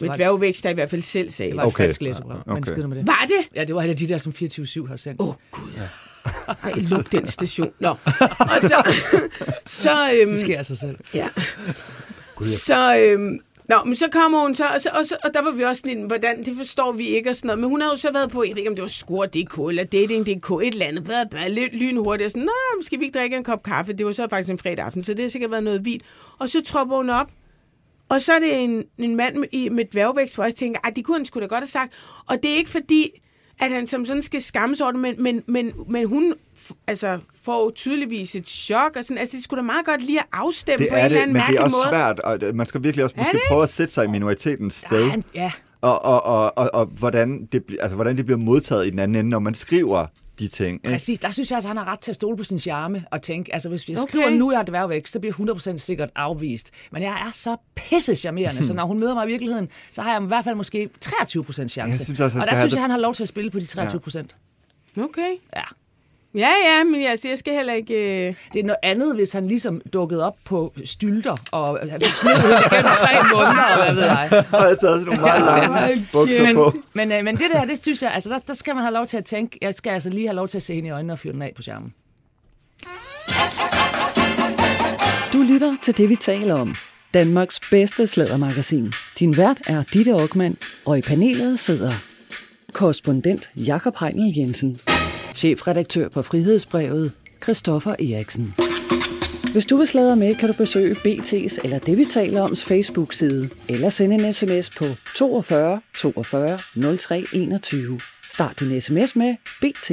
med 0.00 0.08
dværgvækst, 0.16 0.64
der 0.64 0.70
i 0.70 0.74
hvert 0.74 0.90
fald 0.90 1.02
selv 1.02 1.30
sagde. 1.30 1.50
Det 1.50 1.56
var 1.56 1.62
det. 1.62 1.68
et 1.68 1.74
Okay. 1.74 1.84
falsk 1.84 2.02
læsebrøv. 2.02 2.36
Okay. 2.46 2.62
Skidt 2.72 2.88
med 2.88 2.96
det. 2.96 3.06
Var 3.06 3.26
det? 3.28 3.56
Ja, 3.58 3.64
det 3.64 3.74
var 3.74 3.82
et 3.82 3.88
af 3.88 3.96
de 3.96 4.08
der, 4.08 4.18
som 4.18 4.32
24-7 4.32 4.86
har 4.86 4.96
sendt. 4.96 5.20
Åh, 5.20 5.28
oh, 5.28 5.34
Gud. 5.50 5.70
Ej, 6.62 6.72
luk 6.76 7.12
den 7.12 7.26
station. 7.28 7.70
Nå. 7.80 7.88
Og 7.88 8.60
så... 8.60 9.02
så 9.66 9.90
øhm, 10.20 10.30
Det 10.30 10.40
sker 10.40 10.58
af 10.58 10.66
sig 10.66 10.78
selv. 10.78 10.96
Ja. 11.14 11.28
Så, 12.42 12.96
øhm, 12.96 13.38
nå, 13.70 13.76
men 13.84 13.96
så 13.96 14.08
kommer 14.12 14.40
hun 14.40 14.54
så, 14.54 14.64
og, 14.74 14.80
så, 14.80 14.90
og, 14.98 15.06
så, 15.06 15.16
og 15.24 15.34
der 15.34 15.42
var 15.42 15.50
vi 15.50 15.62
også 15.62 15.82
sådan, 15.86 16.02
hvordan, 16.02 16.44
det 16.44 16.56
forstår 16.56 16.92
vi 16.92 17.06
ikke 17.06 17.30
og 17.30 17.36
sådan 17.36 17.46
noget. 17.46 17.60
Men 17.60 17.70
hun 17.70 17.80
har 17.80 17.90
jo 17.90 17.96
så 17.96 18.12
været 18.12 18.30
på, 18.30 18.42
jeg 18.42 18.50
ved 18.50 18.56
ikke 18.56 18.70
om 18.70 18.76
det 18.76 18.82
var 18.82 18.88
Score.dk 18.88 19.68
eller 19.68 19.84
Dating.dk, 19.84 20.50
et 20.50 20.72
eller 20.72 20.86
andet, 20.86 21.04
bla, 21.04 21.24
bla, 21.30 21.48
lidt 21.48 21.74
lynhurtigt. 21.74 22.26
Og 22.26 22.30
sådan, 22.30 22.44
nå, 22.46 22.82
skal 22.82 23.00
vi 23.00 23.04
ikke 23.04 23.18
drikke 23.18 23.36
en 23.36 23.44
kop 23.44 23.62
kaffe? 23.62 23.92
Det 23.92 24.06
var 24.06 24.12
så 24.12 24.26
faktisk 24.30 24.50
en 24.50 24.58
fredag 24.58 24.84
aften, 24.84 25.02
så 25.02 25.14
det 25.14 25.22
har 25.22 25.28
sikkert 25.28 25.50
været 25.50 25.64
noget 25.64 25.84
vin. 25.84 26.00
Og 26.38 26.48
så 26.48 26.62
tropper 26.62 26.96
hun 26.96 27.10
op, 27.10 27.30
og 28.08 28.20
så 28.20 28.32
er 28.32 28.38
det 28.38 28.56
en, 28.56 28.84
en 28.98 29.16
mand 29.16 29.36
med, 29.36 29.70
med 29.70 29.84
dværgvækst, 29.84 30.34
hvor 30.34 30.44
jeg 30.44 30.54
tænker, 30.54 30.80
at 30.88 30.96
det 30.96 31.04
kunne 31.04 31.16
han 31.16 31.24
skulle 31.24 31.42
da 31.42 31.48
godt 31.48 31.62
have 31.62 31.68
sagt. 31.68 31.92
Og 32.26 32.42
det 32.42 32.50
er 32.50 32.56
ikke 32.56 32.70
fordi, 32.70 33.10
at 33.60 33.70
han 33.70 33.86
som 33.86 34.06
sådan 34.06 34.22
skal 34.22 34.42
skamme 34.42 34.76
sig 34.76 34.84
over 34.86 34.92
det, 34.92 35.00
men, 35.00 35.22
men, 35.22 35.42
men, 35.46 35.72
men 35.88 36.08
hun 36.08 36.34
altså, 36.86 37.18
får 37.44 37.64
jo 37.64 37.70
tydeligvis 37.74 38.34
et 38.34 38.48
chok, 38.48 38.96
og 38.96 39.04
sådan, 39.04 39.18
altså 39.18 39.36
det 39.36 39.44
skulle 39.44 39.58
da 39.58 39.66
meget 39.66 39.86
godt 39.86 40.02
lige 40.02 40.18
at 40.20 40.26
afstemme 40.32 40.78
Det 40.78 40.88
på 40.90 40.94
en 40.94 41.00
er 41.00 41.04
eller 41.04 41.16
det, 41.18 41.22
anden 41.22 41.32
men 41.32 41.42
det 41.48 41.56
er 41.56 41.62
også 41.62 41.76
måde. 41.76 41.88
svært, 41.90 42.20
og 42.20 42.38
man 42.54 42.66
skal 42.66 42.82
virkelig 42.82 43.04
også 43.04 43.14
Er 43.18 43.20
måske 43.20 43.32
det 43.32 43.40
prøve 43.48 43.62
at 43.62 43.68
sætte 43.68 43.94
sig 43.94 44.04
i 44.04 44.08
minoritetens 44.08 44.74
sted. 44.74 45.10
Han, 45.10 45.24
ja, 45.34 45.52
Og, 45.80 46.04
og, 46.04 46.24
og, 46.24 46.58
og, 46.58 46.70
og 46.74 46.86
hvordan, 46.86 47.48
det, 47.52 47.64
altså, 47.80 47.94
hvordan 47.94 48.16
det 48.16 48.24
bliver 48.26 48.38
modtaget 48.38 48.86
i 48.86 48.90
den 48.90 48.98
anden 48.98 49.14
ende, 49.14 49.30
når 49.30 49.38
man 49.38 49.54
skriver 49.54 50.06
de 50.40 50.48
ting. 50.48 50.74
Ikke? 50.74 50.88
præcis. 50.88 51.18
Der 51.18 51.30
synes 51.30 51.50
jeg 51.50 51.56
altså, 51.56 51.68
han 51.68 51.76
har 51.76 51.84
ret 51.92 52.00
til 52.00 52.10
at 52.10 52.14
stole 52.14 52.36
på 52.36 52.44
sin 52.44 52.58
charme 52.58 53.04
og 53.10 53.22
tænke, 53.22 53.54
altså 53.54 53.68
hvis 53.68 53.88
jeg 53.88 53.98
Okay. 53.98 54.08
skriver, 54.08 54.30
nu 54.30 54.48
er 54.50 54.56
jeg 54.58 54.66
dværgvæk, 54.66 55.06
så 55.06 55.20
bliver 55.20 55.34
jeg 55.38 55.74
100% 55.74 55.76
sikkert 55.78 56.10
afvist. 56.14 56.70
Men 56.92 57.02
jeg 57.02 57.10
er 57.26 57.30
så 57.32 57.56
pisse 57.74 58.14
charmerende, 58.16 58.64
så 58.66 58.74
når 58.74 58.84
hun 58.86 58.98
møder 59.00 59.14
mig 59.14 59.24
i 59.24 59.30
virkeligheden, 59.30 59.68
så 59.92 60.02
har 60.02 60.12
jeg 60.12 60.22
i 60.22 60.26
hvert 60.26 60.44
fald 60.44 60.54
måske 60.56 60.88
23% 61.06 61.52
chance. 61.52 61.80
Jeg 61.80 62.00
synes 62.00 62.20
også, 62.20 62.38
han 62.38 62.42
og 62.48 62.50
der 62.50 62.56
synes 62.60 62.72
det- 62.72 62.76
jeg, 62.76 62.82
han 62.82 62.90
har 62.90 62.98
lov 62.98 63.14
til 63.14 63.22
at 63.22 63.28
spille 63.28 63.50
på 63.50 63.58
de 63.60 63.64
23%. 63.66 64.34
Ja. 64.96 65.02
Okay. 65.02 65.32
ja. 65.56 65.62
Ja, 66.34 66.50
ja, 66.64 66.84
men 66.84 67.06
altså, 67.06 67.28
jeg 67.28 67.38
skal 67.38 67.54
heller 67.54 67.72
ikke... 67.72 67.94
Øh... 67.94 68.34
Det 68.52 68.60
er 68.60 68.64
noget 68.64 68.78
andet, 68.82 69.14
hvis 69.14 69.32
han 69.32 69.48
ligesom 69.48 69.80
dukkede 69.92 70.26
op 70.26 70.36
på 70.44 70.72
stylter, 70.84 71.36
og 71.50 71.78
han 71.78 71.88
hende 71.90 72.02
igennem 72.02 72.92
tre 72.98 73.14
måneder, 73.34 73.76
og 73.76 73.84
hvad 73.84 73.94
ved 73.94 74.02
jeg. 74.02 74.28
Og 74.52 74.60
jeg 74.60 74.68
har 74.68 74.74
taget 74.74 74.80
sådan 74.80 75.04
nogle 75.04 75.20
meget 75.20 75.44
lange 75.44 76.06
bukser 76.12 76.54
på. 76.54 76.72
Men, 76.94 77.08
men, 77.08 77.18
øh, 77.18 77.24
men 77.24 77.36
det 77.36 77.50
der, 77.52 77.64
det 77.64 77.82
synes 77.82 78.02
jeg, 78.02 78.10
altså 78.14 78.30
der, 78.30 78.38
der 78.38 78.54
skal 78.54 78.74
man 78.74 78.84
have 78.84 78.94
lov 78.94 79.06
til 79.06 79.16
at 79.16 79.24
tænke, 79.24 79.58
jeg 79.62 79.74
skal 79.74 79.90
altså 79.90 80.10
lige 80.10 80.26
have 80.26 80.36
lov 80.36 80.48
til 80.48 80.58
at 80.58 80.62
se 80.62 80.74
hende 80.74 80.88
i 80.88 80.90
øjnene 80.90 81.12
og 81.12 81.18
fyre 81.18 81.32
den 81.32 81.42
af 81.42 81.52
på 81.56 81.62
skærmen. 81.62 81.94
Du 85.32 85.42
lytter 85.42 85.76
til 85.82 85.98
det, 85.98 86.08
vi 86.08 86.16
taler 86.16 86.54
om. 86.54 86.74
Danmarks 87.14 87.60
bedste 87.70 88.06
slædermagasin. 88.06 88.92
Din 89.18 89.36
vært 89.36 89.60
er 89.66 89.82
Ditte 89.92 90.12
Aukmann, 90.12 90.56
og 90.84 90.98
i 90.98 91.00
panelet 91.00 91.58
sidder 91.58 91.92
korrespondent 92.72 93.50
Jakob 93.56 93.96
Heinel 94.00 94.32
Jensen, 94.36 94.80
chefredaktør 95.34 96.08
på 96.08 96.22
Frihedsbrevet, 96.22 97.12
Christoffer 97.42 97.90
Eriksen. 97.98 98.54
Hvis 99.52 99.66
du 99.66 99.76
vil 99.76 99.86
sladre 99.86 100.16
med, 100.16 100.34
kan 100.34 100.48
du 100.48 100.54
besøge 100.54 100.94
BT's 100.94 101.58
eller 101.64 101.78
det, 101.78 101.98
vi 101.98 102.04
taler 102.04 102.42
oms 102.42 102.64
Facebook-side, 102.64 103.50
eller 103.68 103.88
sende 103.88 104.14
en 104.14 104.32
sms 104.32 104.70
på 104.70 104.84
42 105.16 105.80
42 105.96 106.58
03 106.98 107.24
21. 107.32 108.00
Start 108.30 108.60
din 108.60 108.80
sms 108.80 109.16
med 109.16 109.36
BT. 109.60 109.90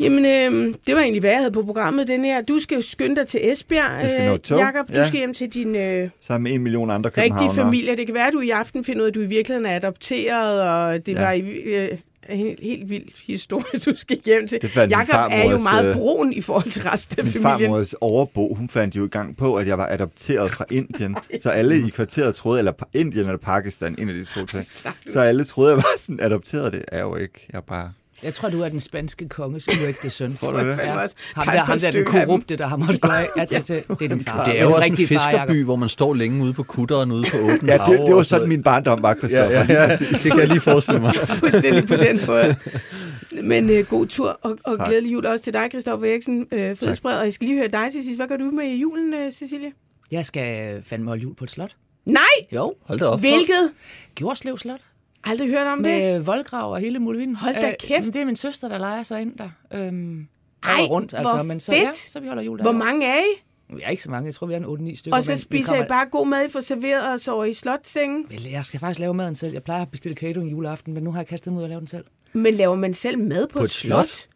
Jamen, 0.00 0.24
øh, 0.24 0.74
det 0.86 0.94
var 0.94 1.00
egentlig, 1.00 1.20
hvad 1.20 1.30
jeg 1.30 1.38
havde 1.38 1.52
på 1.52 1.62
programmet, 1.62 2.08
den 2.08 2.24
her. 2.24 2.40
Du 2.42 2.58
skal 2.58 2.82
skynde 2.82 3.16
dig 3.16 3.26
til 3.26 3.50
Esbjerg, 3.52 4.00
Jeg 4.02 4.10
skal 4.10 4.26
nå 4.26 4.32
øh, 4.32 4.38
tog. 4.38 4.58
Du 4.88 4.92
ja. 4.92 5.06
skal 5.06 5.18
hjem 5.18 5.34
til 5.34 5.48
din 5.48 5.76
øh, 5.76 6.08
Sammen 6.20 6.42
med 6.44 6.52
en 6.52 6.62
million 6.62 6.90
andre 6.90 7.10
københavnere. 7.10 7.54
familie. 7.54 7.96
Det 7.96 8.06
kan 8.06 8.14
være, 8.14 8.26
at 8.26 8.32
du 8.32 8.40
i 8.40 8.50
aften 8.50 8.84
finder 8.84 9.00
ud 9.02 9.06
af, 9.06 9.10
at 9.10 9.14
du 9.14 9.20
i 9.20 9.26
virkeligheden 9.26 9.66
er 9.66 9.76
adopteret, 9.76 10.62
og 10.62 11.06
det 11.06 11.12
Ja. 11.14 11.20
var 11.20 11.32
i, 11.32 11.40
øh, 11.40 11.88
en 12.28 12.56
helt, 12.62 12.90
vild 12.90 13.04
historie, 13.26 13.78
du 13.86 13.96
skal 13.96 14.18
hjem 14.24 14.46
til. 14.46 14.62
Det 14.62 14.76
min 14.76 14.88
Jakob 14.88 15.30
er 15.32 15.50
jo 15.50 15.58
meget 15.58 15.88
øh, 15.90 15.94
brun 15.96 16.32
i 16.32 16.40
forhold 16.40 16.70
til 16.70 16.82
resten 16.82 17.18
af 17.18 17.24
Min 17.24 17.32
familien. 17.32 17.70
farmors 17.70 17.94
overbo, 18.00 18.54
hun 18.54 18.68
fandt 18.68 18.96
jo 18.96 19.04
i 19.04 19.08
gang 19.08 19.36
på, 19.36 19.56
at 19.56 19.66
jeg 19.66 19.78
var 19.78 19.86
adopteret 19.90 20.50
fra 20.50 20.64
Indien. 20.70 21.16
Så 21.42 21.50
alle 21.50 21.86
i 21.86 21.90
kvarteret 21.90 22.34
troede, 22.34 22.58
eller 22.58 22.72
Indien 22.94 23.24
eller 23.24 23.36
Pakistan, 23.38 23.94
en 23.98 24.08
af 24.08 24.14
de 24.14 24.24
to 24.24 24.46
ting. 24.46 24.64
Så 25.08 25.20
alle 25.20 25.44
troede, 25.44 25.70
jeg 25.70 25.76
var 25.76 25.94
sådan 25.98 26.20
adopteret. 26.22 26.72
Det 26.72 26.82
er 26.88 27.00
jo 27.00 27.16
ikke. 27.16 27.46
Jeg 27.52 27.56
er 27.58 27.62
bare... 27.62 27.92
Jeg 28.22 28.34
tror, 28.34 28.48
du 28.48 28.62
er 28.62 28.68
den 28.68 28.80
spanske 28.80 29.28
konges 29.28 29.68
uægte 29.82 30.10
søn. 30.10 30.34
Tror 30.34 30.52
du 30.52 30.58
det? 30.58 30.80
også. 30.80 31.14
Ham 31.34 31.46
Der 31.46 31.52
er 31.52 31.56
der, 31.56 31.64
ham 31.64 31.78
den 31.78 32.04
korrupte, 32.04 32.56
der 32.56 32.66
har 32.66 32.76
måttet 32.76 33.04
af. 33.04 33.26
Ja, 33.36 33.44
det, 33.44 33.68
det, 33.68 33.98
det 33.98 34.04
er 34.04 34.08
din 34.08 34.24
far. 34.24 34.44
Det 34.44 34.58
er 34.58 34.62
jo 34.62 34.68
den 34.68 34.76
også 34.76 34.88
en 34.90 34.96
fiskerby, 34.96 35.64
hvor 35.64 35.76
man 35.76 35.88
står 35.88 36.14
længe 36.14 36.44
ude 36.44 36.52
på 36.52 36.62
kutteren, 36.62 37.12
ude 37.12 37.24
på 37.30 37.36
åben 37.38 37.66
Ja, 37.68 37.78
hav 37.78 37.92
det, 37.92 38.06
det 38.06 38.14
var 38.14 38.22
sådan, 38.22 38.48
min 38.48 38.62
barndom 38.62 39.02
var, 39.02 39.14
Christoffer. 39.14 39.58
Ja, 39.58 39.66
ja, 39.68 39.82
ja, 39.82 39.96
det 39.96 40.22
kan 40.30 40.38
jeg 40.38 40.48
lige 40.48 40.60
forestille 40.60 41.00
mig. 41.00 41.14
Fuldstændig 41.40 41.86
på 41.88 41.96
den 41.96 42.20
måde. 42.26 42.56
Men 43.42 43.70
øh, 43.70 43.86
god 43.86 44.06
tur, 44.06 44.38
og, 44.42 44.58
og 44.64 44.78
Tak. 44.78 44.88
glædelig 44.88 45.12
jul 45.12 45.26
også 45.26 45.44
til 45.44 45.52
dig, 45.52 45.66
Christoffer 45.70 46.06
Eriksen, 46.06 46.46
øh. 46.52 46.76
Og 47.04 47.24
jeg 47.24 47.32
skal 47.32 47.46
lige 47.48 47.58
høre 47.58 47.68
dig 47.68 47.88
til 47.92 48.04
sidst. 48.04 48.18
Hvad 48.18 48.28
gør 48.28 48.36
du 48.36 48.44
med 48.44 48.64
i 48.64 48.76
julen, 48.76 49.14
øh, 49.14 49.32
Cecilie? 49.32 49.72
Jeg 50.10 50.26
skal 50.26 50.82
fandme 50.84 51.08
holde 51.08 51.22
jul 51.22 51.34
på 51.34 51.44
et 51.44 51.50
slot. 51.50 51.76
Nej! 52.04 52.22
Jo. 52.52 52.74
Hold 52.86 52.98
da 52.98 53.04
op. 53.06 53.20
Hvilket? 53.20 53.72
Gjordslev 54.14 54.58
Slot. 54.58 54.80
Aldrig 55.24 55.48
hørt 55.50 55.66
om 55.66 55.82
det. 55.82 55.92
Med 55.92 56.18
voldgrav 56.18 56.72
og 56.72 56.80
hele 56.80 56.98
muligheden. 56.98 57.34
Hold 57.36 57.54
da 57.54 57.74
kæft. 57.80 58.06
det 58.06 58.16
er 58.16 58.24
min 58.24 58.36
søster, 58.36 58.68
der 58.68 58.78
leger 58.78 59.02
sig 59.02 59.20
ind 59.20 59.36
der. 59.36 59.48
Øhm, 59.74 60.26
Ej, 60.62 60.70
rundt, 60.90 61.14
altså, 61.14 61.34
hvor 61.34 61.42
men 61.42 61.60
så, 61.60 61.72
fedt. 61.72 61.82
Ja, 61.84 61.90
så 61.92 62.20
vi 62.20 62.26
holder 62.26 62.42
jul 62.42 62.58
der. 62.58 62.62
Hvor 62.64 62.72
mange 62.72 63.06
er 63.06 63.18
I? 63.20 63.42
Vi 63.74 63.80
er 63.82 63.88
ikke 63.88 64.02
så 64.02 64.10
mange. 64.10 64.26
Jeg 64.26 64.34
tror, 64.34 64.46
vi 64.46 64.54
er 64.54 64.56
en 64.56 64.64
8-9 64.92 64.96
stykker. 64.96 65.16
Og 65.16 65.22
så 65.22 65.36
spiser 65.36 65.72
kommer- 65.72 65.84
I 65.84 65.88
bare 65.88 66.06
god 66.10 66.26
mad, 66.26 66.46
I 66.46 66.48
får 66.48 66.60
serveret 66.60 67.12
og 67.12 67.20
sover 67.20 67.44
i 67.44 67.54
slotsengen. 67.54 68.26
Vel, 68.28 68.42
Jeg 68.50 68.64
skal 68.66 68.80
faktisk 68.80 69.00
lave 69.00 69.14
maden 69.14 69.34
selv. 69.34 69.52
Jeg 69.52 69.62
plejer 69.62 69.82
at 69.82 69.90
bestille 69.90 70.16
catering 70.16 70.50
juleaften, 70.50 70.94
men 70.94 71.02
nu 71.02 71.12
har 71.12 71.18
jeg 71.20 71.26
kastet 71.26 71.52
mig 71.52 71.58
ud 71.58 71.62
og 71.62 71.68
lave 71.68 71.78
den 71.80 71.88
selv. 71.88 72.04
Men 72.32 72.54
laver 72.54 72.74
man 72.76 72.94
selv 72.94 73.18
mad 73.18 73.46
på, 73.46 73.58
På 73.58 73.64
et 73.64 73.70
slot? 73.70 74.28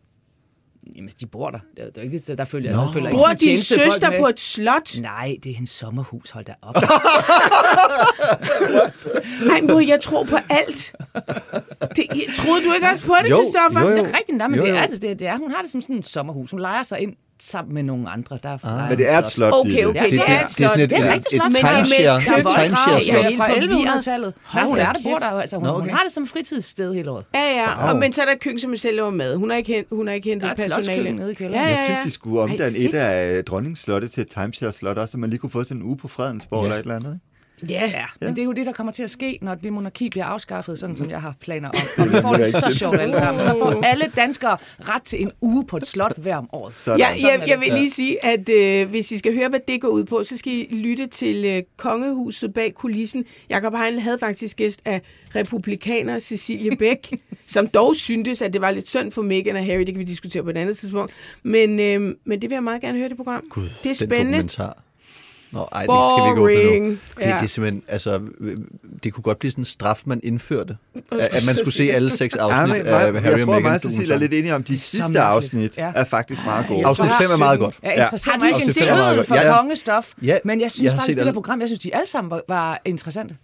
Jamen, 0.97 1.11
de 1.21 1.27
bor 1.27 1.51
der. 1.51 1.59
Der, 1.77 1.91
der, 1.91 2.01
er 2.01 2.05
ikke, 2.05 2.19
der 2.19 2.45
følger 2.45 2.71
jeg, 2.71 2.77
så 2.77 2.91
følger 2.93 3.09
jeg 3.09 3.19
Bor 3.19 3.31
ikke 3.31 3.41
din 3.41 3.59
søster 3.59 4.11
med. 4.11 4.19
på 4.19 4.29
et 4.29 4.41
slot? 4.41 5.01
Nej, 5.01 5.37
det 5.43 5.51
er 5.51 5.55
hendes 5.55 5.71
sommerhus. 5.71 6.31
Hold 6.31 6.45
da 6.45 6.55
op. 6.63 6.75
Nej, 9.49 9.61
mor, 9.61 9.81
jeg 9.81 10.01
tror 10.01 10.25
på 10.25 10.37
alt. 10.51 10.93
Det, 11.97 12.05
troede 12.37 12.65
du 12.65 12.73
ikke 12.73 12.87
også 12.93 13.05
på 13.07 13.15
det, 13.23 13.31
Jo, 13.31 13.37
Christoffer? 13.37 13.81
jo, 13.81 13.89
jo. 13.89 13.97
Det 14.05 14.13
er 14.15 14.19
rigtigt, 14.19 14.39
nej, 14.39 14.49
men 14.49 14.57
Jo, 14.59 14.63
det 14.63 14.71
er, 14.71 14.75
jo. 14.75 14.81
altså, 14.81 14.99
det, 14.99 15.19
det 15.19 15.27
er, 15.29 15.37
hun 15.39 15.51
har 15.51 15.63
det 15.63 15.71
som 15.71 15.83
sådan 15.83 15.97
et 15.97 16.07
sommerhus. 16.07 16.51
Hun 16.51 16.61
leger 16.61 16.83
sig 16.83 17.01
ind 17.01 17.13
sammen 17.43 17.75
med 17.75 17.83
nogle 17.83 18.11
andre. 18.11 18.39
Der 18.43 18.59
ah, 18.65 18.89
Men 18.89 18.99
det 18.99 19.13
er 19.13 19.19
et 19.19 19.27
slot, 19.27 19.53
Okay, 19.53 19.85
okay, 19.85 20.03
Det- 20.03 20.11
det, 20.11 20.21
det- 20.21 20.21
er 20.29 20.41
et 20.41 20.47
det 20.47 20.51
slot. 20.51 20.81
et- 20.81 20.91
Det 20.91 20.99
er 20.99 21.03
Ja, 21.05 21.09
et 21.09 21.15
rigtigt 21.15 21.35
et 21.35 21.41
slot. 21.41 21.45
Men 21.45 21.55
det 21.55 21.63
med 21.63 21.71
timeshare- 21.85 22.21
køkken. 22.25 22.47
et 22.47 22.57
timeshare 22.65 22.95
Jeg 22.95 23.09
er 23.09 23.19
Ja, 23.23 23.29
helt 23.29 23.37
fra 23.37 23.49
forvirret. 23.49 23.71
1100-tallet. 23.71 24.35
Nej, 24.55 24.65
hun 24.65 24.79
er 24.79 24.93
der, 24.93 25.01
bor 25.03 25.19
der. 25.19 25.27
Altså, 25.27 25.57
hun, 25.59 25.69
hun 25.69 25.91
har 25.91 26.03
det 26.05 26.13
som 26.13 26.27
fritidssted 26.27 26.95
hele 26.95 27.11
året. 27.11 27.25
Ja, 27.35 27.41
ja. 27.61 27.83
Wow. 27.85 27.91
Og, 27.91 27.97
men 27.99 28.13
så 28.13 28.23
er 28.23 28.27
der 28.27 28.35
køkken, 28.41 28.61
som 28.61 28.77
selv 28.77 28.97
laver 28.97 29.11
mad. 29.11 29.37
Hun 29.37 29.51
har 29.51 29.57
ikke, 29.57 29.73
hent, 29.73 29.87
hun 29.93 30.07
har 30.07 30.15
ikke 30.15 30.29
hentet 30.29 30.43
Der 30.43 30.49
er 30.49 30.53
et 30.53 30.57
personale. 30.57 30.85
slotskøkken 30.85 31.15
nede 31.15 31.31
i 31.31 31.35
kælderen. 31.35 31.69
Jeg 31.69 31.79
synes, 31.85 32.07
I 32.07 32.11
skulle 32.11 32.41
omdanne 32.41 32.79
et 32.79 32.95
af 32.95 33.45
dronningsslottet 33.45 34.11
til 34.11 34.21
et 34.21 34.29
timeshare-slot, 34.29 34.99
også, 34.99 35.13
så 35.13 35.19
man 35.19 35.31
lige 35.31 35.39
kunne 35.41 35.51
få 35.51 35.63
sådan 35.65 35.77
en 35.77 35.83
uge 35.83 35.97
på 35.97 36.09
Fredensborg 36.09 36.63
eller 36.63 36.77
et 36.77 36.81
eller 36.81 36.97
andet. 36.97 37.21
Ja. 37.71 37.87
Ja, 37.87 38.05
men 38.21 38.31
det 38.37 38.39
er 38.39 38.45
jo 38.45 38.53
det, 38.53 38.67
der 38.67 38.73
kommer 38.73 38.93
til 38.93 39.03
at 39.03 39.11
ske, 39.11 39.39
når 39.43 39.55
det 39.55 39.73
monarki 39.73 40.11
bliver 40.11 40.25
afskaffet, 40.25 40.79
sådan 40.79 40.97
som 40.97 41.11
jeg 41.11 41.21
har 41.21 41.35
planer 41.41 41.69
om. 41.69 41.75
Og 41.99 42.11
vi 42.11 42.21
får 42.23 42.37
det 42.37 42.47
så 42.47 42.71
sjovt 42.79 43.01
alle 43.01 43.15
sammen. 43.15 43.43
Så 43.43 43.57
får 43.59 43.85
alle 43.85 44.05
danskere 44.17 44.57
ret 44.89 45.03
til 45.03 45.23
en 45.23 45.33
uge 45.41 45.67
på 45.67 45.77
et 45.77 45.87
slot 45.87 46.19
hver 46.19 46.37
om 46.37 46.49
året. 46.53 46.75
Sådan. 46.75 47.01
Ja, 47.01 47.17
Sådan 47.17 47.41
jeg, 47.41 47.49
jeg 47.49 47.61
vil 47.61 47.69
lige 47.73 47.91
sige, 47.91 48.25
at 48.25 48.49
øh, 48.49 48.89
hvis 48.91 49.13
I 49.13 49.19
skal 49.19 49.35
høre, 49.35 49.49
hvad 49.49 49.61
det 49.69 49.81
går 49.81 49.89
ud 49.89 50.05
på, 50.05 50.25
så 50.25 50.37
skal 50.37 50.53
I 50.53 50.77
lytte 50.77 51.07
til 51.07 51.45
øh, 51.45 51.63
kongehuset 51.77 52.55
bag 52.55 52.75
kulissen. 52.75 53.25
Jakob 53.51 53.75
Heinle 53.77 54.01
havde 54.01 54.19
faktisk 54.19 54.57
gæst 54.57 54.83
af 54.85 55.01
republikaner 55.37 56.19
Cecilie 56.19 56.77
Bæk, 56.81 57.13
som 57.47 57.67
dog 57.67 57.97
syntes, 57.97 58.43
at 58.43 58.53
det 58.53 58.61
var 58.61 58.71
lidt 58.71 58.89
synd 58.89 59.13
for 59.13 59.23
Meghan 59.23 59.57
og 59.57 59.65
Harry. 59.65 59.79
Det 59.81 59.87
kan 59.87 59.99
vi 59.99 60.05
diskutere 60.05 60.43
på 60.43 60.51
et 60.51 60.57
andet 60.57 60.77
tidspunkt. 60.77 61.13
Men, 61.43 61.81
øh, 61.81 62.15
men 62.25 62.43
det 62.43 62.51
vil 62.51 62.57
jeg 62.57 62.63
meget 62.63 62.81
gerne 62.81 62.99
høre, 62.99 63.09
det 63.09 63.17
program. 63.17 63.45
Gud, 63.51 63.63
det 63.63 63.71
er 63.71 63.83
den 63.85 63.95
spændende. 63.95 64.33
dokumentar. 64.33 64.84
Nå, 65.55 65.69
ej, 65.73 65.81
det 65.83 65.91
skal 66.11 66.25
vi 66.25 66.29
ikke 66.31 66.43
åbne 66.43 66.81
nu. 66.81 66.91
Det, 66.91 67.01
det 67.17 67.25
er 67.27 67.47
simpelthen, 67.47 67.83
altså, 67.89 68.21
det 69.05 69.13
kunne 69.13 69.23
godt 69.23 69.39
blive 69.39 69.51
sådan 69.51 69.61
en 69.63 69.65
straf, 69.65 70.03
man 70.07 70.21
indførte. 70.23 70.77
At, 71.13 71.19
at 71.21 71.43
man 71.47 71.57
skulle 71.57 71.75
se 71.75 71.93
alle 71.93 72.11
seks 72.11 72.37
Ja, 72.39 72.41
afsnit 72.43 72.77
men, 72.85 72.87
af 72.87 72.99
Harry 73.01 73.15
jeg 73.15 73.33
og 73.33 73.41
tror, 73.41 73.47
Meghan. 73.47 73.63
mig 73.63 73.73
og 73.75 73.81
Cecilie 73.81 74.15
er 74.15 74.19
lidt 74.19 74.35
enige 74.35 74.55
om, 74.55 74.63
de 74.63 74.73
Det 74.73 74.81
sidste 74.81 75.21
afsnit 75.21 75.77
Ja. 75.79 75.93
er 75.95 76.05
faktisk 76.05 76.45
meget 76.45 76.67
gode. 76.69 76.87
Afsnit 76.87 77.11
Så 77.13 77.19
5 77.19 77.31
er 77.31 77.37
meget 77.39 77.59
godt. 77.59 77.79
Jeg 77.83 77.95
Ja. 77.97 78.03
interesserer 78.03 78.33
Har 78.33 78.39
du 78.39 78.45
mig 78.45 78.49
ikke 78.49 78.63
en 78.63 79.19
det? 79.19 79.27
for 79.29 79.35
Ja, 79.35 79.47
ja. 79.51 79.57
kongestof, 79.57 80.13
Ja, 80.23 80.37
men 80.45 80.59
jeg 80.61 80.65
jeg 80.65 80.71
synes 80.73 80.93
har 80.93 80.99
faktisk, 80.99 81.07
set 81.07 81.15
de 81.15 81.19
der 81.19 81.25
alle. 81.27 81.33
program, 81.35 81.61
jeg 81.61 81.69
synes, 81.69 81.81
de 81.81 81.95
alle 81.95 82.09
sammen 82.09 82.31
var, 82.31 82.43
var 82.49 82.81
interessante. 82.85 83.37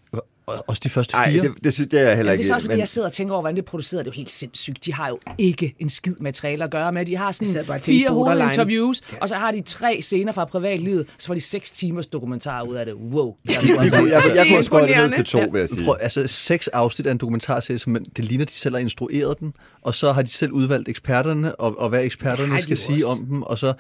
Og 0.58 0.64
Også 0.66 0.80
de 0.84 0.88
første 0.90 1.14
Nej, 1.14 1.30
fire. 1.30 1.42
det, 1.42 1.52
det, 1.64 1.74
synes 1.74 1.90
det 1.90 2.00
er 2.00 2.06
jeg 2.06 2.16
heller 2.16 2.32
Ja, 2.32 2.36
det 2.36 2.40
ikke. 2.40 2.46
er 2.46 2.52
så 2.52 2.54
også, 2.54 2.64
fordi 2.64 2.72
men- 2.74 2.78
jeg 2.80 2.88
sidder 2.88 3.08
og 3.08 3.12
tænker 3.12 3.34
over, 3.34 3.42
hvordan 3.42 3.56
det 3.56 3.62
er 3.62 3.66
produceret. 3.66 4.04
Det 4.04 4.10
er 4.10 4.14
jo 4.14 4.16
helt 4.16 4.30
sindssygt. 4.30 4.84
De 4.84 4.92
har 4.94 5.08
jo 5.08 5.18
ikke 5.38 5.74
en 5.78 5.90
skid 5.90 6.14
materiale 6.20 6.64
at 6.64 6.70
gøre 6.70 6.92
med. 6.92 7.06
De 7.06 7.16
har 7.16 7.26
Jeg 7.26 7.34
sådan 7.34 7.66
bare 7.66 7.80
fire 7.80 8.08
hovedinterviews, 8.10 9.00
og 9.20 9.28
så 9.28 9.34
har 9.34 9.50
de 9.52 9.60
tre 9.60 9.98
scener 10.02 10.32
fra 10.32 10.44
privatlivet, 10.44 11.06
så 11.18 11.26
får 11.26 11.34
de 11.34 11.40
seks 11.40 11.70
timers 11.70 12.06
dokumentar 12.06 12.62
ud 12.62 12.74
af 12.74 12.86
det. 12.86 12.94
Wow. 12.94 13.34
de, 13.48 13.54
kunne, 13.54 13.82
jeg, 13.84 13.92
jeg, 14.26 14.36
jeg 14.36 14.46
kunne 14.48 14.58
også 14.58 14.70
godt 14.70 14.88
det 14.88 14.96
ned 14.96 15.12
til 15.16 15.24
to, 15.24 15.38
vil 15.52 15.58
jeg 15.60 15.68
sige. 15.68 15.84
Prøv, 15.84 15.94
altså 16.00 16.26
seks 16.26 16.68
afsnit 16.68 17.06
af 17.06 17.10
en 17.12 17.18
dokumentarserie, 17.18 17.78
som 17.78 17.92
man- 17.92 18.06
det 18.16 18.24
ligner, 18.24 18.44
de 18.44 18.52
selv 18.52 18.74
har 18.74 18.80
instrueret 18.80 19.40
den, 19.40 19.52
og 19.82 19.94
så 19.94 20.12
har 20.12 20.22
de 20.22 20.28
selv 20.30 20.52
udvalgt 20.52 20.88
eksperterne, 20.88 21.54
og, 21.56 21.78
og 21.78 21.88
hvad 21.88 22.04
eksperterne 22.04 22.62
skal 22.62 22.76
sige 22.76 23.06
om 23.06 23.26
dem, 23.26 23.42
og 23.42 23.58
så, 23.58 23.72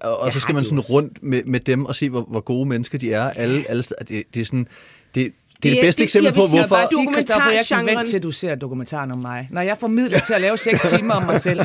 og, 0.00 0.18
og 0.20 0.32
så 0.32 0.40
skal 0.40 0.54
man 0.54 0.64
sådan 0.64 0.78
også. 0.78 0.92
rundt 0.92 1.22
med, 1.22 1.42
med 1.46 1.60
dem 1.60 1.84
og 1.86 1.94
se, 1.94 2.10
hvor, 2.10 2.22
hvor 2.22 2.40
gode 2.40 2.68
mennesker 2.68 2.98
de 2.98 3.12
er. 3.12 3.30
Alle, 3.30 3.64
alle, 3.68 3.82
det, 4.08 4.22
det 4.34 4.40
er 4.40 4.44
sådan... 4.44 4.66
Det, 5.14 5.32
det 5.62 5.70
er 5.70 5.74
Det 5.74 5.82
bedste 5.82 6.02
eksempel 6.02 6.24
jeg 6.24 6.34
vil 6.34 6.40
på, 6.40 6.46
hvorfor... 6.56 6.76
bare 6.76 6.86
Sige, 6.86 7.52
jeg 7.58 7.86
kan 7.86 7.96
vente 7.96 8.10
til, 8.10 8.22
du 8.22 8.30
ser 8.30 8.54
dokumentaren 8.54 9.12
om 9.12 9.18
mig. 9.18 9.48
Når 9.50 9.60
jeg 9.60 9.76
formidler 9.78 10.18
til 10.20 10.34
at 10.34 10.40
lave 10.40 10.58
seks 10.58 10.82
timer 10.90 11.14
om 11.14 11.22
mig 11.22 11.40
selv. 11.40 11.60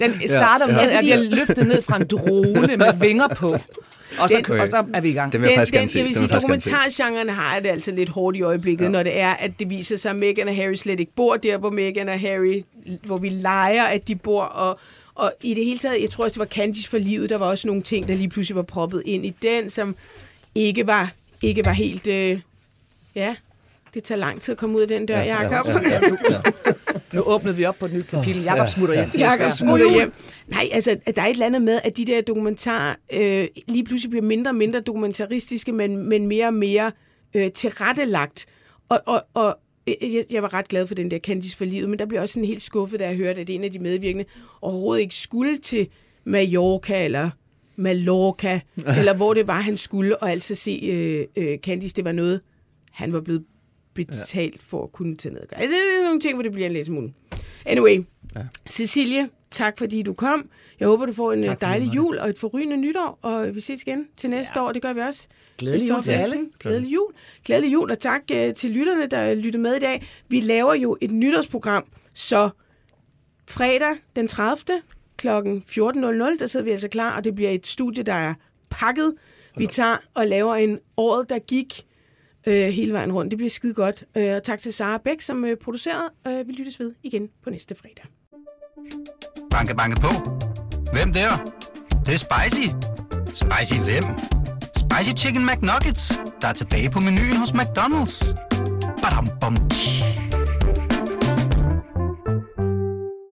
Den 0.00 0.28
starter 0.28 0.66
med, 0.66 0.74
ja. 0.74 0.98
at 0.98 1.06
jeg 1.06 1.18
løftet 1.18 1.66
ned 1.66 1.82
fra 1.82 1.96
en 1.96 2.06
drone 2.06 2.76
med 2.76 3.00
vinger 3.00 3.28
på. 3.28 3.56
Og 4.18 4.30
så, 4.30 4.42
Den- 4.46 4.60
og 4.60 4.68
så 4.68 4.84
er 4.94 5.00
vi 5.00 5.08
i 5.08 5.12
gang. 5.12 5.32
Det 5.32 5.40
vil 5.40 5.46
jeg 5.48 5.56
faktisk 5.56 5.72
den, 5.72 5.80
gerne 5.80 5.88
se. 5.90 5.98
jeg 5.98 6.04
vil 6.04 6.14
Den 6.14 6.18
sige, 6.18 6.28
jeg 6.34 6.42
dokumentargenren 6.42 7.28
har 7.28 7.60
det 7.60 7.68
altså 7.68 7.90
lidt 7.90 8.08
hårdt 8.08 8.36
i 8.36 8.42
øjeblikket, 8.42 8.84
ja. 8.84 8.90
når 8.90 9.02
det 9.02 9.18
er, 9.20 9.30
at 9.30 9.50
det 9.58 9.70
viser 9.70 9.96
sig, 9.96 10.10
at 10.10 10.16
Meghan 10.16 10.48
og 10.48 10.56
Harry 10.56 10.74
slet 10.74 11.00
ikke 11.00 11.12
bor 11.16 11.36
der, 11.36 11.56
hvor 11.58 11.70
Meghan 11.70 12.08
og 12.08 12.20
Harry, 12.20 12.64
hvor 13.04 13.16
vi 13.16 13.28
leger, 13.28 13.84
at 13.84 14.08
de 14.08 14.16
bor, 14.16 14.42
og, 14.42 14.78
og 15.14 15.32
i 15.42 15.54
det 15.54 15.64
hele 15.64 15.78
taget, 15.78 16.02
jeg 16.02 16.10
tror 16.10 16.24
også, 16.24 16.34
det 16.34 16.38
var 16.40 16.46
Candice 16.54 16.88
for 16.88 16.98
livet, 16.98 17.30
der 17.30 17.38
var 17.38 17.46
også 17.46 17.68
nogle 17.68 17.82
ting, 17.82 18.08
der 18.08 18.14
lige 18.14 18.28
pludselig 18.28 18.56
var 18.56 18.62
proppet 18.62 19.02
ind 19.06 19.26
i 19.26 19.34
den, 19.42 19.70
som 19.70 19.96
ikke 20.54 20.86
var, 20.86 21.10
ikke 21.42 21.64
var 21.64 21.72
helt, 21.72 22.06
øh, 22.06 22.38
ja, 23.14 23.36
Det 23.94 24.04
tager 24.04 24.18
lang 24.18 24.40
tid 24.40 24.52
at 24.52 24.58
komme 24.58 24.76
ud 24.76 24.80
af 24.82 24.88
den 24.88 25.06
dør, 25.06 25.18
Ja, 25.18 25.24
ja, 25.24 25.42
Jacob. 25.42 25.66
ja, 25.82 25.88
ja, 25.90 26.00
ja. 26.30 26.72
Nu 27.12 27.22
åbnede 27.22 27.56
vi 27.56 27.64
op 27.64 27.76
på 27.78 27.86
et 27.86 27.92
nyt 27.92 28.06
kapitel. 28.06 28.42
Jakob 28.42 28.68
smutter 28.68 28.94
hjem 28.94 29.10
til 29.10 29.20
Jakob 29.20 29.52
smutter 29.52 29.90
hjem. 29.92 30.12
Nej, 30.48 30.68
altså, 30.72 30.96
der 31.16 31.22
er 31.22 31.26
et 31.26 31.30
eller 31.32 31.46
andet 31.46 31.62
med, 31.62 31.80
at 31.84 31.96
de 31.96 32.04
der 32.04 32.20
dokumentarer 32.22 32.94
øh, 33.12 33.48
lige 33.68 33.84
pludselig 33.84 34.10
bliver 34.10 34.24
mindre 34.24 34.50
og 34.50 34.54
mindre 34.54 34.80
dokumentaristiske, 34.80 35.72
men, 35.72 35.96
men 36.08 36.26
mere 36.26 36.46
og 36.46 36.54
mere 36.54 36.92
øh, 37.34 37.52
tilrettelagt. 37.52 38.46
Og, 38.88 39.00
og, 39.06 39.22
og 39.34 39.58
øh, 39.86 40.14
jeg, 40.14 40.24
jeg 40.30 40.42
var 40.42 40.54
ret 40.54 40.68
glad 40.68 40.86
for 40.86 40.94
den 40.94 41.10
der 41.10 41.18
Candice 41.18 41.56
for 41.56 41.64
livet, 41.64 41.88
men 41.88 41.98
der 41.98 42.06
blev 42.06 42.20
også 42.20 42.32
sådan 42.32 42.44
helt 42.44 42.62
skuffet, 42.62 43.00
da 43.00 43.06
jeg 43.06 43.16
hørte, 43.16 43.40
at 43.40 43.50
en 43.50 43.64
af 43.64 43.72
de 43.72 43.78
medvirkende 43.78 44.24
overhovedet 44.62 45.02
ikke 45.02 45.14
skulle 45.14 45.56
til 45.56 45.88
Mallorca 46.24 47.04
eller 47.04 47.30
Mallorca, 47.76 48.60
eller 48.98 49.14
hvor 49.14 49.34
det 49.34 49.46
var, 49.46 49.60
han 49.60 49.76
skulle, 49.76 50.16
og 50.22 50.30
altså 50.30 50.54
se 50.54 50.80
øh, 50.92 51.26
øh, 51.36 51.58
Candice, 51.58 51.94
det 51.96 52.04
var 52.04 52.12
noget, 52.12 52.40
han 52.92 53.12
var 53.12 53.20
blevet 53.20 53.44
betalt 53.94 54.62
for 54.62 54.84
at 54.84 54.92
kunne 54.92 55.16
tage 55.16 55.34
ned. 55.34 55.42
Altså, 55.52 55.70
det 55.70 56.00
er 56.00 56.04
nogle 56.04 56.20
ting, 56.20 56.34
hvor 56.34 56.42
det 56.42 56.52
bliver 56.52 56.66
en 56.66 56.72
lille 56.72 56.86
smule. 56.86 57.12
Anyway, 57.66 58.04
ja. 58.36 58.40
Cecilie, 58.70 59.28
tak 59.50 59.78
fordi 59.78 60.02
du 60.02 60.14
kom. 60.14 60.50
Jeg 60.80 60.88
håber, 60.88 61.06
du 61.06 61.12
får 61.12 61.32
en 61.32 61.42
Tak 61.42 61.60
for 61.60 61.66
dejlig 61.66 61.94
jul 61.94 62.18
og 62.18 62.28
et 62.28 62.38
forrygende 62.38 62.76
nytår, 62.76 63.18
og 63.22 63.54
vi 63.54 63.60
ses 63.60 63.82
igen 63.82 64.06
til 64.16 64.30
næste 64.30 64.52
ja. 64.56 64.64
år. 64.64 64.72
Det 64.72 64.82
gør 64.82 64.92
vi 64.92 65.00
også. 65.00 65.26
Glædelig 65.58 65.90
jul 65.90 66.02
til 66.02 66.10
alle. 66.10 66.36
Glædelig 66.60 66.92
jul. 66.92 67.12
Glædelig 67.44 67.72
jul, 67.72 67.90
og 67.90 67.98
tak 67.98 68.20
uh, 68.32 68.54
til 68.56 68.70
lytterne, 68.70 69.06
der 69.06 69.34
lytter 69.34 69.60
med 69.60 69.74
i 69.74 69.80
dag. 69.80 70.06
Vi 70.28 70.40
laver 70.40 70.74
jo 70.74 70.96
et 71.00 71.10
nytårsprogram, 71.10 71.84
så 72.14 72.50
fredag 73.48 73.96
den 74.16 74.28
30. 74.28 74.82
kl. 75.16 75.28
14.00, 75.28 76.38
der 76.38 76.46
sidder 76.46 76.64
vi 76.64 76.70
altså 76.70 76.88
klar, 76.88 77.16
og 77.16 77.24
det 77.24 77.34
bliver 77.34 77.50
et 77.50 77.66
studie, 77.66 78.02
der 78.02 78.14
er 78.14 78.34
pakket. 78.70 79.14
Vi 79.56 79.66
tager 79.66 79.96
og 80.14 80.26
laver 80.26 80.54
en 80.54 80.78
året, 80.96 81.30
der 81.30 81.38
gik 81.38 81.86
øh, 82.46 82.68
hele 82.68 82.92
vejen 82.92 83.12
rundt. 83.12 83.30
Det 83.30 83.38
bliver 83.38 83.50
skide 83.50 83.74
godt. 83.74 84.04
Øh, 84.16 84.36
og 84.36 84.42
tak 84.42 84.58
til 84.58 84.72
Sara 84.72 84.98
Bæk, 84.98 85.20
som 85.20 85.44
øh, 85.44 85.56
producerede. 85.56 86.10
Øh, 86.26 86.48
vi 86.48 86.52
lyttes 86.52 86.80
ved 86.80 86.92
igen 87.02 87.28
på 87.44 87.50
næste 87.50 87.74
fredag. 87.74 88.04
Banke, 89.50 89.76
banke 89.76 90.00
på. 90.00 90.08
Hvem 90.92 91.12
der? 91.12 91.30
Det, 91.90 92.06
det 92.06 92.14
er 92.14 92.18
spicy. 92.18 92.68
Spicy 93.26 93.80
hvem? 93.80 94.04
Spicy 94.76 95.24
Chicken 95.24 95.46
McNuggets, 95.46 96.20
der 96.42 96.48
er 96.48 96.52
tilbage 96.52 96.90
på 96.90 97.00
menuen 97.00 97.36
hos 97.36 97.50
McDonald's. 97.50 98.34
Badum, 99.02 99.28
bom, 99.40 99.56